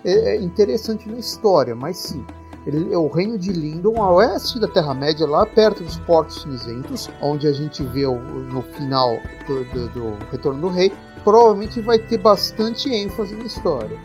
é, 0.05 0.37
é 0.37 0.41
interessante 0.41 1.09
na 1.09 1.19
história, 1.19 1.75
mas 1.75 1.97
sim, 1.97 2.25
ele 2.67 2.93
é 2.93 2.99
o 2.99 3.09
reino 3.09 3.39
de 3.39 3.53
Lindon, 3.53 4.03
a 4.03 4.13
oeste 4.13 4.61
da 4.61 4.69
Terra-média, 4.69 5.27
lá 5.27 5.47
perto 5.47 5.83
dos 5.83 5.99
Portos 6.01 6.43
Cinzentos, 6.43 7.09
onde 7.23 7.47
a 7.47 7.53
gente 7.53 7.83
vê 7.83 8.07
o, 8.07 8.19
no 8.19 8.63
final 8.63 9.19
do, 9.47 9.65
do, 9.65 9.89
do 9.89 10.19
Retorno 10.31 10.61
do 10.61 10.69
Rei, 10.69 10.93
provavelmente 11.25 11.81
vai 11.81 11.99
ter 11.99 12.19
bastante 12.19 12.93
ênfase 12.93 13.35
na 13.35 13.45
história. 13.45 13.99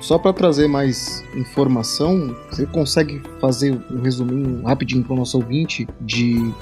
Só 0.00 0.18
para 0.18 0.32
trazer 0.32 0.66
mais 0.68 1.22
informação, 1.34 2.36
você 2.50 2.66
consegue 2.66 3.22
fazer 3.40 3.80
um 3.90 4.02
resuminho 4.02 4.62
rapidinho 4.64 5.04
para 5.04 5.14
o 5.14 5.16
nosso 5.16 5.38
ouvinte 5.38 5.88
de 6.00 6.52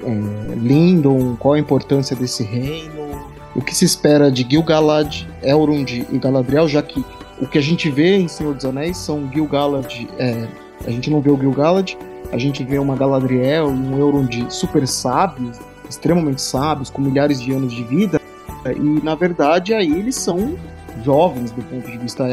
é, 0.00 0.54
Lindon, 0.54 1.36
qual 1.36 1.54
a 1.54 1.58
importância 1.58 2.14
desse 2.14 2.44
reino, 2.44 3.33
o 3.54 3.62
que 3.62 3.74
se 3.74 3.84
espera 3.84 4.30
de 4.30 4.46
Gil-galad, 4.48 5.26
Elrond 5.42 6.06
e 6.10 6.18
Galadriel, 6.18 6.68
já 6.68 6.82
que 6.82 7.04
o 7.40 7.46
que 7.46 7.58
a 7.58 7.60
gente 7.60 7.90
vê 7.90 8.16
em 8.16 8.28
Senhor 8.28 8.54
dos 8.54 8.64
Anéis 8.64 8.96
são 8.96 9.30
Gil-galad, 9.32 10.06
é, 10.18 10.46
a 10.86 10.90
gente 10.90 11.10
não 11.10 11.20
vê 11.20 11.30
o 11.30 11.38
Gil-galad, 11.38 11.96
a 12.32 12.38
gente 12.38 12.64
vê 12.64 12.78
uma 12.78 12.96
Galadriel 12.96 13.68
e 13.68 13.72
um 13.72 13.98
Elrond 13.98 14.50
super 14.50 14.86
sábios, 14.86 15.58
extremamente 15.88 16.42
sábios, 16.42 16.90
com 16.90 17.00
milhares 17.00 17.40
de 17.40 17.52
anos 17.52 17.72
de 17.72 17.84
vida, 17.84 18.20
e 18.66 19.04
na 19.04 19.14
verdade 19.14 19.74
aí 19.74 19.92
eles 19.92 20.16
são 20.16 20.56
jovens 21.04 21.50
do 21.50 21.62
ponto 21.62 21.90
de 21.90 21.98
vista 21.98 22.24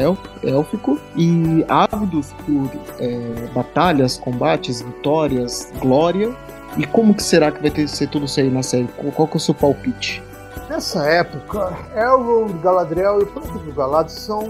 élfico 0.42 0.98
e 1.16 1.64
ávidos 1.68 2.32
por 2.46 2.70
é, 2.98 3.48
batalhas, 3.54 4.16
combates, 4.16 4.80
vitórias, 4.80 5.72
glória. 5.78 6.34
E 6.78 6.86
como 6.86 7.12
que 7.12 7.22
será 7.22 7.52
que 7.52 7.60
vai 7.60 7.70
ter, 7.70 7.86
ser 7.86 8.08
tudo 8.08 8.24
isso 8.24 8.40
aí 8.40 8.48
na 8.48 8.62
série? 8.62 8.88
Qual, 8.96 9.12
qual 9.12 9.28
que 9.28 9.34
é 9.34 9.36
o 9.36 9.40
seu 9.40 9.52
palpite? 9.52 10.22
Nessa 10.68 11.06
época, 11.06 11.70
Elrond, 11.96 12.60
Galadriel 12.62 13.20
e 13.20 13.24
o 13.24 13.26
próprio 13.26 13.74
Galad 13.74 14.08
são 14.08 14.42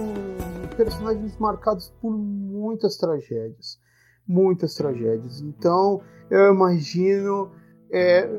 personagens 0.75 1.37
marcados 1.37 1.93
por 2.01 2.11
muitas 2.11 2.97
tragédias. 2.97 3.79
Muitas 4.27 4.75
tragédias. 4.75 5.41
Então, 5.41 6.01
eu 6.29 6.53
imagino 6.53 7.51
é, 7.91 8.29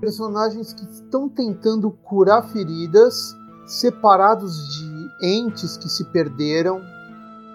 personagens 0.00 0.72
que 0.72 0.84
estão 0.84 1.28
tentando 1.28 1.90
curar 1.90 2.42
feridas, 2.50 3.34
separados 3.66 4.54
de 4.76 5.26
entes 5.26 5.76
que 5.76 5.88
se 5.88 6.04
perderam, 6.12 6.80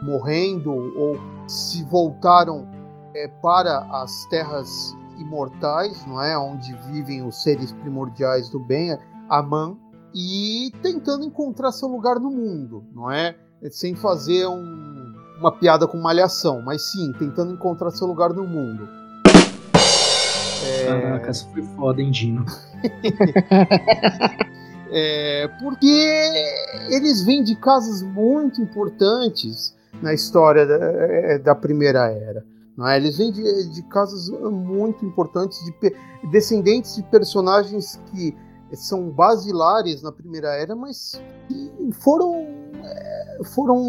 morrendo 0.01 0.71
ou 0.71 1.17
se 1.47 1.83
voltaram 1.85 2.67
é, 3.13 3.27
para 3.41 3.79
as 4.01 4.25
terras 4.29 4.95
imortais, 5.17 6.05
não 6.05 6.21
é, 6.21 6.37
onde 6.37 6.73
vivem 6.91 7.25
os 7.25 7.41
seres 7.41 7.71
primordiais 7.71 8.49
do 8.49 8.59
bem, 8.59 8.97
Aman, 9.29 9.77
e 10.13 10.71
tentando 10.81 11.23
encontrar 11.23 11.71
seu 11.71 11.87
lugar 11.87 12.19
no 12.19 12.31
mundo, 12.31 12.83
não 12.93 13.11
é, 13.11 13.35
sem 13.69 13.95
fazer 13.95 14.47
um, 14.47 15.13
uma 15.39 15.51
piada 15.51 15.87
com 15.87 15.97
malhação, 15.97 16.61
mas 16.61 16.91
sim 16.91 17.11
tentando 17.13 17.53
encontrar 17.53 17.91
seu 17.91 18.07
lugar 18.07 18.33
no 18.33 18.47
mundo. 18.47 18.87
É... 20.65 20.85
Caraca, 20.85 21.29
essa 21.29 21.45
foi 21.49 21.63
foda, 21.63 22.01
hein, 22.01 22.11
Dino? 22.11 22.45
é, 24.91 25.47
porque 25.59 26.31
eles 26.89 27.23
vêm 27.23 27.43
de 27.43 27.55
casas 27.55 28.01
muito 28.01 28.61
importantes 28.61 29.75
na 30.01 30.13
história 30.13 30.65
da, 30.65 30.75
é, 30.75 31.39
da 31.39 31.55
Primeira 31.55 32.11
Era. 32.11 32.45
Não 32.75 32.87
é? 32.87 32.97
Eles 32.97 33.17
vêm 33.17 33.31
de, 33.31 33.69
de 33.69 33.81
casas 33.83 34.29
muito 34.29 35.05
importantes, 35.05 35.59
de 35.65 35.73
descendentes 36.29 36.95
de 36.95 37.03
personagens 37.03 37.99
que 38.11 38.35
são 38.73 39.09
basilares 39.09 40.01
na 40.01 40.11
Primeira 40.11 40.49
Era, 40.49 40.75
mas 40.75 41.21
que 41.47 41.91
foram, 41.93 42.47
é, 42.83 43.39
foram 43.55 43.81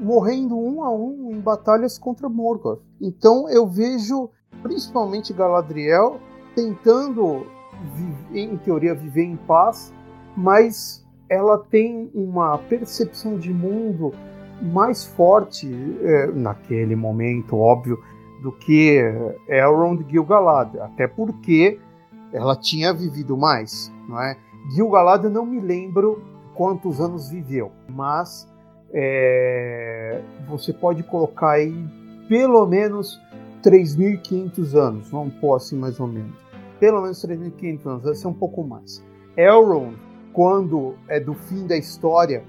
morrendo 0.00 0.56
um 0.56 0.82
a 0.84 0.90
um 0.90 1.32
em 1.32 1.40
batalhas 1.40 1.98
contra 1.98 2.28
Morgoth. 2.28 2.80
Então 3.00 3.48
eu 3.48 3.66
vejo 3.66 4.30
principalmente 4.62 5.32
Galadriel 5.32 6.20
tentando, 6.54 7.46
em 8.32 8.56
teoria, 8.58 8.94
viver 8.94 9.24
em 9.24 9.36
paz, 9.36 9.92
mas 10.36 11.04
ela 11.28 11.58
tem 11.58 12.10
uma 12.14 12.56
percepção 12.56 13.38
de 13.38 13.52
mundo 13.52 14.12
mais 14.62 15.04
forte 15.04 15.68
é, 16.02 16.28
naquele 16.28 16.96
momento, 16.96 17.56
óbvio, 17.56 17.98
do 18.42 18.52
que 18.52 19.02
Elrond 19.48 20.04
Gil-galad, 20.08 20.78
até 20.78 21.06
porque 21.06 21.78
ela 22.36 22.54
tinha 22.54 22.92
vivido 22.92 23.36
mais, 23.36 23.90
não 24.06 24.20
é? 24.20 24.36
Gil-galad 24.74 25.24
eu 25.24 25.30
não 25.30 25.46
me 25.46 25.58
lembro 25.58 26.22
quantos 26.54 27.00
anos 27.00 27.30
viveu, 27.30 27.72
mas 27.88 28.46
é, 28.92 30.20
você 30.46 30.72
pode 30.72 31.02
colocar 31.02 31.52
aí 31.52 31.74
pelo 32.28 32.66
menos 32.66 33.18
3.500 33.62 34.74
anos, 34.74 35.10
vamos 35.10 35.34
pôr 35.34 35.56
assim 35.56 35.76
mais 35.76 35.98
ou 35.98 36.06
menos. 36.06 36.36
Pelo 36.78 37.00
menos 37.00 37.24
3.500 37.24 37.86
anos, 37.86 38.04
vai 38.04 38.14
ser 38.14 38.28
um 38.28 38.34
pouco 38.34 38.62
mais. 38.62 39.02
Elrond, 39.34 39.96
quando 40.34 40.94
é 41.08 41.18
do 41.18 41.32
fim 41.32 41.66
da 41.66 41.76
história, 41.76 42.44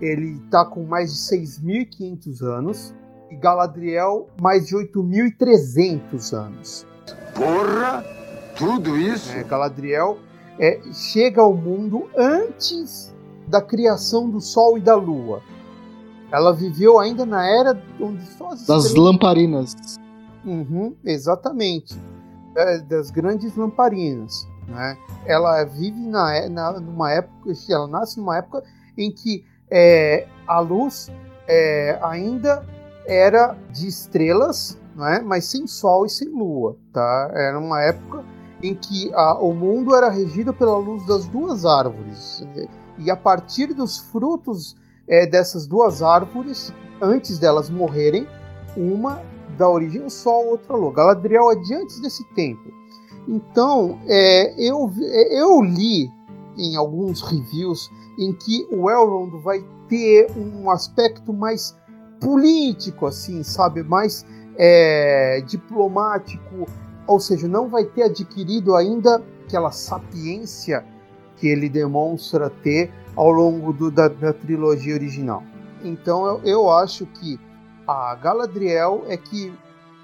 ele 0.00 0.32
está 0.44 0.66
com 0.66 0.84
mais 0.84 1.12
de 1.12 1.18
6.500 1.18 2.42
anos 2.42 2.94
e 3.30 3.36
Galadriel 3.36 4.28
mais 4.40 4.66
de 4.66 4.76
8.300 4.76 6.36
anos. 6.36 6.86
Porra! 7.34 8.21
Tudo 8.56 8.96
isso? 8.96 9.32
É, 9.32 9.42
Galadriel 9.42 10.18
é, 10.58 10.80
chega 10.92 11.40
ao 11.40 11.54
mundo 11.54 12.08
antes 12.16 13.12
da 13.46 13.60
criação 13.60 14.30
do 14.30 14.40
Sol 14.40 14.78
e 14.78 14.80
da 14.80 14.94
Lua. 14.94 15.42
Ela 16.30 16.52
viveu 16.52 16.98
ainda 16.98 17.26
na 17.26 17.46
era 17.46 17.80
onde 18.00 18.24
só 18.24 18.50
as 18.50 18.66
das 18.66 18.84
estrelas... 18.86 19.12
lamparinas. 19.12 19.76
Uhum, 20.44 20.94
exatamente, 21.04 21.94
é, 22.56 22.78
das 22.78 23.10
grandes 23.10 23.54
lamparinas. 23.56 24.46
Né? 24.66 24.96
Ela 25.26 25.64
vive 25.64 26.00
na, 26.00 26.48
na, 26.48 26.80
numa 26.80 27.12
época, 27.12 27.52
ela 27.68 27.86
nasce 27.86 28.18
numa 28.18 28.38
época 28.38 28.62
em 28.96 29.10
que 29.10 29.44
é, 29.70 30.26
a 30.46 30.60
luz 30.60 31.10
é, 31.46 31.98
ainda 32.02 32.64
era 33.06 33.56
de 33.70 33.86
estrelas, 33.88 34.78
é? 34.98 35.20
mas 35.20 35.44
sem 35.44 35.66
sol 35.66 36.06
e 36.06 36.10
sem 36.10 36.28
lua. 36.28 36.76
Tá? 36.92 37.30
Era 37.34 37.58
uma 37.58 37.82
época 37.82 38.24
em 38.62 38.74
que 38.74 39.12
a, 39.14 39.38
o 39.38 39.52
mundo 39.52 39.94
era 39.94 40.08
regido 40.08 40.52
pela 40.52 40.76
luz 40.76 41.04
das 41.06 41.26
duas 41.26 41.64
árvores. 41.64 42.44
E 42.98 43.10
a 43.10 43.16
partir 43.16 43.74
dos 43.74 43.98
frutos 43.98 44.76
é, 45.08 45.26
dessas 45.26 45.66
duas 45.66 46.02
árvores, 46.02 46.72
antes 47.00 47.38
delas 47.38 47.68
morrerem, 47.68 48.26
uma 48.76 49.20
da 49.58 49.68
origem 49.68 50.02
do 50.02 50.10
Sol, 50.10 50.50
outra 50.50 50.76
lua. 50.76 50.92
Galadriel 50.92 51.50
é 51.50 51.56
de 51.56 51.74
antes 51.74 52.00
desse 52.00 52.24
tempo. 52.34 52.72
Então, 53.28 53.98
é, 54.06 54.54
eu, 54.58 54.90
eu 55.30 55.62
li 55.62 56.10
em 56.56 56.76
alguns 56.76 57.22
reviews 57.22 57.90
em 58.18 58.32
que 58.32 58.66
o 58.70 58.90
Elrond 58.90 59.42
vai 59.42 59.64
ter 59.88 60.30
um 60.36 60.70
aspecto 60.70 61.32
mais 61.32 61.76
político, 62.20 63.06
assim, 63.06 63.42
sabe, 63.42 63.82
mais 63.82 64.24
é, 64.56 65.42
diplomático, 65.46 66.66
ou 67.06 67.20
seja, 67.20 67.48
não 67.48 67.68
vai 67.68 67.84
ter 67.84 68.04
adquirido 68.04 68.74
ainda 68.74 69.22
aquela 69.44 69.70
sapiência 69.70 70.84
que 71.36 71.48
ele 71.48 71.68
demonstra 71.68 72.48
ter 72.48 72.92
ao 73.16 73.30
longo 73.30 73.72
do, 73.72 73.90
da, 73.90 74.08
da, 74.08 74.32
trilogia 74.32 74.94
original. 74.94 75.42
Então 75.82 76.26
eu, 76.26 76.40
eu 76.44 76.70
acho 76.70 77.04
que 77.06 77.38
a 77.86 78.14
Galadriel 78.14 79.04
é 79.08 79.16
que, 79.16 79.52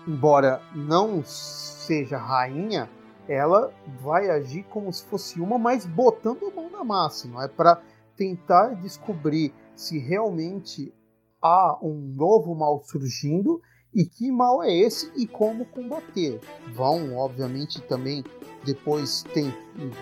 embora 0.06 0.60
não 0.74 1.22
seja 1.24 2.18
rainha, 2.18 2.90
ela 3.28 3.72
vai 4.00 4.30
agir 4.30 4.64
como 4.64 4.92
se 4.92 5.04
fosse 5.04 5.40
uma, 5.40 5.58
mas 5.58 5.86
botando 5.86 6.46
a 6.46 6.50
mão 6.50 6.70
na 6.70 6.82
massa, 6.82 7.28
não 7.28 7.42
é? 7.42 7.46
Para 7.46 7.80
tentar 8.16 8.74
descobrir 8.74 9.54
se 9.76 9.98
realmente 9.98 10.92
há 11.40 11.78
um 11.80 11.94
novo 12.16 12.54
mal 12.54 12.82
surgindo 12.82 13.62
e 13.98 14.04
que 14.04 14.30
mal 14.30 14.62
é 14.62 14.72
esse 14.72 15.10
e 15.16 15.26
como 15.26 15.64
combater. 15.64 16.40
Vão, 16.72 17.16
obviamente, 17.16 17.82
também 17.82 18.22
depois 18.64 19.24
tem, 19.34 19.52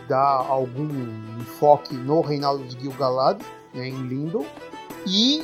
dar 0.07 0.45
algum 0.47 0.87
enfoque 1.41 1.95
no 1.95 2.21
reinado 2.21 2.63
de 2.65 2.79
Gil-galad, 2.79 3.41
né, 3.73 3.89
em 3.89 4.07
Lindon, 4.07 4.45
e 5.07 5.43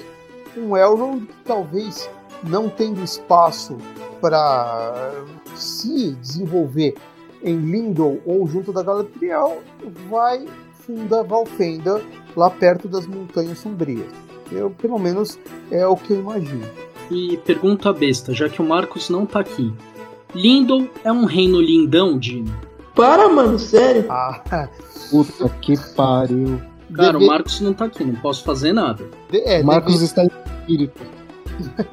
um 0.55 0.77
Elrond 0.77 1.25
que 1.25 1.45
talvez 1.45 2.11
não 2.45 2.69
tendo 2.69 3.03
espaço 3.03 3.79
para 4.21 5.12
se 5.57 6.12
desenvolver 6.17 6.95
em 7.43 7.57
Lindon 7.57 8.19
ou 8.27 8.47
junto 8.47 8.71
da 8.71 8.83
Galadriel, 8.83 9.62
vai 10.11 10.47
fundar 10.75 11.23
Valfenda 11.23 12.03
lá 12.37 12.51
perto 12.51 12.87
das 12.87 13.07
Montanhas 13.07 13.61
Sombrias. 13.61 14.12
Eu, 14.51 14.71
pelo 14.71 14.99
menos, 14.99 15.38
é 15.71 15.87
o 15.87 15.97
que 15.97 16.12
eu 16.12 16.21
imagino. 16.21 16.91
E 17.12 17.37
pergunta 17.37 17.92
besta, 17.92 18.33
já 18.33 18.48
que 18.48 18.62
o 18.62 18.64
Marcos 18.64 19.11
não 19.11 19.27
tá 19.27 19.40
aqui. 19.40 19.70
Lindon 20.35 20.88
é 21.05 21.12
um 21.12 21.27
reino 21.27 21.61
lindão, 21.61 22.18
Dino? 22.18 22.51
Para, 22.94 23.29
mano, 23.29 23.59
sério? 23.59 24.07
Ah, 24.11 24.68
puta 25.11 25.46
que 25.61 25.77
pariu. 25.94 26.59
Cara, 26.94 27.12
Deve... 27.12 27.25
o 27.25 27.27
Marcos 27.27 27.61
não 27.61 27.75
tá 27.75 27.85
aqui, 27.85 28.03
não 28.03 28.14
posso 28.14 28.42
fazer 28.42 28.72
nada. 28.72 29.05
De, 29.31 29.40
é, 29.42 29.62
Marcos 29.62 29.92
deve... 29.92 30.05
está 30.07 30.25
em 30.25 30.29
espírito. 30.29 31.03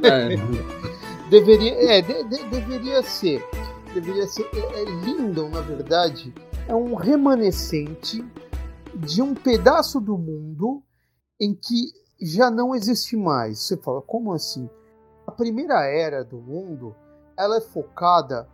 É. 0.03 0.37
deveria, 1.29 1.73
é, 1.73 2.01
de, 2.01 2.23
de, 2.23 2.43
deveria 2.45 3.03
ser. 3.03 3.45
Deveria 3.93 4.25
ser. 4.25 4.47
É, 4.53 4.81
é, 4.81 4.85
Lindon, 4.85 5.49
na 5.49 5.59
verdade, 5.59 6.33
é 6.65 6.73
um 6.73 6.95
remanescente 6.95 8.23
de 8.95 9.21
um 9.21 9.33
pedaço 9.33 9.99
do 9.99 10.17
mundo 10.17 10.81
em 11.37 11.53
que 11.53 11.91
já 12.21 12.49
não 12.49 12.73
existe 12.73 13.17
mais. 13.17 13.59
Você 13.59 13.75
fala, 13.75 14.01
como 14.01 14.31
assim? 14.31 14.69
A 15.29 15.31
primeira 15.31 15.85
era 15.85 16.23
do 16.23 16.37
mundo, 16.39 16.95
ela 17.37 17.57
é 17.57 17.61
focada 17.61 18.49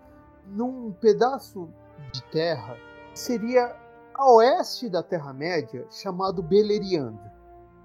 num 0.46 0.92
pedaço 0.92 1.70
de 2.12 2.22
terra 2.24 2.76
que 3.14 3.18
seria 3.18 3.74
a 4.14 4.30
oeste 4.34 4.90
da 4.90 5.02
Terra-média, 5.02 5.88
chamado 5.90 6.44
Beleriand, 6.44 7.18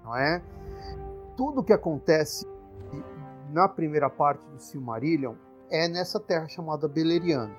não 0.03 0.13
é? 0.13 0.43
Tudo 1.37 1.63
que 1.63 1.71
acontece 1.71 2.45
na 3.53 3.65
primeira 3.65 4.09
parte 4.09 4.45
do 4.47 4.59
Silmarillion 4.59 5.35
é 5.69 5.87
nessa 5.87 6.19
terra 6.19 6.49
chamada 6.49 6.85
Beleriand. 6.85 7.55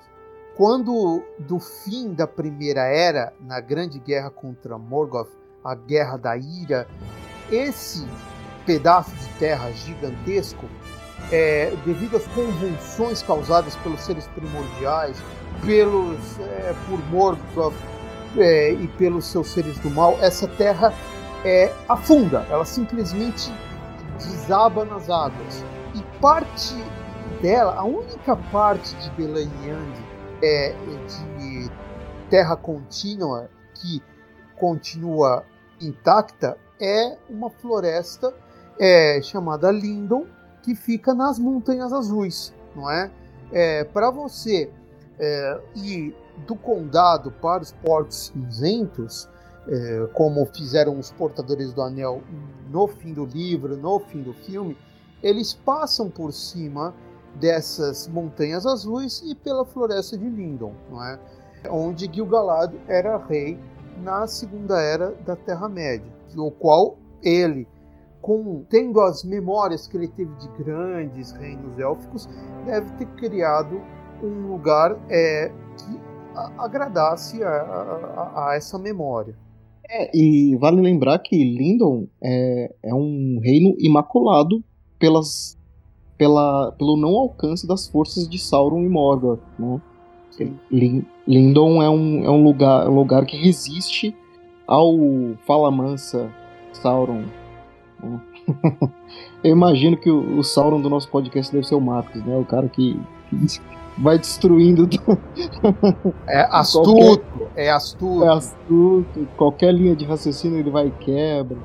Quando 0.55 1.23
do 1.39 1.59
fim 1.59 2.13
da 2.13 2.27
primeira 2.27 2.81
era, 2.81 3.33
na 3.39 3.59
grande 3.59 3.97
guerra 3.97 4.29
contra 4.29 4.77
Morgoth, 4.77 5.31
a 5.63 5.73
guerra 5.73 6.15
da 6.15 6.37
ira, 6.37 6.87
esse 7.51 8.07
pedaço 8.67 9.15
de 9.15 9.39
terra 9.39 9.71
gigantesco, 9.71 10.67
é, 11.31 11.73
devido 11.85 12.17
às 12.17 12.25
convulsões 12.27 13.21
causadas 13.23 13.75
pelos 13.77 14.01
seres 14.01 14.27
primordiais, 14.27 15.17
pelos 15.65 16.39
é, 16.39 16.75
por 16.87 16.99
Morgoth 17.09 17.73
é, 18.37 18.71
e 18.73 18.87
pelos 18.89 19.25
seus 19.25 19.47
seres 19.47 19.77
do 19.79 19.89
mal, 19.89 20.17
essa 20.21 20.47
terra 20.47 20.93
é, 21.45 21.71
afunda, 21.87 22.45
ela 22.49 22.65
simplesmente 22.65 23.51
desaba 24.17 24.85
nas 24.85 25.09
águas. 25.09 25.63
E 25.95 26.01
parte 26.19 26.75
dela, 27.41 27.75
a 27.75 27.83
única 27.83 28.35
parte 28.51 28.95
de 28.95 29.09
Belaniand 29.11 29.93
é 30.41 30.73
de 31.07 31.71
terra 32.29 32.55
contínua 32.55 33.49
que 33.75 34.01
continua 34.57 35.45
intacta 35.79 36.57
é 36.79 37.17
uma 37.29 37.49
floresta 37.49 38.33
é, 38.79 39.21
chamada 39.21 39.71
Lindon, 39.71 40.25
que 40.63 40.73
fica 40.73 41.13
nas 41.13 41.37
Montanhas 41.37 41.93
Azuis, 41.93 42.53
não 42.75 42.89
é? 42.89 43.11
é 43.51 43.83
Para 43.83 44.09
você 44.09 44.71
é, 45.19 45.61
ir 45.75 46.15
do 46.47 46.55
condado 46.55 47.31
para 47.31 47.61
os 47.61 47.71
portos 47.71 48.31
cinzentos, 48.33 49.29
é, 49.67 50.07
como 50.13 50.45
fizeram 50.47 50.97
os 50.97 51.11
portadores 51.11 51.71
do 51.73 51.81
anel 51.81 52.21
no 52.69 52.87
fim 52.87 53.13
do 53.13 53.25
livro, 53.25 53.77
no 53.77 53.99
fim 53.99 54.21
do 54.21 54.33
filme, 54.33 54.75
eles 55.21 55.53
passam 55.53 56.09
por 56.09 56.33
cima 56.33 56.93
dessas 57.35 58.07
montanhas 58.07 58.65
azuis 58.65 59.21
e 59.25 59.35
pela 59.35 59.65
floresta 59.65 60.17
de 60.17 60.29
Lindon, 60.29 60.73
não 60.89 61.03
é? 61.03 61.19
onde 61.69 62.09
Gil-galad 62.11 62.73
era 62.87 63.17
rei 63.17 63.57
na 64.03 64.27
segunda 64.27 64.81
era 64.81 65.11
da 65.25 65.35
Terra-média, 65.35 66.11
o 66.35 66.51
qual 66.51 66.97
ele, 67.21 67.67
com, 68.23 68.63
tendo 68.69 69.01
as 69.01 69.21
memórias 69.25 69.85
que 69.85 69.97
ele 69.97 70.07
teve 70.07 70.33
de 70.37 70.47
grandes 70.63 71.33
reinos 71.33 71.77
élficos, 71.77 72.27
deve 72.65 72.89
ter 72.93 73.05
criado 73.17 73.81
um 74.23 74.53
lugar 74.53 74.97
é, 75.09 75.51
que 75.77 75.99
agradasse 76.57 77.43
a, 77.43 77.49
a, 77.49 78.49
a, 78.51 78.55
essa 78.55 78.79
memória. 78.79 79.35
É, 79.89 80.09
e 80.17 80.55
vale 80.55 80.79
lembrar 80.79 81.19
que 81.19 81.35
Lindon 81.35 82.07
é, 82.23 82.73
é 82.81 82.95
um 82.95 83.41
reino 83.43 83.75
imaculado 83.77 84.63
pelas, 84.97 85.59
pela, 86.17 86.71
pelo 86.71 86.95
não 86.95 87.17
alcance 87.17 87.67
das 87.67 87.89
forças 87.89 88.27
de 88.27 88.39
Sauron 88.39 88.83
e 88.83 88.89
Morgoth, 88.89 89.41
né? 89.59 89.81
Lindon 91.27 91.83
é 91.83 91.89
um, 91.89 92.23
é 92.23 92.31
um 92.31 92.43
lugar, 92.43 92.89
um 92.89 92.95
lugar 92.95 93.25
que 93.25 93.37
resiste 93.37 94.15
ao 94.65 94.95
Fala 95.45 95.69
Mansa 95.69 96.31
Sauron. 96.71 97.42
Né? 98.03 98.21
Eu 99.43 99.51
imagino 99.51 99.97
que 99.97 100.09
o, 100.09 100.39
o, 100.39 100.43
Sauron 100.43 100.81
do 100.81 100.89
nosso 100.89 101.09
podcast 101.09 101.51
deve 101.51 101.67
ser 101.67 101.75
o 101.75 101.81
Marcos, 101.81 102.23
né? 102.23 102.35
O 102.37 102.45
cara 102.45 102.67
que, 102.67 102.99
que 103.29 103.61
vai 103.97 104.17
destruindo. 104.17 104.87
é 106.27 106.47
astuto, 106.49 106.93
qualquer, 106.93 107.51
é 107.55 107.71
astuto. 107.71 108.23
É 108.23 108.29
astuto. 108.29 109.27
Qualquer 109.37 109.73
linha 109.73 109.95
de 109.95 110.05
raciocínio 110.05 110.59
ele 110.59 110.69
vai 110.69 110.87
e 110.87 110.91
quebra. 110.91 111.57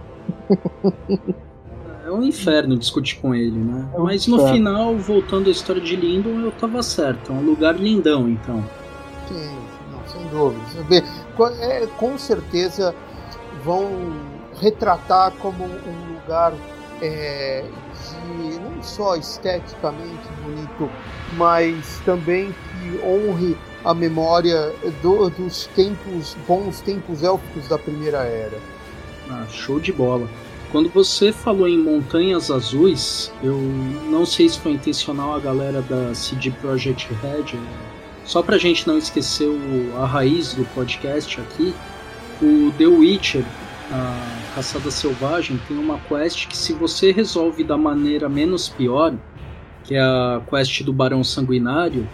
É 2.04 2.10
um 2.10 2.22
inferno 2.22 2.76
discutir 2.76 3.18
com 3.20 3.34
ele, 3.34 3.58
né? 3.58 3.86
É 3.94 4.00
um 4.00 4.04
Mas 4.04 4.26
no 4.26 4.36
inferno. 4.36 4.54
final, 4.54 4.96
voltando 4.96 5.48
à 5.48 5.50
história 5.50 5.82
de 5.82 5.94
Lindon, 5.94 6.40
eu 6.40 6.50
tava 6.52 6.82
certo. 6.82 7.32
É 7.32 7.34
um 7.34 7.42
lugar 7.42 7.76
lindão, 7.76 8.28
então. 8.28 8.64
Sim, 9.28 9.50
não, 9.92 10.06
sem 10.06 10.26
dúvida. 10.28 11.04
É, 11.60 11.86
com 11.98 12.16
certeza 12.16 12.94
vão 13.62 14.37
retratar 14.60 15.32
como 15.38 15.64
um 15.64 16.14
lugar 16.14 16.52
é, 17.00 17.64
de 18.10 18.58
não 18.60 18.82
só 18.82 19.16
esteticamente 19.16 20.28
bonito, 20.42 20.90
mas 21.36 22.00
também 22.04 22.52
que 22.52 23.00
honre 23.04 23.56
a 23.84 23.94
memória 23.94 24.72
do, 25.02 25.30
dos 25.30 25.66
tempos 25.68 26.36
bons 26.46 26.80
tempos 26.80 27.22
élficos 27.22 27.68
da 27.68 27.78
primeira 27.78 28.18
era. 28.18 28.58
Ah, 29.30 29.46
show 29.50 29.78
de 29.78 29.92
bola. 29.92 30.28
Quando 30.70 30.90
você 30.90 31.32
falou 31.32 31.66
em 31.66 31.78
Montanhas 31.78 32.50
Azuis, 32.50 33.32
eu 33.42 33.56
não 34.10 34.26
sei 34.26 34.48
se 34.48 34.58
foi 34.58 34.72
intencional 34.72 35.34
a 35.34 35.40
galera 35.40 35.80
da 35.80 36.14
CD 36.14 36.50
Projekt 36.50 37.08
Red, 37.22 37.58
só 38.24 38.42
pra 38.42 38.58
gente 38.58 38.86
não 38.86 38.98
esquecer 38.98 39.46
o, 39.46 39.96
a 39.96 40.04
raiz 40.04 40.52
do 40.52 40.64
podcast 40.74 41.40
aqui, 41.40 41.74
o 42.42 42.70
The 42.76 42.86
Witcher, 42.86 43.44
a 43.90 44.54
Caçada 44.54 44.90
Selvagem, 44.90 45.58
tem 45.66 45.78
uma 45.78 45.98
quest 45.98 46.46
que 46.46 46.56
se 46.56 46.72
você 46.72 47.10
resolve 47.10 47.64
da 47.64 47.76
maneira 47.76 48.28
menos 48.28 48.68
pior, 48.68 49.14
que 49.84 49.94
é 49.94 50.00
a 50.00 50.42
quest 50.48 50.82
do 50.82 50.92
Barão 50.92 51.24
Sanguinário, 51.24 52.08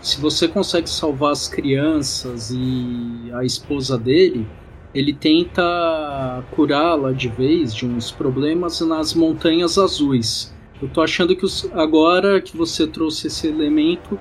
se 0.00 0.20
você 0.20 0.48
consegue 0.48 0.90
salvar 0.90 1.32
as 1.32 1.48
crianças 1.48 2.50
e 2.50 3.30
a 3.32 3.44
esposa 3.44 3.96
dele, 3.96 4.46
ele 4.94 5.12
tenta 5.12 6.42
curá-la 6.50 7.12
de 7.12 7.28
vez 7.28 7.74
de 7.74 7.86
uns 7.86 8.10
problemas 8.10 8.80
nas 8.80 9.14
Montanhas 9.14 9.78
Azuis. 9.78 10.52
Eu 10.80 10.88
tô 10.88 11.00
achando 11.00 11.36
que 11.36 11.44
os, 11.44 11.70
agora 11.72 12.40
que 12.40 12.56
você 12.56 12.86
trouxe 12.86 13.28
esse 13.28 13.46
elemento, 13.46 14.18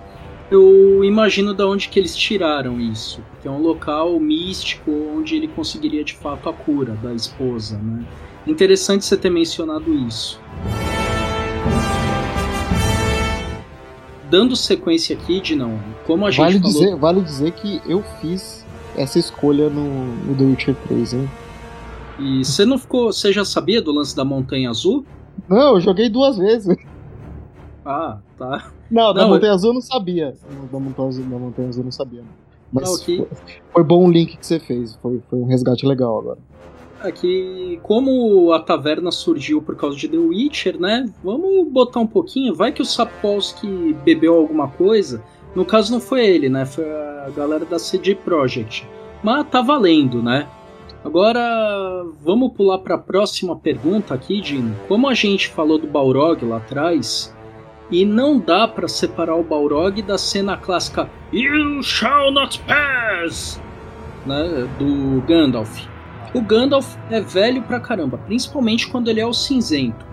eu 0.51 1.01
imagino 1.01 1.53
de 1.53 1.63
onde 1.63 1.87
que 1.87 1.97
eles 1.97 2.13
tiraram 2.13 2.77
isso, 2.77 3.23
que 3.41 3.47
é 3.47 3.51
um 3.51 3.61
local 3.61 4.19
místico 4.19 4.91
onde 4.91 5.33
ele 5.33 5.47
conseguiria 5.47 6.03
de 6.03 6.13
fato 6.13 6.49
a 6.49 6.53
cura 6.53 6.93
da 7.01 7.13
esposa, 7.13 7.77
né? 7.77 8.05
Interessante 8.45 9.05
você 9.05 9.15
ter 9.15 9.29
mencionado 9.29 9.93
isso. 9.93 10.41
Dando 14.29 14.55
sequência 14.57 15.15
aqui, 15.15 15.39
de 15.39 15.55
não, 15.55 15.79
como 16.05 16.25
a 16.25 16.31
gente 16.31 16.41
vale 16.41 16.59
falou... 16.59 16.73
dizer, 16.73 16.95
vale 16.97 17.21
dizer 17.21 17.51
que 17.53 17.81
eu 17.85 18.03
fiz 18.19 18.65
essa 18.97 19.17
escolha 19.17 19.69
no, 19.69 20.05
no 20.05 20.35
The 20.35 20.43
Witcher 20.43 20.75
3, 20.87 21.13
hein? 21.13 21.29
E 22.19 22.43
você 22.43 22.65
não 22.65 22.77
ficou, 22.77 23.13
você 23.13 23.31
já 23.31 23.45
sabia 23.45 23.81
do 23.81 23.93
lance 23.93 24.13
da 24.13 24.25
Montanha 24.25 24.69
Azul? 24.69 25.05
Não, 25.47 25.75
eu 25.75 25.81
joguei 25.81 26.09
duas 26.09 26.37
vezes. 26.37 26.75
Ah, 27.85 28.19
tá. 28.37 28.71
Não, 28.91 29.13
da 29.13 29.25
Montanha 29.25 29.51
eu... 29.51 29.56
Azul 29.56 29.69
eu 29.69 29.73
não 29.75 29.82
sabia. 29.82 30.36
Da 30.71 30.80
Montanha 30.80 31.08
Azul, 31.08 31.23
da 31.23 31.38
Montanha 31.38 31.69
Azul 31.69 31.82
eu 31.82 31.86
não 31.86 31.91
sabia. 31.91 32.23
Mas 32.71 32.89
okay. 33.01 33.17
foi, 33.17 33.27
foi, 33.73 33.84
bom 33.84 34.06
o 34.06 34.12
link 34.12 34.38
que 34.38 34.45
você 34.45 34.60
fez. 34.60 34.95
Foi, 35.01 35.21
foi 35.30 35.39
um 35.39 35.45
resgate 35.45 35.86
legal 35.86 36.19
agora. 36.19 36.39
É 37.04 37.12
que, 37.12 37.80
como 37.82 38.54
a 38.54 38.60
taverna 38.60 39.12
surgiu 39.12 39.62
por 39.62 39.75
causa 39.75 39.97
de 39.97 40.08
The 40.08 40.17
Witcher, 40.17 40.80
né? 40.80 41.10
Vamos 41.23 41.67
botar 41.69 41.99
um 41.99 42.08
pouquinho. 42.08 42.54
Vai 42.54 42.71
que 42.71 42.82
o 42.82 42.86
Sapolsky 42.86 43.95
bebeu 44.06 44.36
alguma 44.36 44.67
coisa. 44.67 45.23
No 45.56 45.65
caso, 45.65 45.91
não 45.91 45.99
foi 45.99 46.25
ele, 46.25 46.47
né? 46.47 46.65
Foi 46.65 46.86
a 46.86 47.30
galera 47.36 47.65
da 47.65 47.80
CD 47.80 48.13
Projekt. 48.13 48.88
Mas 49.23 49.47
tá 49.49 49.62
valendo, 49.62 50.21
né? 50.21 50.47
Agora, 51.04 52.06
vamos 52.23 52.54
pular 52.54 52.77
para 52.77 52.95
a 52.95 52.99
próxima 52.99 53.56
pergunta 53.56 54.13
aqui, 54.13 54.39
Dino. 54.39 54.75
Como 54.88 55.08
a 55.10 55.13
gente 55.15 55.49
falou 55.49 55.80
do 55.80 55.88
Balrog 55.88 56.45
lá 56.45 56.58
atrás, 56.58 57.36
e 57.91 58.06
não 58.06 58.39
dá 58.39 58.67
para 58.67 58.88
separar 58.88 59.36
o 59.36 59.43
Balrog 59.43 60.01
da 60.01 60.17
cena 60.17 60.56
clássica 60.56 61.10
You 61.34 61.84
shall 61.84 62.32
not 62.32 62.60
pass, 62.62 63.62
né, 64.25 64.67
do 64.80 65.21
Gandalf. 65.27 65.86
O 66.34 66.41
Gandalf 66.41 66.95
é 67.10 67.19
velho 67.19 67.62
pra 67.63 67.82
caramba, 67.82 68.17
principalmente 68.17 68.88
quando 68.88 69.10
ele 69.10 69.19
é 69.19 69.25
o 69.25 69.34
cinzento. 69.34 70.06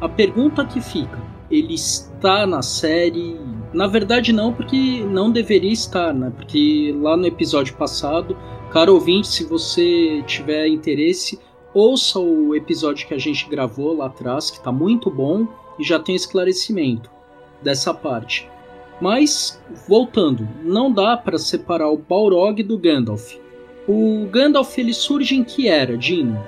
A 0.00 0.08
pergunta 0.08 0.64
que 0.64 0.80
fica, 0.80 1.18
ele 1.50 1.74
está 1.74 2.46
na 2.46 2.62
série? 2.62 3.38
Na 3.74 3.86
verdade 3.86 4.32
não, 4.32 4.52
porque 4.52 5.04
não 5.04 5.30
deveria 5.30 5.72
estar, 5.72 6.14
né? 6.14 6.32
Porque 6.34 6.94
lá 6.98 7.16
no 7.16 7.26
episódio 7.26 7.76
passado, 7.76 8.36
caro 8.70 8.94
ouvinte, 8.94 9.28
se 9.28 9.44
você 9.44 10.22
tiver 10.26 10.68
interesse, 10.68 11.38
ouça 11.74 12.18
o 12.18 12.54
episódio 12.54 13.06
que 13.06 13.12
a 13.12 13.18
gente 13.18 13.46
gravou 13.50 13.94
lá 13.94 14.06
atrás, 14.06 14.50
que 14.50 14.56
está 14.56 14.72
muito 14.72 15.10
bom 15.10 15.46
e 15.78 15.84
já 15.84 15.98
tem 15.98 16.14
esclarecimento 16.14 17.15
dessa 17.62 17.92
parte. 17.92 18.48
Mas, 19.00 19.60
voltando, 19.86 20.48
não 20.62 20.90
dá 20.90 21.16
para 21.16 21.38
separar 21.38 21.90
o 21.90 21.98
Balrog 21.98 22.62
do 22.62 22.78
Gandalf. 22.78 23.34
O 23.86 24.26
Gandalf 24.30 24.78
ele 24.78 24.94
surge 24.94 25.36
em 25.36 25.44
que 25.44 25.68
era, 25.68 25.96
Dino? 25.96 26.42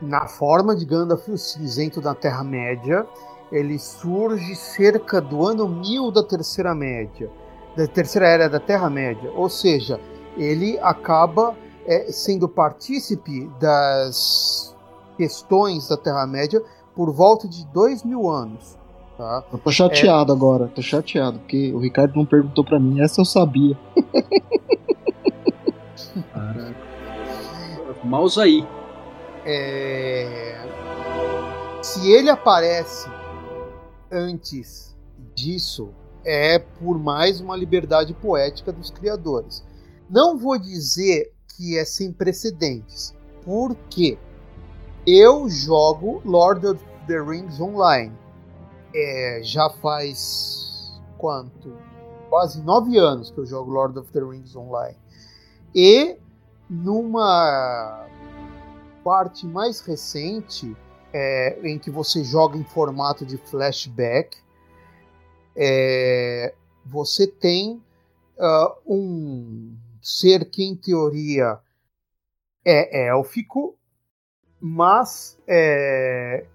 Na 0.00 0.26
forma 0.26 0.74
de 0.74 0.84
Gandalf 0.84 1.28
o 1.28 1.36
Cinzento 1.36 2.00
da 2.00 2.14
Terra-média, 2.14 3.06
ele 3.52 3.78
surge 3.78 4.54
cerca 4.54 5.20
do 5.20 5.46
ano 5.46 5.68
1000 5.68 6.10
da 6.10 6.22
Terceira 6.22 6.74
Média, 6.74 7.30
da 7.76 7.86
Terceira 7.86 8.26
Era 8.26 8.48
da 8.48 8.58
Terra-média. 8.58 9.30
Ou 9.34 9.48
seja, 9.48 10.00
ele 10.36 10.78
acaba 10.80 11.54
é, 11.86 12.10
sendo 12.10 12.48
partícipe 12.48 13.48
das 13.60 14.74
questões 15.16 15.88
da 15.88 15.96
Terra-média 15.96 16.62
por 16.94 17.12
volta 17.12 17.46
de 17.46 17.64
dois 17.66 18.02
mil 18.02 18.28
anos. 18.28 18.76
Tá? 19.16 19.44
Eu 19.50 19.58
tô 19.58 19.70
chateado 19.70 20.32
é... 20.32 20.36
agora, 20.36 20.68
tô 20.68 20.82
chateado, 20.82 21.38
porque 21.38 21.72
o 21.72 21.78
Ricardo 21.78 22.14
não 22.14 22.26
perguntou 22.26 22.62
para 22.62 22.78
mim, 22.78 23.00
essa 23.00 23.22
eu 23.22 23.24
sabia. 23.24 23.76
Caraca. 26.32 26.76
Mouse 28.04 28.38
aí. 28.38 28.66
É... 29.44 30.60
Se 31.82 32.10
ele 32.12 32.28
aparece 32.28 33.08
antes 34.12 34.94
disso, 35.34 35.90
é 36.24 36.58
por 36.58 36.98
mais 36.98 37.40
uma 37.40 37.56
liberdade 37.56 38.12
poética 38.12 38.72
dos 38.72 38.90
criadores. 38.90 39.64
Não 40.10 40.36
vou 40.36 40.58
dizer 40.58 41.32
que 41.56 41.78
é 41.78 41.84
sem 41.84 42.12
precedentes. 42.12 43.14
Por 43.44 43.74
quê? 43.88 44.18
Eu 45.06 45.48
jogo 45.48 46.20
Lord 46.24 46.66
of 46.66 46.84
the 47.06 47.18
Rings 47.20 47.60
Online. 47.60 48.12
É, 48.98 49.40
já 49.42 49.68
faz 49.68 50.98
quanto? 51.18 51.76
Quase 52.30 52.62
nove 52.62 52.96
anos 52.96 53.30
que 53.30 53.36
eu 53.36 53.44
jogo 53.44 53.70
Lord 53.70 53.98
of 53.98 54.10
the 54.10 54.20
Rings 54.20 54.56
Online. 54.56 54.96
E 55.74 56.16
numa 56.70 58.08
parte 59.04 59.44
mais 59.44 59.80
recente, 59.80 60.74
é, 61.12 61.60
em 61.62 61.78
que 61.78 61.90
você 61.90 62.24
joga 62.24 62.56
em 62.56 62.64
formato 62.64 63.26
de 63.26 63.36
flashback, 63.36 64.38
é, 65.54 66.54
você 66.86 67.26
tem 67.26 67.82
uh, 68.38 68.74
um 68.86 69.76
ser 70.00 70.48
que, 70.48 70.64
em 70.64 70.74
teoria, 70.74 71.58
é 72.64 73.08
élfico, 73.08 73.76
mas 74.58 75.38
é, 75.46 76.46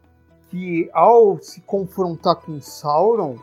que 0.52 0.89
ao 0.93 1.39
se 1.41 1.62
confrontar 1.62 2.36
com 2.36 2.62
Sauron, 2.62 3.38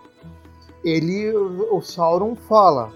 ele, 0.84 1.32
o 1.32 1.80
Sauron 1.80 2.36
fala: 2.36 2.92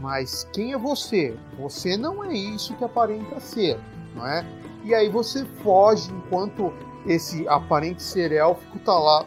Mas 0.00 0.48
quem 0.52 0.72
é 0.72 0.78
você? 0.78 1.36
Você 1.58 1.96
não 1.98 2.24
é 2.24 2.32
isso 2.32 2.74
que 2.74 2.84
aparenta 2.84 3.38
ser, 3.38 3.78
não 4.16 4.26
é? 4.26 4.44
E 4.84 4.94
aí 4.94 5.10
você 5.10 5.44
foge 5.62 6.10
enquanto 6.10 6.72
esse 7.06 7.46
aparente 7.46 8.02
ser 8.02 8.32
élfico 8.32 8.78
tá 8.78 8.98
lá 8.98 9.26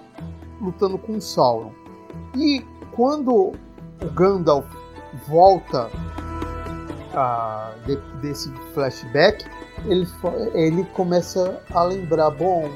lutando 0.59 0.97
com 0.97 1.21
Sauron. 1.21 1.71
E 2.35 2.65
quando 2.91 3.51
o 4.01 4.09
Gandalf 4.13 4.65
volta 5.27 5.89
a, 7.13 7.73
de, 7.85 7.95
desse 8.21 8.51
flashback, 8.73 9.45
ele, 9.85 10.07
ele 10.53 10.83
começa 10.85 11.61
a 11.71 11.83
lembrar: 11.83 12.31
bom, 12.31 12.69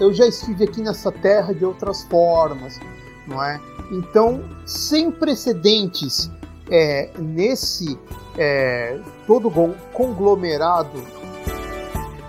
eu 0.00 0.12
já 0.12 0.26
estive 0.26 0.64
aqui 0.64 0.80
nessa 0.82 1.10
terra 1.10 1.54
de 1.54 1.64
outras 1.64 2.02
formas, 2.04 2.80
não 3.26 3.42
é? 3.42 3.60
Então, 3.90 4.42
sem 4.66 5.10
precedentes 5.10 6.30
é, 6.70 7.10
nesse 7.18 7.98
é, 8.38 8.98
todo 9.26 9.50
conglomerado 9.92 11.02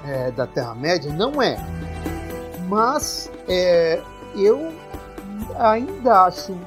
é, 0.05 0.31
da 0.31 0.45
Terra-média, 0.45 1.11
não 1.13 1.41
é. 1.41 1.57
Mas 2.67 3.31
é, 3.47 4.01
eu 4.35 4.73
ainda 5.57 6.23
acho 6.25 6.57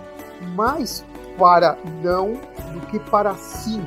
mais 0.55 1.05
para 1.38 1.76
não 2.03 2.34
do 2.72 2.86
que 2.86 2.99
para 2.99 3.34
sim 3.34 3.82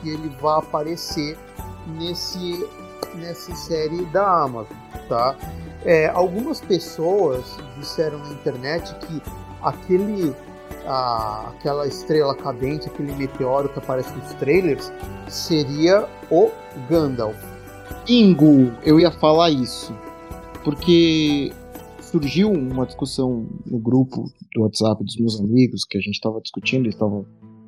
que 0.00 0.10
ele 0.10 0.28
vai 0.40 0.58
aparecer 0.58 1.38
nesse 1.86 2.68
nessa 3.14 3.54
série 3.54 4.04
da 4.06 4.26
Amazon, 4.26 4.76
tá? 5.08 5.36
É, 5.84 6.06
algumas 6.08 6.60
pessoas 6.60 7.44
disseram 7.76 8.18
na 8.18 8.30
internet 8.30 8.94
que 9.06 9.22
aquele 9.62 10.34
a, 10.86 11.50
aquela 11.50 11.86
estrela 11.86 12.34
cadente, 12.34 12.88
aquele 12.88 13.12
meteoro 13.12 13.68
que 13.68 13.78
aparece 13.78 14.12
nos 14.14 14.32
trailers, 14.34 14.92
seria 15.28 16.08
o 16.30 16.50
Gandalf. 16.88 17.36
Ingo, 18.08 18.72
eu 18.84 18.98
ia 18.98 19.10
falar 19.10 19.50
isso. 19.50 19.94
Porque 20.64 21.52
surgiu 22.00 22.50
uma 22.50 22.86
discussão 22.86 23.46
no 23.66 23.78
grupo 23.78 24.30
do 24.54 24.62
WhatsApp 24.62 25.02
dos 25.02 25.16
meus 25.16 25.40
amigos, 25.40 25.84
que 25.84 25.98
a 25.98 26.00
gente 26.00 26.14
estava 26.14 26.40
discutindo, 26.40 26.84
eles 26.84 26.94
estavam 26.94 27.24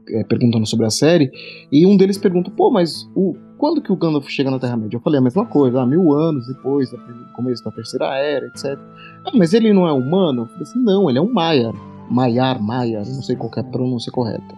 é, 0.08 0.24
perguntando 0.24 0.66
sobre 0.66 0.86
a 0.86 0.90
série, 0.90 1.30
e 1.70 1.86
um 1.86 1.96
deles 1.96 2.18
pergunta, 2.18 2.50
pô, 2.50 2.70
mas 2.70 3.08
o, 3.14 3.34
quando 3.58 3.80
que 3.80 3.92
o 3.92 3.96
Gandalf 3.96 4.28
chega 4.28 4.50
na 4.50 4.58
Terra-média? 4.58 4.96
Eu 4.96 5.00
falei 5.00 5.18
a 5.18 5.22
mesma 5.22 5.46
coisa, 5.46 5.80
ah, 5.80 5.86
mil 5.86 6.12
anos 6.12 6.46
depois 6.46 6.90
do 6.90 6.98
começo 7.34 7.64
da 7.64 7.70
Terceira 7.70 8.06
Era, 8.16 8.46
etc. 8.46 8.78
Ah, 9.24 9.30
mas 9.34 9.54
ele 9.54 9.72
não 9.72 9.86
é 9.86 9.92
humano? 9.92 10.42
Eu 10.42 10.46
falei 10.46 10.62
assim, 10.62 10.78
não, 10.82 11.08
ele 11.08 11.18
é 11.18 11.22
um 11.22 11.32
Maiar. 11.32 11.74
Maiar, 12.10 12.62
Maiar, 12.62 13.06
não 13.06 13.22
sei 13.22 13.34
qual 13.34 13.50
é 13.56 13.60
a 13.60 13.64
pronúncia 13.64 14.12
correta. 14.12 14.54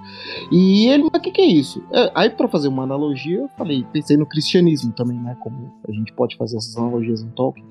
E 0.51 0.89
ele, 0.89 1.05
mas 1.05 1.21
o 1.21 1.23
que, 1.23 1.31
que 1.31 1.41
é 1.41 1.47
isso? 1.47 1.83
É, 1.93 2.11
aí, 2.15 2.31
para 2.31 2.49
fazer 2.49 2.69
uma 2.69 2.83
analogia, 2.83 3.39
eu 3.39 3.49
falei, 3.57 3.85
pensei 3.93 4.17
no 4.17 4.27
cristianismo 4.27 4.93
também, 4.93 5.19
né? 5.21 5.37
Como 5.41 5.73
a 5.89 5.93
gente 5.93 6.13
pode 6.13 6.37
fazer 6.37 6.57
essas 6.57 6.77
analogias 6.77 7.23
em 7.23 7.31
Tolkien. 7.31 7.67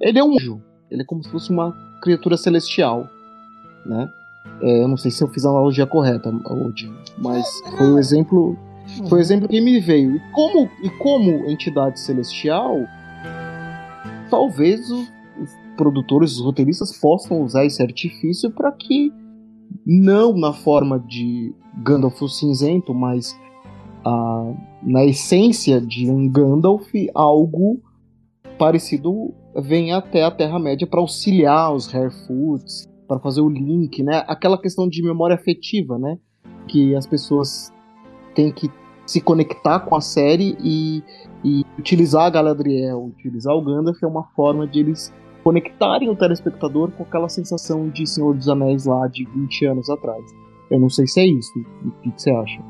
Ele 0.00 0.18
é 0.18 0.24
um 0.24 0.32
anjo, 0.32 0.60
ele 0.90 1.02
é 1.02 1.04
como 1.04 1.22
se 1.22 1.30
fosse 1.30 1.50
uma 1.50 1.72
criatura 2.02 2.36
celestial, 2.36 3.08
né? 3.86 4.08
É, 4.60 4.82
eu 4.82 4.88
não 4.88 4.96
sei 4.96 5.10
se 5.10 5.22
eu 5.22 5.28
fiz 5.28 5.44
a 5.44 5.50
analogia 5.50 5.86
correta, 5.86 6.32
hoje, 6.48 6.92
mas 7.18 7.46
foi 7.76 7.92
o 7.92 7.98
exemplo, 7.98 8.56
foi 9.08 9.18
o 9.18 9.22
exemplo 9.22 9.48
que 9.48 9.60
me 9.60 9.80
veio. 9.80 10.16
E 10.16 10.20
como, 10.32 10.68
e 10.82 10.90
como 10.90 11.50
entidade 11.50 12.00
celestial, 12.00 12.76
talvez 14.30 14.90
os, 14.90 15.08
produtores, 15.76 16.32
os 16.32 16.40
roteiristas 16.40 16.96
possam 16.98 17.42
usar 17.42 17.64
esse 17.64 17.82
artifício 17.82 18.50
para 18.50 18.70
que 18.72 19.12
não 19.84 20.36
na 20.36 20.52
forma 20.52 20.98
de 21.00 21.54
Gandalf 21.82 22.22
o 22.22 22.28
cinzento, 22.28 22.94
mas 22.94 23.36
ah, 24.04 24.52
na 24.82 25.04
essência 25.04 25.80
de 25.80 26.10
um 26.10 26.28
Gandalf, 26.28 26.88
algo 27.14 27.80
parecido 28.58 29.34
venha 29.56 29.98
até 29.98 30.24
a 30.24 30.30
Terra-média 30.30 30.86
para 30.86 31.00
auxiliar 31.00 31.72
os 31.72 31.92
Harefoots, 31.92 32.88
para 33.06 33.18
fazer 33.20 33.40
o 33.40 33.48
link, 33.48 34.02
né? 34.02 34.24
Aquela 34.26 34.60
questão 34.60 34.88
de 34.88 35.02
memória 35.02 35.34
afetiva, 35.34 35.98
né? 35.98 36.18
Que 36.68 36.94
as 36.94 37.06
pessoas 37.06 37.72
têm 38.34 38.50
que 38.52 38.70
se 39.06 39.20
conectar 39.20 39.80
com 39.80 39.94
a 39.94 40.00
série 40.00 40.56
e, 40.60 41.02
e 41.44 41.64
utilizar 41.78 42.24
a 42.24 42.30
Galadriel, 42.30 43.04
utilizar 43.04 43.54
o 43.54 43.62
Gandalf 43.62 44.02
é 44.02 44.06
uma 44.06 44.24
forma 44.34 44.66
de 44.66 44.80
eles 44.80 45.12
conectarem 45.42 46.08
o 46.08 46.16
telespectador 46.16 46.90
com 46.92 47.02
aquela 47.02 47.28
sensação 47.28 47.88
de 47.90 48.06
Senhor 48.06 48.34
dos 48.34 48.48
Anéis 48.48 48.86
lá 48.86 49.06
de 49.06 49.26
20 49.26 49.66
anos 49.66 49.90
atrás. 49.90 50.24
Eu 50.70 50.80
não 50.80 50.88
sei 50.88 51.06
se 51.06 51.20
é 51.20 51.26
isso. 51.26 51.52
O 51.84 51.90
que, 52.00 52.12
você 52.16 52.30
acha? 52.30 52.62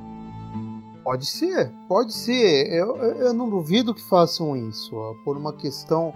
Pode 1.05 1.25
ser, 1.25 1.71
pode 1.87 2.13
ser. 2.13 2.73
Eu, 2.73 2.97
eu 2.97 3.33
não 3.33 3.49
duvido 3.49 3.95
que 3.95 4.03
façam 4.03 4.57
isso, 4.57 4.97
ó, 4.97 5.15
por 5.25 5.37
uma 5.37 5.53
questão 5.53 6.13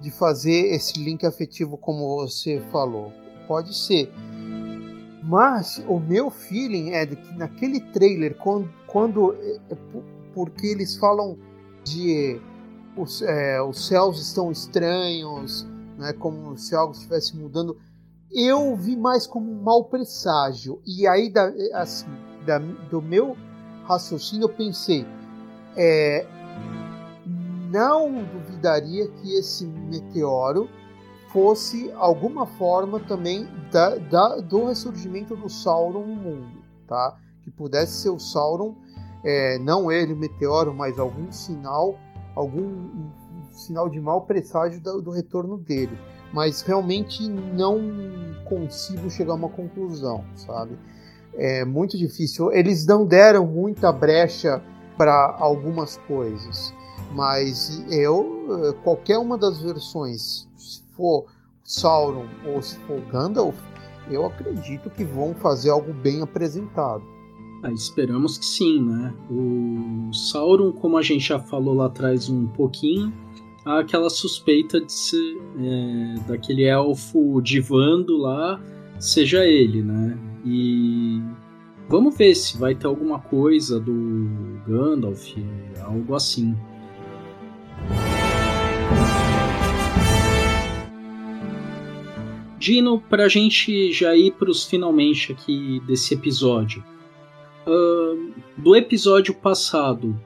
de 0.00 0.10
fazer 0.10 0.74
esse 0.74 1.02
link 1.02 1.24
afetivo 1.24 1.78
como 1.78 2.16
você 2.16 2.60
falou. 2.70 3.10
Pode 3.46 3.74
ser. 3.74 4.12
Mas 5.22 5.84
o 5.88 5.98
meu 5.98 6.30
feeling 6.30 6.90
é 6.90 7.04
de 7.04 7.16
que 7.16 7.34
naquele 7.34 7.80
trailer, 7.80 8.36
quando. 8.36 8.72
quando 8.86 9.34
é, 9.34 9.60
é, 9.70 9.76
porque 10.34 10.66
eles 10.68 10.96
falam 10.96 11.36
de. 11.84 12.40
Os, 12.96 13.20
é, 13.22 13.60
os 13.60 13.88
céus 13.88 14.20
estão 14.20 14.50
estranhos, 14.50 15.66
né, 15.98 16.12
como 16.14 16.56
se 16.56 16.74
algo 16.74 16.92
estivesse 16.92 17.36
mudando. 17.36 17.76
Eu 18.30 18.74
vi 18.76 18.96
mais 18.96 19.26
como 19.26 19.50
um 19.50 19.62
mau 19.62 19.84
presságio. 19.84 20.80
E 20.86 21.06
aí, 21.06 21.28
da, 21.28 21.52
assim, 21.74 22.06
da, 22.46 22.58
do 22.58 23.02
meu 23.02 23.36
raciocínio, 23.84 24.44
eu 24.44 24.48
pensei: 24.48 25.04
é, 25.76 26.26
não 27.70 28.24
duvidaria 28.24 29.08
que 29.08 29.34
esse 29.34 29.66
meteoro 29.66 30.68
fosse 31.36 31.92
alguma 31.96 32.46
forma 32.46 32.98
também 32.98 33.46
da, 33.70 33.96
da, 33.96 34.36
do 34.36 34.68
ressurgimento 34.68 35.36
do 35.36 35.50
Sauron 35.50 36.06
no 36.06 36.16
mundo, 36.16 36.64
tá? 36.88 37.14
Que 37.42 37.50
pudesse 37.50 37.92
ser 38.00 38.08
o 38.08 38.18
Sauron, 38.18 38.74
é, 39.22 39.58
não 39.58 39.92
ele, 39.92 40.14
o 40.14 40.16
meteoro, 40.16 40.72
mas 40.72 40.98
algum 40.98 41.30
sinal, 41.30 41.98
algum 42.34 42.62
um 42.62 43.10
sinal 43.52 43.90
de 43.90 44.00
mau 44.00 44.22
presságio 44.22 44.80
do, 44.80 45.02
do 45.02 45.10
retorno 45.10 45.58
dele. 45.58 45.98
Mas 46.32 46.62
realmente 46.62 47.28
não 47.28 47.82
consigo 48.46 49.10
chegar 49.10 49.32
a 49.32 49.36
uma 49.36 49.50
conclusão, 49.50 50.24
sabe? 50.34 50.78
É 51.34 51.66
muito 51.66 51.98
difícil. 51.98 52.50
Eles 52.50 52.86
não 52.86 53.04
deram 53.04 53.46
muita 53.46 53.92
brecha 53.92 54.62
para 54.96 55.36
algumas 55.38 55.98
coisas. 56.08 56.72
Mas 57.12 57.84
eu, 57.90 58.74
qualquer 58.82 59.18
uma 59.18 59.36
das 59.36 59.60
versões, 59.60 60.48
for 60.96 61.26
Sauron 61.62 62.26
ou 62.46 62.62
se 62.62 62.78
for 62.80 63.00
Gandalf, 63.12 63.56
eu 64.10 64.24
acredito 64.24 64.88
que 64.90 65.04
vão 65.04 65.34
fazer 65.34 65.70
algo 65.70 65.92
bem 65.92 66.22
apresentado. 66.22 67.02
Ah, 67.62 67.72
esperamos 67.72 68.38
que 68.38 68.44
sim, 68.44 68.80
né? 68.80 69.14
O 69.30 70.12
Sauron, 70.12 70.72
como 70.72 70.96
a 70.96 71.02
gente 71.02 71.26
já 71.26 71.38
falou 71.38 71.74
lá 71.74 71.86
atrás 71.86 72.28
um 72.28 72.46
pouquinho, 72.46 73.12
há 73.64 73.80
aquela 73.80 74.08
suspeita 74.08 74.80
de 74.80 74.92
ser 74.92 75.38
é, 75.58 76.14
daquele 76.28 76.64
elfo 76.64 77.40
divando 77.42 78.16
lá, 78.16 78.60
seja 79.00 79.44
ele, 79.44 79.82
né? 79.82 80.16
E 80.44 81.20
vamos 81.88 82.16
ver 82.16 82.34
se 82.36 82.56
vai 82.56 82.74
ter 82.74 82.86
alguma 82.86 83.18
coisa 83.18 83.80
do 83.80 84.60
Gandalf, 84.66 85.34
algo 85.82 86.14
assim. 86.14 86.54
Dino, 92.58 93.00
pra 93.00 93.28
gente 93.28 93.92
já 93.92 94.16
ir 94.16 94.32
pros 94.32 94.64
finalmente 94.64 95.32
aqui 95.32 95.80
desse 95.86 96.14
episódio. 96.14 96.82
Uh, 97.66 98.32
do 98.56 98.74
episódio 98.74 99.34
passado, 99.34 100.18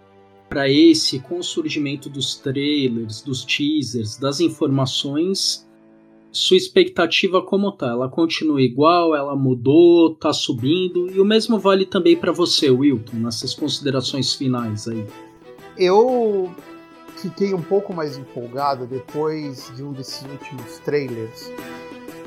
para 0.49 0.69
esse 0.69 1.21
com 1.21 1.39
o 1.39 1.43
surgimento 1.43 2.09
dos 2.09 2.37
trailers, 2.37 3.23
dos 3.23 3.45
teasers, 3.45 4.17
das 4.17 4.41
informações, 4.41 5.67
sua 6.33 6.57
expectativa 6.57 7.43
como 7.43 7.73
tá? 7.73 7.89
Ela 7.89 8.09
continua 8.09 8.61
igual? 8.63 9.15
Ela 9.15 9.35
mudou? 9.35 10.15
Tá 10.15 10.33
subindo? 10.33 11.11
E 11.11 11.21
o 11.21 11.25
mesmo 11.25 11.59
vale 11.59 11.85
também 11.85 12.17
para 12.17 12.31
você, 12.31 12.71
Wilton, 12.71 13.17
nessas 13.17 13.55
considerações 13.55 14.35
finais 14.35 14.87
aí. 14.87 15.05
Eu 15.77 16.55
fiquei 17.17 17.53
um 17.53 17.63
pouco 17.63 17.93
mais 17.93 18.17
empolgado 18.17 18.87
depois 18.87 19.73
de 19.75 19.83
um 19.83 19.93
desses 19.93 20.23
últimos 20.23 20.79
trailers 20.81 21.51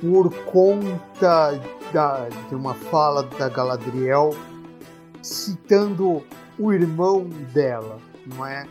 por 0.04 0.30
conta 0.44 1.58
da, 1.94 2.28
de 2.50 2.56
uma 2.56 2.74
fala 2.74 3.24
da 3.24 3.48
Galadriel 3.48 4.36
citando 5.22 6.22
o 6.60 6.74
irmão 6.74 7.24
dela, 7.54 7.98
não 8.26 8.46
é? 8.46 8.68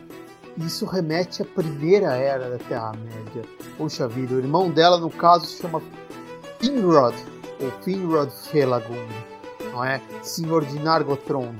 Isso 0.58 0.84
remete 0.84 1.40
à 1.40 1.46
primeira 1.46 2.14
era 2.14 2.50
da 2.50 2.58
Terra-média. 2.58 3.42
Poxa 3.78 4.06
vida, 4.06 4.34
o 4.34 4.38
irmão 4.38 4.70
dela, 4.70 4.98
no 4.98 5.08
caso, 5.08 5.46
se 5.46 5.62
chama 5.62 5.80
Finrod, 6.60 7.16
ou 7.62 7.70
Finrod 7.82 8.30
Felagund, 8.30 9.10
não 9.72 9.82
é? 9.82 10.02
Senhor 10.22 10.66
de 10.66 10.78
Nargothrond, 10.78 11.56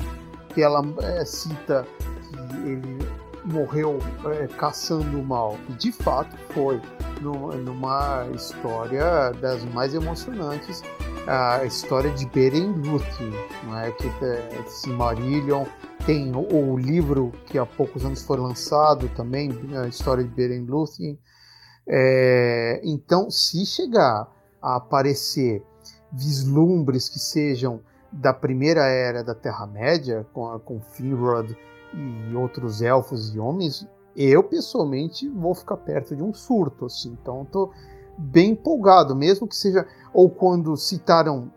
que 0.53 0.61
ela 0.61 0.83
é, 1.01 1.25
cita 1.25 1.87
que 2.29 2.37
ele 2.69 2.99
morreu 3.45 3.99
é, 4.27 4.47
caçando 4.47 5.19
o 5.19 5.25
mal. 5.25 5.59
E 5.69 5.73
de 5.75 5.93
fato 5.93 6.37
foi 6.53 6.81
numa 7.21 8.27
história 8.35 9.31
das 9.41 9.65
mais 9.67 9.95
emocionantes, 9.95 10.83
a 11.27 11.65
história 11.65 12.11
de 12.11 12.27
Beren 12.27 12.73
Lúthien, 12.73 13.31
não 13.65 13.79
é? 13.79 13.93
Que 13.93 14.09
é 14.09 14.65
Silmarillion, 14.67 15.65
tem 16.05 16.35
o, 16.35 16.73
o, 16.73 16.77
livro 16.77 17.33
que 17.47 17.59
há 17.59 17.65
poucos 17.65 18.05
anos 18.05 18.25
foi 18.25 18.39
lançado 18.39 19.09
também, 19.11 19.51
a 19.81 19.87
história 19.87 20.25
de 20.25 20.31
Beren 20.31 20.65
Lúthien. 20.65 21.19
É, 21.89 22.81
então, 22.85 23.31
se 23.31 23.65
chegar 23.65 24.29
a 24.61 24.77
aparecer 24.77 25.63
vislumbres 26.13 27.09
que 27.09 27.19
sejam 27.19 27.81
da 28.11 28.35
primeira 28.35 28.87
era 28.87 29.23
da 29.23 29.35
Terra-média, 29.35 30.27
com, 30.33 30.59
com 30.61 30.81
Finrod 30.81 31.57
e 31.95 32.35
outros 32.35 32.83
elfos 32.83 33.35
e 33.35 33.39
homens, 33.39 33.87
eu 34.17 34.43
pessoalmente 34.43 35.29
vou 35.29 35.55
ficar 35.55 35.77
perto 35.77 36.15
de 36.15 36.23
um 36.23 36.33
surto, 36.33 36.87
assim. 36.87 37.17
Então 37.21 37.45
tô 37.45 37.71
bem 38.17 38.51
empolgado, 38.51 39.17
mesmo 39.17 39.47
que 39.47 39.57
seja 39.57 39.87
ou 40.13 40.29
quando 40.29 40.77
citaram 40.77 41.51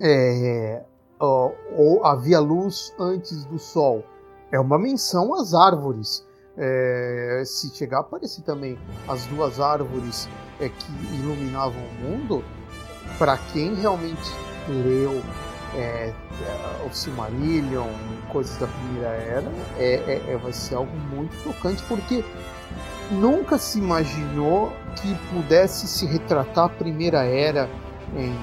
é, 0.00 0.82
ou 1.18 2.04
havia 2.04 2.38
luz 2.38 2.94
antes 2.98 3.44
do 3.46 3.58
sol, 3.58 4.04
é 4.52 4.60
uma 4.60 4.78
menção 4.78 5.34
às 5.34 5.54
árvores. 5.54 6.24
É, 6.58 7.42
se 7.44 7.68
chegar 7.74 7.98
a 7.98 8.00
aparecer 8.00 8.42
também 8.42 8.78
as 9.06 9.26
duas 9.26 9.60
árvores 9.60 10.26
é, 10.58 10.70
que 10.70 11.16
iluminavam 11.20 11.82
o 11.82 12.02
mundo, 12.02 12.42
para 13.18 13.36
quem 13.52 13.74
realmente 13.74 14.30
leu 14.66 15.22
é, 15.76 16.12
o 16.88 16.94
Silmarillion, 16.94 17.86
coisas 18.32 18.56
da 18.58 18.66
primeira 18.66 19.08
era, 19.08 19.52
é, 19.78 19.94
é, 19.94 20.32
é, 20.32 20.36
vai 20.36 20.52
ser 20.52 20.74
algo 20.74 20.96
muito 20.96 21.36
tocante, 21.44 21.82
porque 21.84 22.24
nunca 23.10 23.58
se 23.58 23.78
imaginou 23.78 24.72
que 24.96 25.14
pudesse 25.32 25.86
se 25.86 26.06
retratar 26.06 26.64
a 26.64 26.68
primeira 26.68 27.24
era 27.24 27.68
em, 28.14 28.34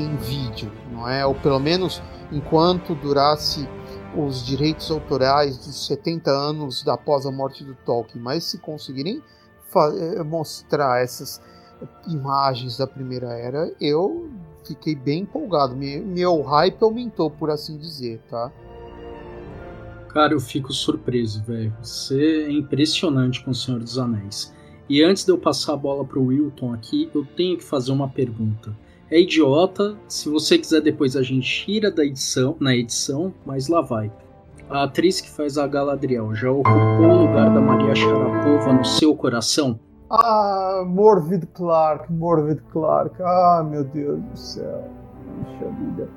em 0.00 0.16
vídeo, 0.16 0.72
não 0.90 1.08
é? 1.08 1.24
Ou 1.26 1.34
pelo 1.34 1.58
menos 1.58 2.02
enquanto 2.32 2.94
durasse 2.94 3.68
os 4.16 4.44
direitos 4.44 4.90
autorais 4.90 5.56
dos 5.58 5.86
70 5.86 6.30
anos 6.30 6.82
da 6.82 6.94
após 6.94 7.26
a 7.26 7.30
morte 7.30 7.62
do 7.64 7.74
Tolkien, 7.74 8.22
mas 8.22 8.44
se 8.44 8.58
conseguirem 8.58 9.22
eh, 9.74 10.22
mostrar 10.24 11.02
essas 11.02 11.40
imagens 12.06 12.76
da 12.76 12.86
primeira 12.86 13.38
era, 13.38 13.72
eu 13.80 14.28
fiquei 14.64 14.94
bem 14.94 15.22
empolgado. 15.22 15.76
Meu 15.76 16.42
hype 16.42 16.82
aumentou, 16.82 17.30
por 17.30 17.50
assim 17.50 17.76
dizer, 17.76 18.20
tá? 18.28 18.52
Cara, 20.08 20.32
eu 20.32 20.40
fico 20.40 20.72
surpreso, 20.72 21.42
velho. 21.44 21.72
Você 21.80 22.44
é 22.46 22.50
impressionante 22.52 23.44
com 23.44 23.52
o 23.52 23.54
Senhor 23.54 23.80
dos 23.80 23.98
Anéis. 23.98 24.52
E 24.88 25.04
antes 25.04 25.24
de 25.24 25.30
eu 25.30 25.38
passar 25.38 25.74
a 25.74 25.76
bola 25.76 26.04
pro 26.04 26.24
Wilton 26.24 26.72
aqui, 26.72 27.08
eu 27.14 27.24
tenho 27.24 27.56
que 27.56 27.62
fazer 27.62 27.92
uma 27.92 28.08
pergunta. 28.08 28.76
É 29.08 29.20
idiota, 29.20 29.96
se 30.08 30.28
você 30.28 30.58
quiser 30.58 30.80
depois 30.80 31.16
a 31.16 31.22
gente 31.22 31.64
tira 31.64 31.90
da 31.90 32.04
edição, 32.04 32.56
na 32.58 32.74
edição, 32.74 33.32
mas 33.46 33.68
lá 33.68 33.80
vai. 33.80 34.10
A 34.68 34.84
atriz 34.84 35.20
que 35.20 35.28
faz 35.28 35.58
a 35.58 35.66
Galadriel 35.66 36.32
já 36.34 36.50
ocupou 36.50 37.06
o 37.06 37.26
lugar 37.26 37.52
da 37.52 37.60
Maria 37.60 37.94
Sharapova 37.94 38.72
no 38.72 38.84
seu 38.84 39.14
coração? 39.16 39.78
Ah, 40.10 40.82
Morvid 40.84 41.46
Clark, 41.54 42.12
Morvid 42.12 42.60
Clark. 42.72 43.14
Ah, 43.22 43.64
meu 43.64 43.84
Deus 43.84 44.20
do 44.20 44.36
céu. 44.36 44.90
Puxa 45.44 45.70
vida. 45.70 46.08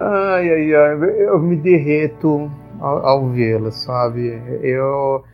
Ai, 0.00 0.48
ai, 0.50 0.74
ai. 0.74 1.26
Eu 1.26 1.38
me 1.38 1.56
derreto 1.56 2.50
ao, 2.80 3.06
ao 3.06 3.28
vê-la, 3.28 3.70
sabe? 3.70 4.28
Eu, 4.62 5.24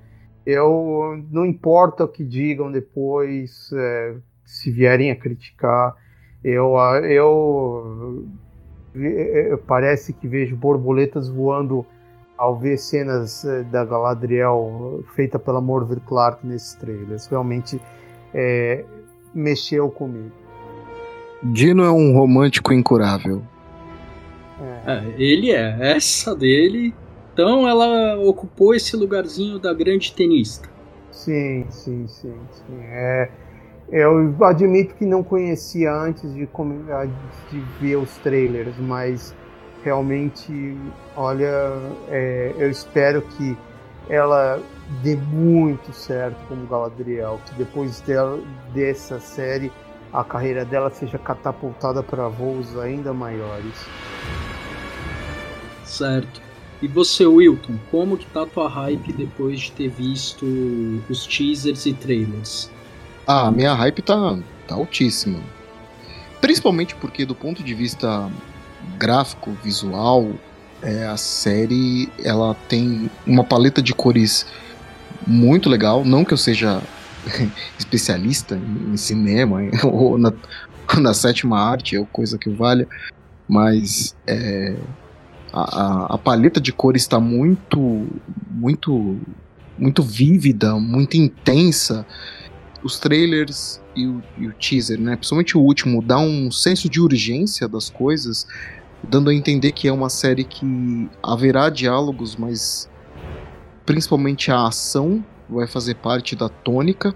eu. 0.45 1.25
Não 1.31 1.47
importa 1.47 2.03
o 2.03 2.09
que 2.09 2.25
digam 2.25 2.73
depois, 2.73 3.71
é, 3.73 4.17
se 4.45 4.73
vierem 4.73 5.13
a 5.13 5.17
criticar, 5.17 5.95
eu. 6.43 6.75
eu, 7.05 8.27
eu 8.93 9.59
parece 9.59 10.13
que 10.13 10.27
vejo 10.27 10.57
borboletas 10.57 11.29
voando 11.29 11.87
ao 12.45 12.57
ver 12.57 12.77
cenas 12.77 13.45
eh, 13.45 13.63
da 13.65 13.85
Galadriel 13.85 15.03
feita 15.15 15.39
pela 15.39 15.61
Morver 15.61 15.99
Clark 16.01 16.47
nesses 16.47 16.75
trailers. 16.75 17.27
Realmente 17.27 17.81
é, 18.33 18.85
mexeu 19.35 19.91
comigo. 19.91 20.31
Dino 21.43 21.83
é 21.85 21.91
um 21.91 22.13
romântico 22.15 22.73
incurável. 22.73 23.43
É. 24.87 24.93
É, 24.93 25.15
ele 25.19 25.51
é. 25.51 25.97
Essa 25.97 26.35
dele. 26.35 26.95
Então 27.33 27.67
ela 27.67 28.17
ocupou 28.19 28.75
esse 28.75 28.97
lugarzinho 28.97 29.59
da 29.59 29.73
grande 29.73 30.13
tenista. 30.13 30.69
Sim, 31.11 31.65
sim, 31.71 32.07
sim, 32.07 32.35
sim. 32.51 32.79
É, 32.83 33.29
eu 33.91 34.35
admito 34.45 34.95
que 34.95 35.05
não 35.05 35.23
conhecia 35.23 35.93
antes 35.93 36.33
de, 36.35 36.47
de 36.47 37.61
ver 37.81 37.97
os 37.97 38.17
trailers, 38.19 38.75
mas 38.79 39.35
realmente, 39.85 40.77
olha, 41.15 41.73
é, 42.09 42.55
eu 42.59 42.71
espero 42.71 43.21
que 43.21 43.57
ela 44.09 44.61
dê 45.03 45.15
muito 45.15 45.93
certo 45.93 46.37
como 46.49 46.67
Galadriel, 46.67 47.41
que 47.47 47.55
depois 47.55 48.01
dela, 48.01 48.43
dessa 48.73 49.21
série 49.21 49.71
a 50.13 50.25
carreira 50.25 50.65
dela 50.65 50.91
seja 50.91 51.19
catapultada 51.19 52.03
para 52.03 52.29
voos 52.29 52.79
ainda 52.79 53.13
maiores. 53.13 53.75
Certo. 55.85 56.41
E 56.81 56.89
você, 56.89 57.27
Wilton, 57.27 57.79
como 57.91 58.17
que 58.17 58.27
tá 58.27 58.43
a 58.43 58.47
tua 58.47 58.69
hype 58.69 59.13
depois 59.13 59.61
de 59.61 59.73
ter 59.73 59.89
visto 59.89 60.45
os 61.09 61.27
teasers 61.27 61.87
e 61.87 61.93
trailers? 61.93 62.71
Ah, 63.27 63.49
a 63.49 63.51
minha 63.51 63.73
hype 63.75 64.03
tá, 64.03 64.39
tá 64.69 64.75
altíssima. 64.75 65.41
Principalmente 66.41 66.95
porque 66.97 67.25
do 67.25 67.35
ponto 67.35 67.63
de 67.63 67.75
vista 67.75 68.31
gráfico, 68.99 69.57
visual, 69.63 70.33
é, 70.83 71.07
a 71.07 71.17
série 71.17 72.11
ela 72.23 72.55
tem 72.69 73.11
uma 73.27 73.43
paleta 73.43 73.81
de 73.81 73.95
cores 73.95 74.47
muito 75.27 75.69
legal. 75.69 76.05
Não 76.05 76.25
que 76.25 76.33
eu 76.33 76.39
seja 76.39 76.83
especialista 77.79 78.57
em 78.57 78.97
cinema 78.97 79.61
ou 79.83 80.19
na, 80.19 80.33
na 81.01 81.15
sétima 81.15 81.59
arte 81.59 81.97
ou 81.97 82.07
coisa 82.07 82.39
que 82.39 82.51
valha, 82.51 82.87
mas 83.49 84.15
é, 84.27 84.77
a, 85.53 86.15
a, 86.15 86.19
paleta 86.19 86.61
de 86.61 86.73
cores 86.73 87.03
está 87.03 87.21
muito, 87.21 88.07
muito, 88.51 89.19
muito 89.79 90.03
vívida, 90.03 90.75
muito 90.79 91.17
intensa. 91.17 92.07
Os 92.83 92.99
trailers 92.99 93.81
e 93.97 94.07
o, 94.07 94.23
e 94.37 94.47
o 94.47 94.53
teaser, 94.53 95.01
né? 95.01 95.17
Principalmente 95.17 95.57
o 95.57 95.61
último, 95.61 96.03
dá 96.03 96.19
um 96.19 96.51
senso 96.51 96.89
de 96.89 97.01
urgência 97.01 97.67
das 97.67 97.89
coisas 97.89 98.47
dando 99.09 99.31
a 99.31 99.35
entender 99.35 99.73
que 99.73 99.89
é 99.89 99.93
uma 99.93 100.09
série 100.09 100.45
que 100.45 101.09
haverá 101.23 101.69
diálogos, 101.71 102.37
mas 102.37 102.89
principalmente 103.85 104.51
a 104.51 104.67
ação 104.67 105.25
vai 105.49 105.67
fazer 105.67 105.95
parte 105.97 106.35
da 106.35 106.49
tônica. 106.49 107.15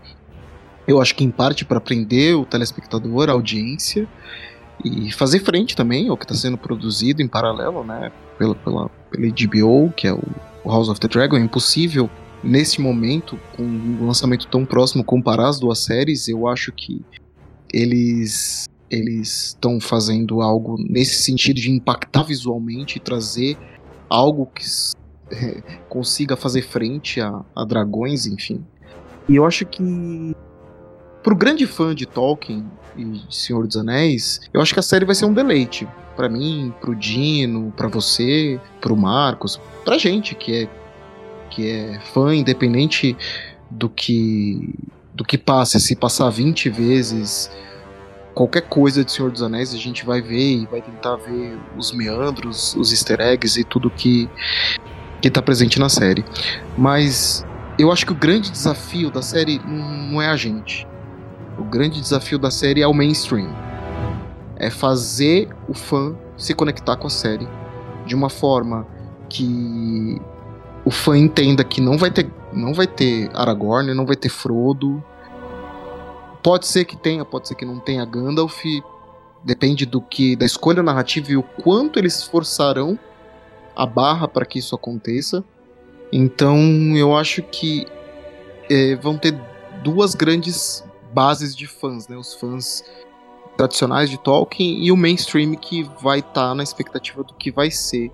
Eu 0.87 1.01
acho 1.01 1.15
que 1.15 1.25
em 1.25 1.31
parte 1.31 1.65
para 1.65 1.81
prender 1.81 2.37
o 2.37 2.45
telespectador, 2.45 3.29
a 3.29 3.33
audiência 3.33 4.09
e 4.85 5.11
fazer 5.13 5.41
frente 5.41 5.75
também 5.75 6.09
ao 6.09 6.17
que 6.17 6.25
está 6.25 6.35
sendo 6.35 6.57
produzido 6.57 7.21
em 7.21 7.29
paralelo, 7.29 7.85
né, 7.85 8.13
pela, 8.39 8.55
pela, 8.55 8.89
pela 9.11 9.27
HBO, 9.27 9.93
que 9.97 10.07
é 10.07 10.13
o, 10.13 10.23
House 10.65 10.89
of 10.89 11.01
the 11.01 11.09
Dragon. 11.09 11.37
É 11.37 11.41
impossível 11.41 12.11
nesse 12.43 12.81
momento, 12.81 13.39
com 13.57 13.63
um 13.63 14.07
lançamento 14.07 14.47
tão 14.47 14.65
próximo, 14.65 15.03
comparar 15.03 15.49
as 15.49 15.59
duas 15.59 15.79
séries. 15.79 16.29
Eu 16.29 16.47
acho 16.47 16.73
que 16.73 17.03
eles 17.73 18.69
eles 18.91 19.49
estão 19.49 19.81
fazendo 19.81 20.41
algo 20.41 20.77
nesse 20.79 21.23
sentido 21.23 21.61
de 21.61 21.71
impactar 21.71 22.23
visualmente 22.29 22.97
e 22.97 23.01
trazer 23.01 23.57
algo 24.09 24.47
que 24.47 24.65
é, 25.31 25.61
consiga 25.89 26.37
fazer 26.37 26.63
frente 26.63 27.21
a, 27.21 27.45
a 27.55 27.65
dragões, 27.65 28.27
enfim. 28.27 28.65
E 29.29 29.37
eu 29.37 29.45
acho 29.45 29.67
que 29.67 29.83
pro 31.23 31.37
grande 31.37 31.67
fã 31.67 31.95
de 31.95 32.07
Tolkien 32.07 32.65
e 32.97 33.05
de 33.05 33.37
Senhor 33.37 33.67
dos 33.67 33.77
Anéis, 33.77 34.41
eu 34.53 34.61
acho 34.61 34.73
que 34.73 34.81
a 34.81 34.83
série 34.83 35.05
vai 35.05 35.15
ser 35.15 35.27
um 35.27 35.35
deleite. 35.35 35.87
para 36.17 36.29
mim, 36.29 36.73
pro 36.81 36.97
Dino, 36.97 37.73
para 37.77 37.87
você, 37.87 38.59
pro 38.81 38.97
Marcos, 38.97 39.61
pra 39.85 39.99
gente 39.99 40.35
que 40.35 40.65
é 40.65 40.69
que 41.51 41.69
é 41.69 42.01
fã 42.13 42.35
independente 42.35 43.17
do 43.71 43.89
que 43.89 44.75
do 45.15 45.25
que 45.25 45.37
passe, 45.37 45.81
se 45.81 45.97
passar 45.97 46.31
20 46.31 46.71
vezes 46.71 47.51
qualquer 48.39 48.63
coisa 48.63 49.05
de 49.05 49.11
Senhor 49.11 49.33
dos 49.33 49.43
Anéis, 49.43 49.75
a 49.75 49.77
gente 49.77 50.07
vai 50.07 50.23
ver 50.23 50.59
e 50.59 50.67
vai 50.67 50.81
tentar 50.81 51.17
ver 51.17 51.59
os 51.77 51.91
meandros, 51.91 52.73
os 52.77 52.93
easter 52.93 53.21
eggs 53.21 53.59
e 53.59 53.65
tudo 53.65 53.91
que 53.91 54.31
que 55.21 55.29
tá 55.29 55.43
presente 55.43 55.81
na 55.81 55.89
série. 55.89 56.25
Mas 56.77 57.45
eu 57.77 57.91
acho 57.91 58.07
que 58.07 58.13
o 58.13 58.15
grande 58.15 58.53
desafio 58.53 59.11
da 59.11 59.23
série 59.23 59.61
não 59.67 60.23
é 60.23 60.29
a 60.29 60.37
gente. 60.37 60.87
O 61.59 61.65
grande 61.65 62.01
desafio 62.01 62.39
da 62.39 62.49
série 62.49 62.81
é 62.81 62.87
o 62.87 62.95
mainstream. 62.95 63.53
É 64.57 64.71
fazer 64.71 65.49
o 65.69 65.75
fã 65.75 66.15
se 66.37 66.55
conectar 66.55 66.95
com 66.95 67.09
a 67.09 67.11
série 67.11 67.49
de 68.07 68.15
uma 68.15 68.31
forma 68.31 68.87
que 69.29 70.23
o 70.85 70.93
fã 70.93 71.19
entenda 71.19 71.65
que 71.65 71.81
não 71.81 71.99
vai 71.99 72.13
ter, 72.13 72.31
não 72.53 72.73
vai 72.73 72.87
ter 72.87 73.29
Aragorn, 73.35 73.93
não 73.95 74.07
vai 74.07 74.15
ter 74.15 74.29
Frodo. 74.29 75.03
Pode 76.49 76.67
ser 76.67 76.87
que 76.87 76.97
tenha, 76.97 77.27
pode 77.27 77.47
ser 77.47 77.55
que 77.57 77.67
não 77.67 77.79
tenha 77.79 78.07
Gandalf. 78.07 78.65
Depende 79.45 79.85
do 79.85 80.01
que 80.01 80.35
da 80.35 80.47
escolha 80.47 80.83
narrativa 80.83 81.31
e 81.31 81.37
o 81.37 81.43
quanto 81.43 81.99
eles 81.99 82.23
forçarão 82.23 82.99
a 83.77 83.85
barra 83.85 84.27
para 84.27 84.47
que 84.47 84.59
isso 84.59 84.75
aconteça. 84.75 85.45
Então 86.11 86.57
eu 86.97 87.15
acho 87.15 87.43
que 87.43 87.87
é, 88.71 88.97
vão 88.97 89.19
ter 89.19 89.39
duas 89.85 90.15
grandes 90.15 90.83
bases 91.13 91.55
de 91.55 91.67
fãs, 91.67 92.09
né? 92.09 92.17
Os 92.17 92.33
fãs 92.33 92.83
tradicionais 93.55 94.09
de 94.09 94.17
Tolkien 94.17 94.83
e 94.83 94.91
o 94.91 94.97
mainstream 94.97 95.55
que 95.55 95.83
vai 96.01 96.21
estar 96.21 96.33
tá 96.33 96.55
na 96.55 96.63
expectativa 96.63 97.23
do 97.23 97.35
que 97.35 97.51
vai 97.51 97.71
ser 97.71 98.11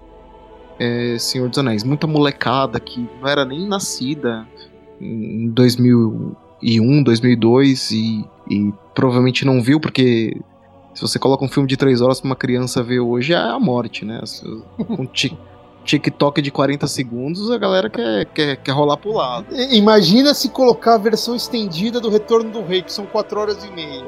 é, 0.80 1.16
Senhor 1.20 1.48
dos 1.48 1.58
Anéis. 1.60 1.84
Muita 1.84 2.08
molecada 2.08 2.80
que 2.80 3.08
não 3.20 3.28
era 3.28 3.44
nem 3.44 3.64
nascida 3.64 4.44
em 5.00 5.48
2001, 5.50 6.34
2002 7.04 7.90
e, 7.90 8.24
e 8.50 8.72
provavelmente 8.94 9.44
não 9.44 9.62
viu 9.62 9.80
porque 9.80 10.40
se 10.94 11.00
você 11.00 11.18
coloca 11.18 11.44
um 11.44 11.48
filme 11.48 11.68
de 11.68 11.76
três 11.76 12.00
horas 12.00 12.20
pra 12.20 12.28
uma 12.28 12.36
criança 12.36 12.82
ver 12.82 13.00
hoje 13.00 13.32
é 13.32 13.36
a 13.36 13.58
morte, 13.58 14.04
né? 14.04 14.20
Um 14.78 15.06
TikTok 15.84 16.40
de 16.40 16.50
40 16.50 16.86
segundos, 16.86 17.50
a 17.50 17.58
galera 17.58 17.90
quer, 17.90 18.24
quer, 18.26 18.56
quer 18.56 18.72
rolar 18.72 18.96
pro 18.96 19.12
lado. 19.12 19.46
Imagina 19.72 20.32
se 20.32 20.48
colocar 20.48 20.94
a 20.94 20.98
versão 20.98 21.34
estendida 21.34 22.00
do 22.00 22.08
Retorno 22.08 22.50
do 22.50 22.62
Rei, 22.62 22.82
que 22.82 22.92
são 22.92 23.04
4 23.06 23.38
horas 23.40 23.64
e 23.64 23.70
meia. 23.70 24.04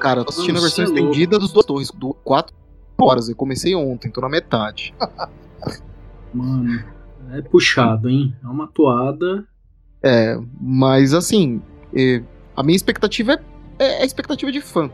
Cara, 0.00 0.20
eu 0.20 0.24
tô 0.24 0.30
assistindo 0.30 0.58
a 0.58 0.60
versão 0.60 0.84
é 0.84 0.88
estendida 0.88 1.38
dos 1.38 1.52
dois 1.52 1.66
torres, 1.66 1.90
4 2.24 2.54
horas. 3.00 3.28
Eu 3.28 3.36
comecei 3.36 3.74
ontem, 3.74 4.10
tô 4.10 4.20
na 4.20 4.28
metade. 4.28 4.94
Mano, 6.34 6.84
é 7.32 7.42
puxado, 7.42 8.08
hein? 8.08 8.34
É 8.42 8.46
uma 8.46 8.66
toada. 8.66 9.46
É, 10.02 10.38
mas 10.60 11.14
assim, 11.14 11.62
é, 11.94 12.22
a 12.56 12.62
minha 12.62 12.76
expectativa 12.76 13.32
é, 13.32 13.38
é, 13.78 13.98
é 13.98 14.02
a 14.02 14.04
expectativa 14.04 14.50
de 14.50 14.60
fã. 14.60 14.90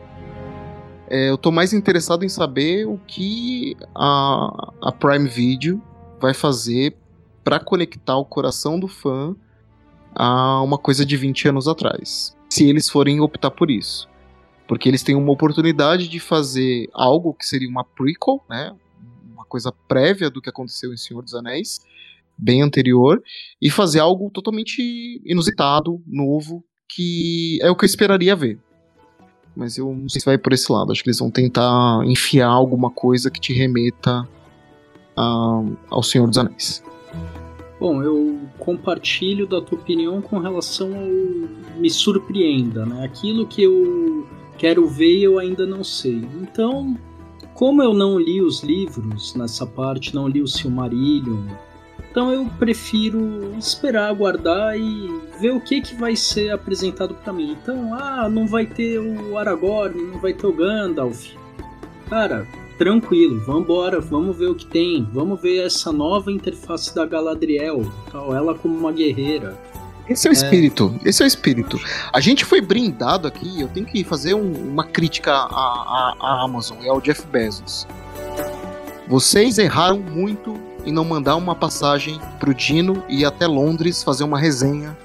É, 1.09 1.29
eu 1.29 1.37
tô 1.37 1.51
mais 1.51 1.73
interessado 1.73 2.25
em 2.25 2.29
saber 2.29 2.87
o 2.87 2.99
que 3.07 3.77
a, 3.95 4.73
a 4.83 4.93
Prime 4.93 5.29
Video 5.29 5.83
vai 6.21 6.33
fazer 6.33 6.97
para 7.43 7.59
conectar 7.59 8.17
o 8.17 8.25
coração 8.25 8.79
do 8.79 8.87
fã 8.87 9.35
a 10.15 10.63
uma 10.63 10.79
coisa 10.79 11.05
de 11.05 11.17
20 11.17 11.49
anos 11.49 11.67
atrás. 11.67 12.37
Se 12.49 12.69
eles 12.69 12.89
forem 12.89 13.21
optar 13.21 13.51
por 13.51 13.71
isso. 13.71 14.09
Porque 14.69 14.89
eles 14.89 15.03
têm 15.03 15.17
uma 15.17 15.33
oportunidade 15.33 16.09
de 16.09 16.21
fazer 16.21 16.89
algo 16.93 17.35
que 17.35 17.45
seria 17.45 17.69
uma 17.69 17.85
prequel, 17.85 18.41
né? 18.49 18.73
Uma 19.33 19.45
coisa 19.45 19.73
prévia 19.89 20.31
do 20.31 20.41
que 20.41 20.49
aconteceu 20.49 20.93
em 20.93 20.97
Senhor 20.97 21.23
dos 21.23 21.35
Anéis, 21.35 21.81
bem 22.39 22.63
anterior, 22.63 23.21
e 23.61 23.69
fazer 23.69 23.99
algo 23.99 24.31
totalmente 24.31 25.21
inusitado, 25.25 26.01
novo, 26.07 26.65
que 26.95 27.59
é 27.63 27.71
o 27.71 27.77
que 27.77 27.85
eu 27.85 27.89
esperaria 27.89 28.35
ver. 28.37 28.59
Mas 29.57 29.77
eu 29.77 29.93
não 29.95 30.09
sei 30.09 30.21
se 30.21 30.25
vai 30.27 30.39
por 30.39 30.53
esse 30.53 30.71
lado. 30.73 30.93
Acho 30.93 31.03
que 31.03 31.09
eles 31.09 31.19
vão 31.19 31.31
tentar 31.31 32.01
enfiar 32.05 32.49
alguma 32.49 32.91
coisa 32.91 33.31
que 33.31 33.41
te 33.41 33.53
remeta 33.53 34.27
ao 35.17 36.03
Senhor 36.03 36.27
dos 36.29 36.39
Anéis. 36.39 36.83
Bom, 37.79 38.03
eu 38.03 38.39
compartilho 38.59 39.47
da 39.47 39.61
tua 39.61 39.79
opinião 39.79 40.21
com 40.21 40.39
relação 40.39 40.95
ao 40.95 41.81
me 41.81 41.89
surpreenda, 41.91 42.85
né? 42.85 43.05
Aquilo 43.05 43.47
que 43.47 43.63
eu 43.63 44.29
quero 44.59 44.87
ver 44.87 45.21
eu 45.21 45.39
ainda 45.39 45.67
não 45.67 45.83
sei. 45.83 46.23
Então, 46.43 46.97
como 47.55 47.83
eu 47.83 47.95
não 47.95 48.19
li 48.19 48.43
os 48.43 48.63
livros 48.63 49.35
nessa 49.35 49.67
parte, 49.67 50.15
não 50.15 50.29
li 50.29 50.43
o 50.43 50.47
Silmarillion, 50.47 51.47
então 52.11 52.33
eu 52.33 52.47
prefiro 52.59 53.55
esperar, 53.57 54.09
aguardar 54.09 54.77
e 54.77 55.09
ver 55.41 55.53
o 55.53 55.61
que 55.61 55.81
que 55.81 55.95
vai 55.95 56.17
ser 56.17 56.51
apresentado 56.51 57.15
para 57.15 57.33
mim. 57.33 57.57
Então, 57.63 57.95
ah, 57.95 58.29
não 58.29 58.47
vai 58.47 58.67
ter 58.67 58.99
o 58.99 59.39
Aragorn, 59.39 60.03
não 60.03 60.21
vai 60.21 60.33
ter 60.33 60.47
o 60.47 60.53
Gandalf. 60.53 61.29
Cara, 62.09 62.47
tranquilo, 62.77 63.39
vambora, 63.41 64.01
vamos 64.01 64.37
ver 64.37 64.49
o 64.49 64.55
que 64.55 64.67
tem, 64.67 65.09
vamos 65.13 65.41
ver 65.41 65.65
essa 65.65 65.93
nova 65.93 66.33
interface 66.33 66.93
da 66.93 67.07
Galadriel, 67.07 67.83
tal, 68.11 68.35
ela 68.35 68.55
como 68.57 68.77
uma 68.77 68.91
guerreira. 68.91 69.57
Esse 70.09 70.27
é 70.27 70.31
o 70.31 70.33
é. 70.33 70.35
espírito, 70.35 70.99
esse 71.05 71.23
é 71.23 71.25
o 71.25 71.29
espírito. 71.29 71.79
A 72.13 72.19
gente 72.19 72.45
foi 72.45 72.61
brindado 72.61 73.29
aqui, 73.29 73.61
eu 73.61 73.69
tenho 73.69 73.87
que 73.87 74.03
fazer 74.03 74.35
um, 74.35 74.53
uma 74.53 74.83
crítica 74.83 75.31
à, 75.31 75.37
à, 75.37 76.17
à 76.19 76.43
Amazon 76.43 76.79
e 76.83 76.89
ao 76.89 77.01
Jeff 77.01 77.25
Bezos. 77.29 77.87
Vocês 79.07 79.59
erraram 79.59 80.01
muito 80.01 80.60
em 80.85 80.93
não 80.93 81.05
mandar 81.05 81.37
uma 81.37 81.55
passagem 81.55 82.21
pro 82.39 82.55
Dino 82.55 83.03
e 83.09 83.21
ir 83.21 83.25
até 83.25 83.47
Londres 83.47 84.03
fazer 84.03 84.25
uma 84.25 84.39
resenha 84.39 84.97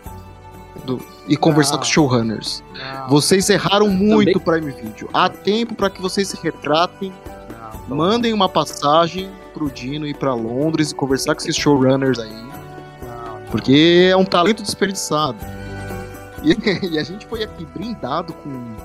do, 0.85 0.99
e 1.27 1.35
conversar 1.35 1.73
não. 1.73 1.79
com 1.79 1.85
os 1.85 1.89
showrunners. 1.89 2.63
Não. 2.73 3.09
Vocês 3.09 3.49
erraram 3.49 3.89
muito 3.89 4.39
Também... 4.39 4.61
Prime 4.61 4.71
Video. 4.71 5.09
Há 5.13 5.29
tempo 5.29 5.75
para 5.75 5.89
que 5.89 6.01
vocês 6.01 6.27
se 6.27 6.37
retratem 6.41 7.11
Mandem 7.87 8.33
uma 8.33 8.49
passagem 8.49 9.29
pro 9.53 9.69
Dino 9.69 10.07
ir 10.07 10.15
para 10.15 10.33
Londres 10.33 10.91
e 10.91 10.95
conversar 10.95 11.35
com 11.35 11.41
esses 11.41 11.55
showrunners 11.55 12.17
aí. 12.17 12.45
Porque 13.51 14.09
é 14.09 14.17
um 14.17 14.25
talento 14.25 14.63
desperdiçado. 14.63 15.37
E, 16.43 16.53
e, 16.93 16.97
a 16.97 17.03
gente 17.03 17.27
foi 17.27 17.43
aqui 17.43 17.63
brindado 17.65 18.33
com 18.33 18.75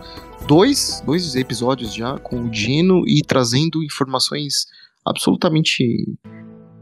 dois, 0.47 1.03
dois 1.05 1.35
episódios 1.35 1.95
já 1.95 2.19
com 2.19 2.43
o 2.43 2.51
Dino 2.51 3.03
e 3.07 3.23
trazendo 3.23 3.83
informações 3.83 4.67
absolutamente 5.05 6.07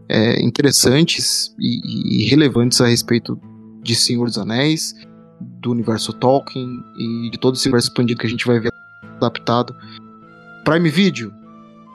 é, 0.09 0.43
interessantes 0.43 1.55
e, 1.59 2.23
e, 2.25 2.29
relevantes 2.29 2.81
a 2.81 2.87
respeito 2.87 3.41
de 3.83 3.95
Senhor 3.95 4.25
dos 4.25 4.39
Anéis, 4.39 4.95
do 5.41 5.71
universo 5.71 6.13
Tolkien 6.13 6.83
e 6.97 7.31
de 7.31 7.39
todo 7.39 7.55
esse 7.55 7.67
universo 7.67 7.89
expandido 7.89 8.21
que 8.21 8.27
a 8.27 8.31
gente 8.31 8.47
vai 8.47 8.59
ver 8.59 8.73
adaptado. 9.17 9.75
Prime 10.65 10.89
Video, 10.91 11.33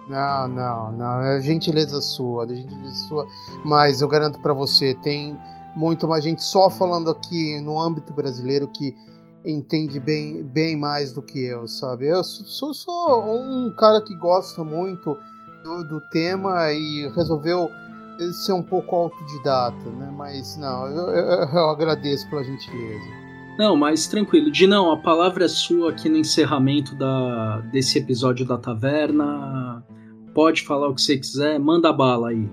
não, 0.08 0.48
não, 0.48 0.92
não. 0.92 1.22
É 1.22 1.42
gentileza 1.42 2.02
sua, 2.02 2.46
é 2.46 2.56
gentileza 2.56 3.08
sua. 3.08 3.26
Mas 3.64 4.02
eu 4.02 4.08
garanto 4.08 4.40
para 4.40 4.54
você, 4.54 4.94
tem 4.96 5.38
muito 5.76 6.08
mais 6.08 6.24
gente 6.24 6.44
só 6.44 6.70
falando 6.70 7.10
aqui 7.10 7.60
no 7.62 7.80
âmbito 7.80 8.14
brasileiro 8.14 8.68
que 8.68 8.96
entende 9.46 10.00
bem, 10.00 10.44
bem 10.44 10.78
mais 10.78 11.12
do 11.12 11.22
que 11.22 11.44
eu, 11.44 11.68
sabe? 11.68 12.08
Eu 12.08 12.24
sou 12.24 12.72
um 13.26 13.74
cara 13.78 14.02
que 14.02 14.16
gosta 14.16 14.64
muito 14.64 15.18
do, 15.64 15.84
do 15.84 16.02
tema 16.10 16.72
e 16.72 17.12
resolveu 17.16 17.70
ser 18.34 18.54
um 18.54 18.64
pouco 18.64 18.96
autodidata, 18.96 19.90
né? 19.90 20.12
Mas 20.16 20.58
não, 20.58 20.88
eu, 20.88 21.10
eu, 21.10 21.50
eu 21.50 21.70
agradeço 21.70 22.30
pela 22.30 22.44
gentileza. 22.44 23.24
Não, 23.58 23.76
mas 23.76 24.08
tranquilo. 24.08 24.52
Dinão, 24.52 24.92
a 24.92 24.98
palavra 24.98 25.46
é 25.46 25.48
sua 25.48 25.92
aqui 25.92 26.10
no 26.10 26.18
encerramento 26.18 26.96
da, 26.96 27.60
desse 27.72 28.00
episódio 28.00 28.46
da 28.48 28.58
taverna. 28.58 29.84
Pode 30.34 30.64
falar 30.64 30.88
o 30.88 30.96
que 30.96 31.02
você 31.02 31.18
quiser, 31.18 31.60
manda 31.60 31.94
bala 31.94 32.30
aí. 32.30 32.50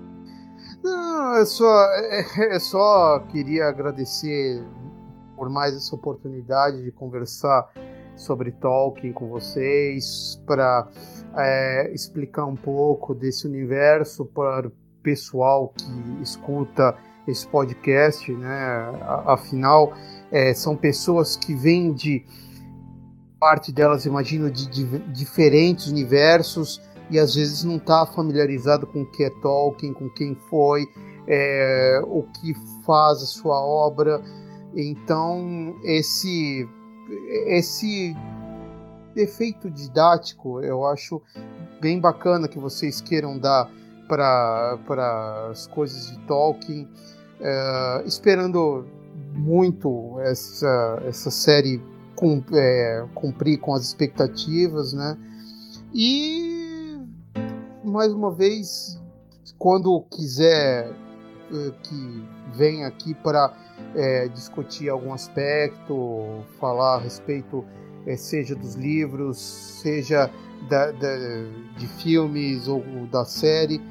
Não, 0.83 1.35
eu 1.37 1.45
só, 1.45 1.85
é, 1.95 2.55
é 2.55 2.59
só 2.59 3.19
queria 3.31 3.65
agradecer 3.65 4.63
por 5.35 5.49
mais 5.49 5.75
essa 5.75 5.95
oportunidade 5.95 6.83
de 6.83 6.91
conversar 6.91 7.67
sobre 8.15 8.51
Tolkien 8.51 9.11
com 9.11 9.27
vocês, 9.29 10.39
para 10.45 10.87
é, 11.35 11.91
explicar 11.93 12.45
um 12.45 12.55
pouco 12.55 13.15
desse 13.15 13.47
universo 13.47 14.25
para 14.25 14.71
pessoal 15.01 15.73
que 15.75 16.21
escuta 16.21 16.95
esse 17.27 17.47
podcast, 17.47 18.31
né? 18.31 18.91
Afinal, 19.25 19.93
é, 20.31 20.53
são 20.53 20.75
pessoas 20.75 21.35
que 21.35 21.53
vêm 21.53 21.93
de 21.93 22.25
parte 23.39 23.71
delas, 23.71 24.05
imagino, 24.05 24.51
de, 24.51 24.67
de 24.67 24.99
diferentes 25.13 25.87
universos 25.87 26.81
e 27.09 27.19
às 27.19 27.35
vezes 27.35 27.63
não 27.63 27.77
está 27.77 28.05
familiarizado 28.05 28.87
com 28.87 29.01
o 29.01 29.05
que 29.05 29.23
é 29.23 29.29
Tolkien, 29.41 29.93
com 29.93 30.09
quem 30.09 30.35
foi, 30.49 30.87
é, 31.27 32.01
o 32.05 32.23
que 32.23 32.53
faz 32.85 33.21
a 33.21 33.25
sua 33.25 33.59
obra. 33.59 34.21
Então, 34.73 35.75
esse, 35.83 36.67
esse 37.47 38.15
efeito 39.15 39.69
didático 39.69 40.61
eu 40.61 40.85
acho 40.85 41.21
bem 41.81 41.99
bacana 41.99 42.47
que 42.47 42.59
vocês 42.59 43.01
queiram 43.01 43.37
dar 43.37 43.69
para 44.17 45.47
as 45.49 45.67
coisas 45.67 46.11
de 46.11 46.17
Tolkien, 46.25 46.87
é, 47.39 48.03
esperando 48.05 48.85
muito 49.33 50.19
essa, 50.19 51.01
essa 51.05 51.31
série 51.31 51.81
com, 52.15 52.43
é, 52.53 53.05
cumprir 53.15 53.57
com 53.59 53.73
as 53.73 53.83
expectativas, 53.83 54.91
né? 54.91 55.17
E 55.93 56.99
mais 57.83 58.11
uma 58.11 58.31
vez, 58.31 58.99
quando 59.57 60.01
quiser 60.11 60.89
é, 60.89 61.71
que 61.83 62.27
venha 62.53 62.87
aqui 62.87 63.13
para 63.13 63.53
é, 63.95 64.27
discutir 64.27 64.89
algum 64.89 65.13
aspecto, 65.13 66.43
falar 66.59 66.95
a 66.95 66.99
respeito, 66.99 67.63
é, 68.05 68.17
seja 68.17 68.55
dos 68.55 68.75
livros, 68.75 69.37
seja 69.37 70.29
da, 70.69 70.91
da, 70.91 71.17
de 71.77 71.87
filmes 72.01 72.67
ou 72.67 72.83
da 73.11 73.25
série, 73.25 73.81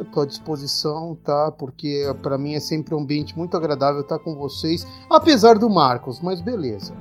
Estou 0.00 0.22
à 0.22 0.26
disposição, 0.26 1.16
tá? 1.24 1.50
Porque 1.50 2.04
para 2.22 2.38
mim 2.38 2.54
é 2.54 2.60
sempre 2.60 2.94
um 2.94 3.00
ambiente 3.00 3.36
muito 3.36 3.56
agradável 3.56 4.00
estar 4.00 4.18
com 4.18 4.36
vocês, 4.36 4.86
apesar 5.10 5.58
do 5.58 5.68
Marcos, 5.68 6.20
mas 6.20 6.40
beleza. 6.40 6.94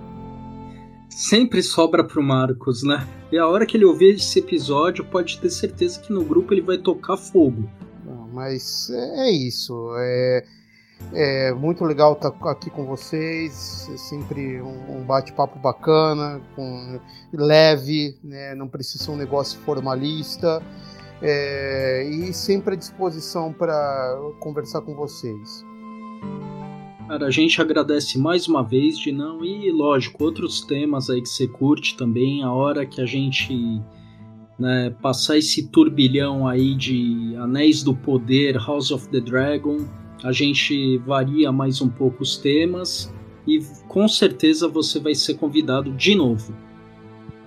Sempre 1.10 1.62
sobra 1.62 2.04
pro 2.04 2.22
Marcos, 2.22 2.84
né? 2.84 3.08
E 3.32 3.38
a 3.38 3.48
hora 3.48 3.66
que 3.66 3.78
ele 3.78 3.86
ouvir 3.86 4.16
esse 4.16 4.40
episódio, 4.40 5.06
pode 5.06 5.40
ter 5.40 5.50
certeza 5.50 6.00
que 6.00 6.12
no 6.12 6.24
grupo 6.24 6.54
ele 6.54 6.62
vai 6.62 6.78
tocar 6.78 7.16
fogo. 7.16 7.70
Não, 8.04 8.28
mas 8.34 8.90
é, 8.90 9.28
é 9.28 9.32
isso. 9.32 9.92
É, 9.98 10.46
é 11.14 11.54
muito 11.54 11.86
legal 11.86 12.14
estar 12.14 12.34
aqui 12.50 12.70
com 12.70 12.86
vocês. 12.86 13.90
É 13.94 13.98
sempre 13.98 14.62
um, 14.62 14.98
um 14.98 15.04
bate-papo 15.04 15.60
bacana, 15.60 16.42
com, 16.56 17.00
leve, 17.32 18.18
né? 18.24 18.56
não 18.56 18.68
precisa 18.68 19.04
ser 19.04 19.12
um 19.12 19.16
negócio 19.16 19.60
formalista 19.60 20.62
é, 21.28 22.08
e 22.08 22.32
sempre 22.32 22.76
à 22.76 22.78
disposição 22.78 23.52
para 23.52 24.16
conversar 24.40 24.82
com 24.82 24.94
vocês. 24.94 25.66
Cara, 27.08 27.26
a 27.26 27.32
gente 27.32 27.60
agradece 27.60 28.20
mais 28.20 28.48
uma 28.48 28.64
vez, 28.64 29.00
Dinão, 29.00 29.44
e 29.44 29.72
lógico, 29.72 30.24
outros 30.24 30.62
temas 30.62 31.10
aí 31.10 31.22
que 31.22 31.30
você 31.30 31.48
curte 31.48 31.98
também, 31.98 32.44
a 32.44 32.52
hora 32.52 32.86
que 32.86 33.02
a 33.02 33.06
gente 33.06 33.82
né, 34.60 34.96
passar 35.02 35.38
esse 35.38 35.68
turbilhão 35.70 36.48
aí 36.48 36.76
de 36.76 37.36
Anéis 37.38 37.82
do 37.82 37.96
Poder, 37.96 38.58
House 38.58 38.92
of 38.92 39.10
the 39.10 39.20
Dragon, 39.20 39.78
a 40.24 40.32
gente 40.32 41.00
varia 41.00 41.52
mais 41.52 41.82
um 41.82 41.90
pouco 41.90 42.22
os 42.22 42.38
temas 42.38 43.12
e 43.48 43.60
com 43.88 44.08
certeza 44.08 44.68
você 44.68 45.00
vai 45.00 45.16
ser 45.16 45.36
convidado 45.36 45.92
de 45.92 46.14
novo. 46.14 46.56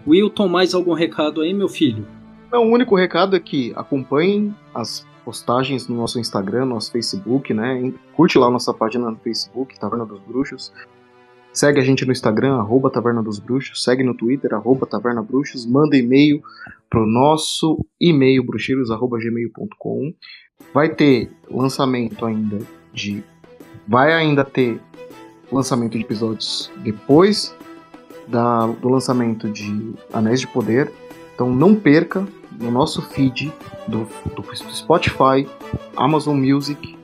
Wilton, 0.06 0.48
mais 0.48 0.74
algum 0.74 0.94
recado 0.94 1.40
aí, 1.42 1.52
meu 1.54 1.68
filho? 1.68 2.17
Não, 2.50 2.66
o 2.68 2.72
único 2.72 2.96
recado 2.96 3.36
é 3.36 3.40
que 3.40 3.72
acompanhem 3.76 4.54
as 4.74 5.06
postagens 5.24 5.86
no 5.86 5.96
nosso 5.96 6.18
Instagram, 6.18 6.64
no 6.64 6.74
nosso 6.74 6.90
Facebook, 6.90 7.52
né? 7.52 7.92
Curte 8.14 8.38
lá 8.38 8.50
nossa 8.50 8.72
página 8.72 9.10
no 9.10 9.18
Facebook, 9.18 9.78
Taverna 9.78 10.06
dos 10.06 10.20
Bruxos. 10.20 10.72
Segue 11.52 11.80
a 11.80 11.84
gente 11.84 12.06
no 12.06 12.12
Instagram, 12.12 12.56
arroba 12.56 12.88
Taverna 12.88 13.22
dos 13.22 13.38
Bruxos. 13.38 13.82
Segue 13.82 14.02
no 14.02 14.14
Twitter, 14.14 14.54
arroba 14.54 14.86
Taverna 14.86 15.22
Bruxos. 15.22 15.66
Manda 15.66 15.96
e-mail 15.96 16.40
pro 16.88 17.04
nosso 17.04 17.84
e-mail 18.00 18.42
bruxeiros.gmail.com. 18.44 20.14
Vai 20.72 20.88
ter 20.88 21.30
lançamento 21.50 22.24
ainda 22.24 22.58
de... 22.92 23.22
Vai 23.86 24.12
ainda 24.12 24.44
ter 24.44 24.80
lançamento 25.52 25.92
de 25.92 26.04
episódios 26.04 26.70
depois 26.78 27.54
da, 28.26 28.66
do 28.66 28.88
lançamento 28.88 29.50
de 29.50 29.94
Anéis 30.12 30.40
de 30.40 30.46
Poder. 30.46 30.92
Então 31.34 31.50
não 31.54 31.74
perca, 31.74 32.26
no 32.58 32.70
nosso 32.70 33.00
feed 33.02 33.52
do, 33.86 34.06
do 34.34 34.56
Spotify, 34.74 35.48
Amazon 35.96 36.36
Music, 36.36 36.96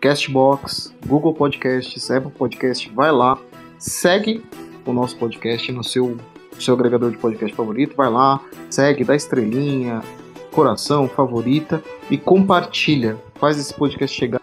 Castbox, 0.00 0.94
Google 1.06 1.34
Podcasts, 1.34 2.10
Apple 2.10 2.32
Podcast, 2.32 2.90
vai 2.90 3.12
lá, 3.12 3.38
segue 3.78 4.44
o 4.84 4.92
nosso 4.92 5.16
podcast 5.16 5.70
no 5.72 5.84
seu, 5.84 6.16
seu 6.58 6.74
agregador 6.74 7.10
de 7.10 7.18
podcast 7.18 7.54
favorito, 7.54 7.94
vai 7.96 8.10
lá, 8.10 8.40
segue, 8.68 9.04
dá 9.04 9.14
estrelinha, 9.14 10.02
coração, 10.50 11.08
favorita 11.08 11.82
e 12.10 12.18
compartilha. 12.18 13.16
Faz 13.36 13.58
esse 13.58 13.72
podcast 13.72 14.16
chegar 14.16 14.40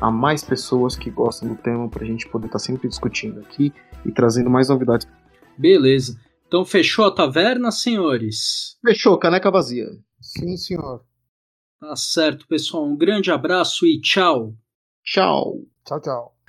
a 0.00 0.10
mais 0.10 0.42
pessoas 0.42 0.96
que 0.96 1.10
gostam 1.10 1.50
do 1.50 1.54
tema 1.54 1.88
para 1.88 2.02
a 2.02 2.06
gente 2.06 2.26
poder 2.26 2.46
estar 2.46 2.58
tá 2.58 2.64
sempre 2.64 2.88
discutindo 2.88 3.40
aqui 3.40 3.72
e 4.04 4.10
trazendo 4.10 4.48
mais 4.48 4.68
novidades. 4.68 5.06
Beleza. 5.56 6.18
Então 6.50 6.64
fechou 6.64 7.04
a 7.04 7.14
taverna, 7.14 7.70
senhores? 7.70 8.76
Fechou, 8.84 9.16
caneca 9.16 9.52
vazia. 9.52 9.86
Sim, 10.20 10.56
senhor. 10.56 11.04
Tá 11.78 11.94
certo, 11.94 12.44
pessoal. 12.48 12.84
Um 12.84 12.96
grande 12.96 13.30
abraço 13.30 13.86
e 13.86 14.00
tchau. 14.00 14.52
Tchau. 15.04 15.62
Tchau, 15.86 16.00
tchau. 16.00 16.39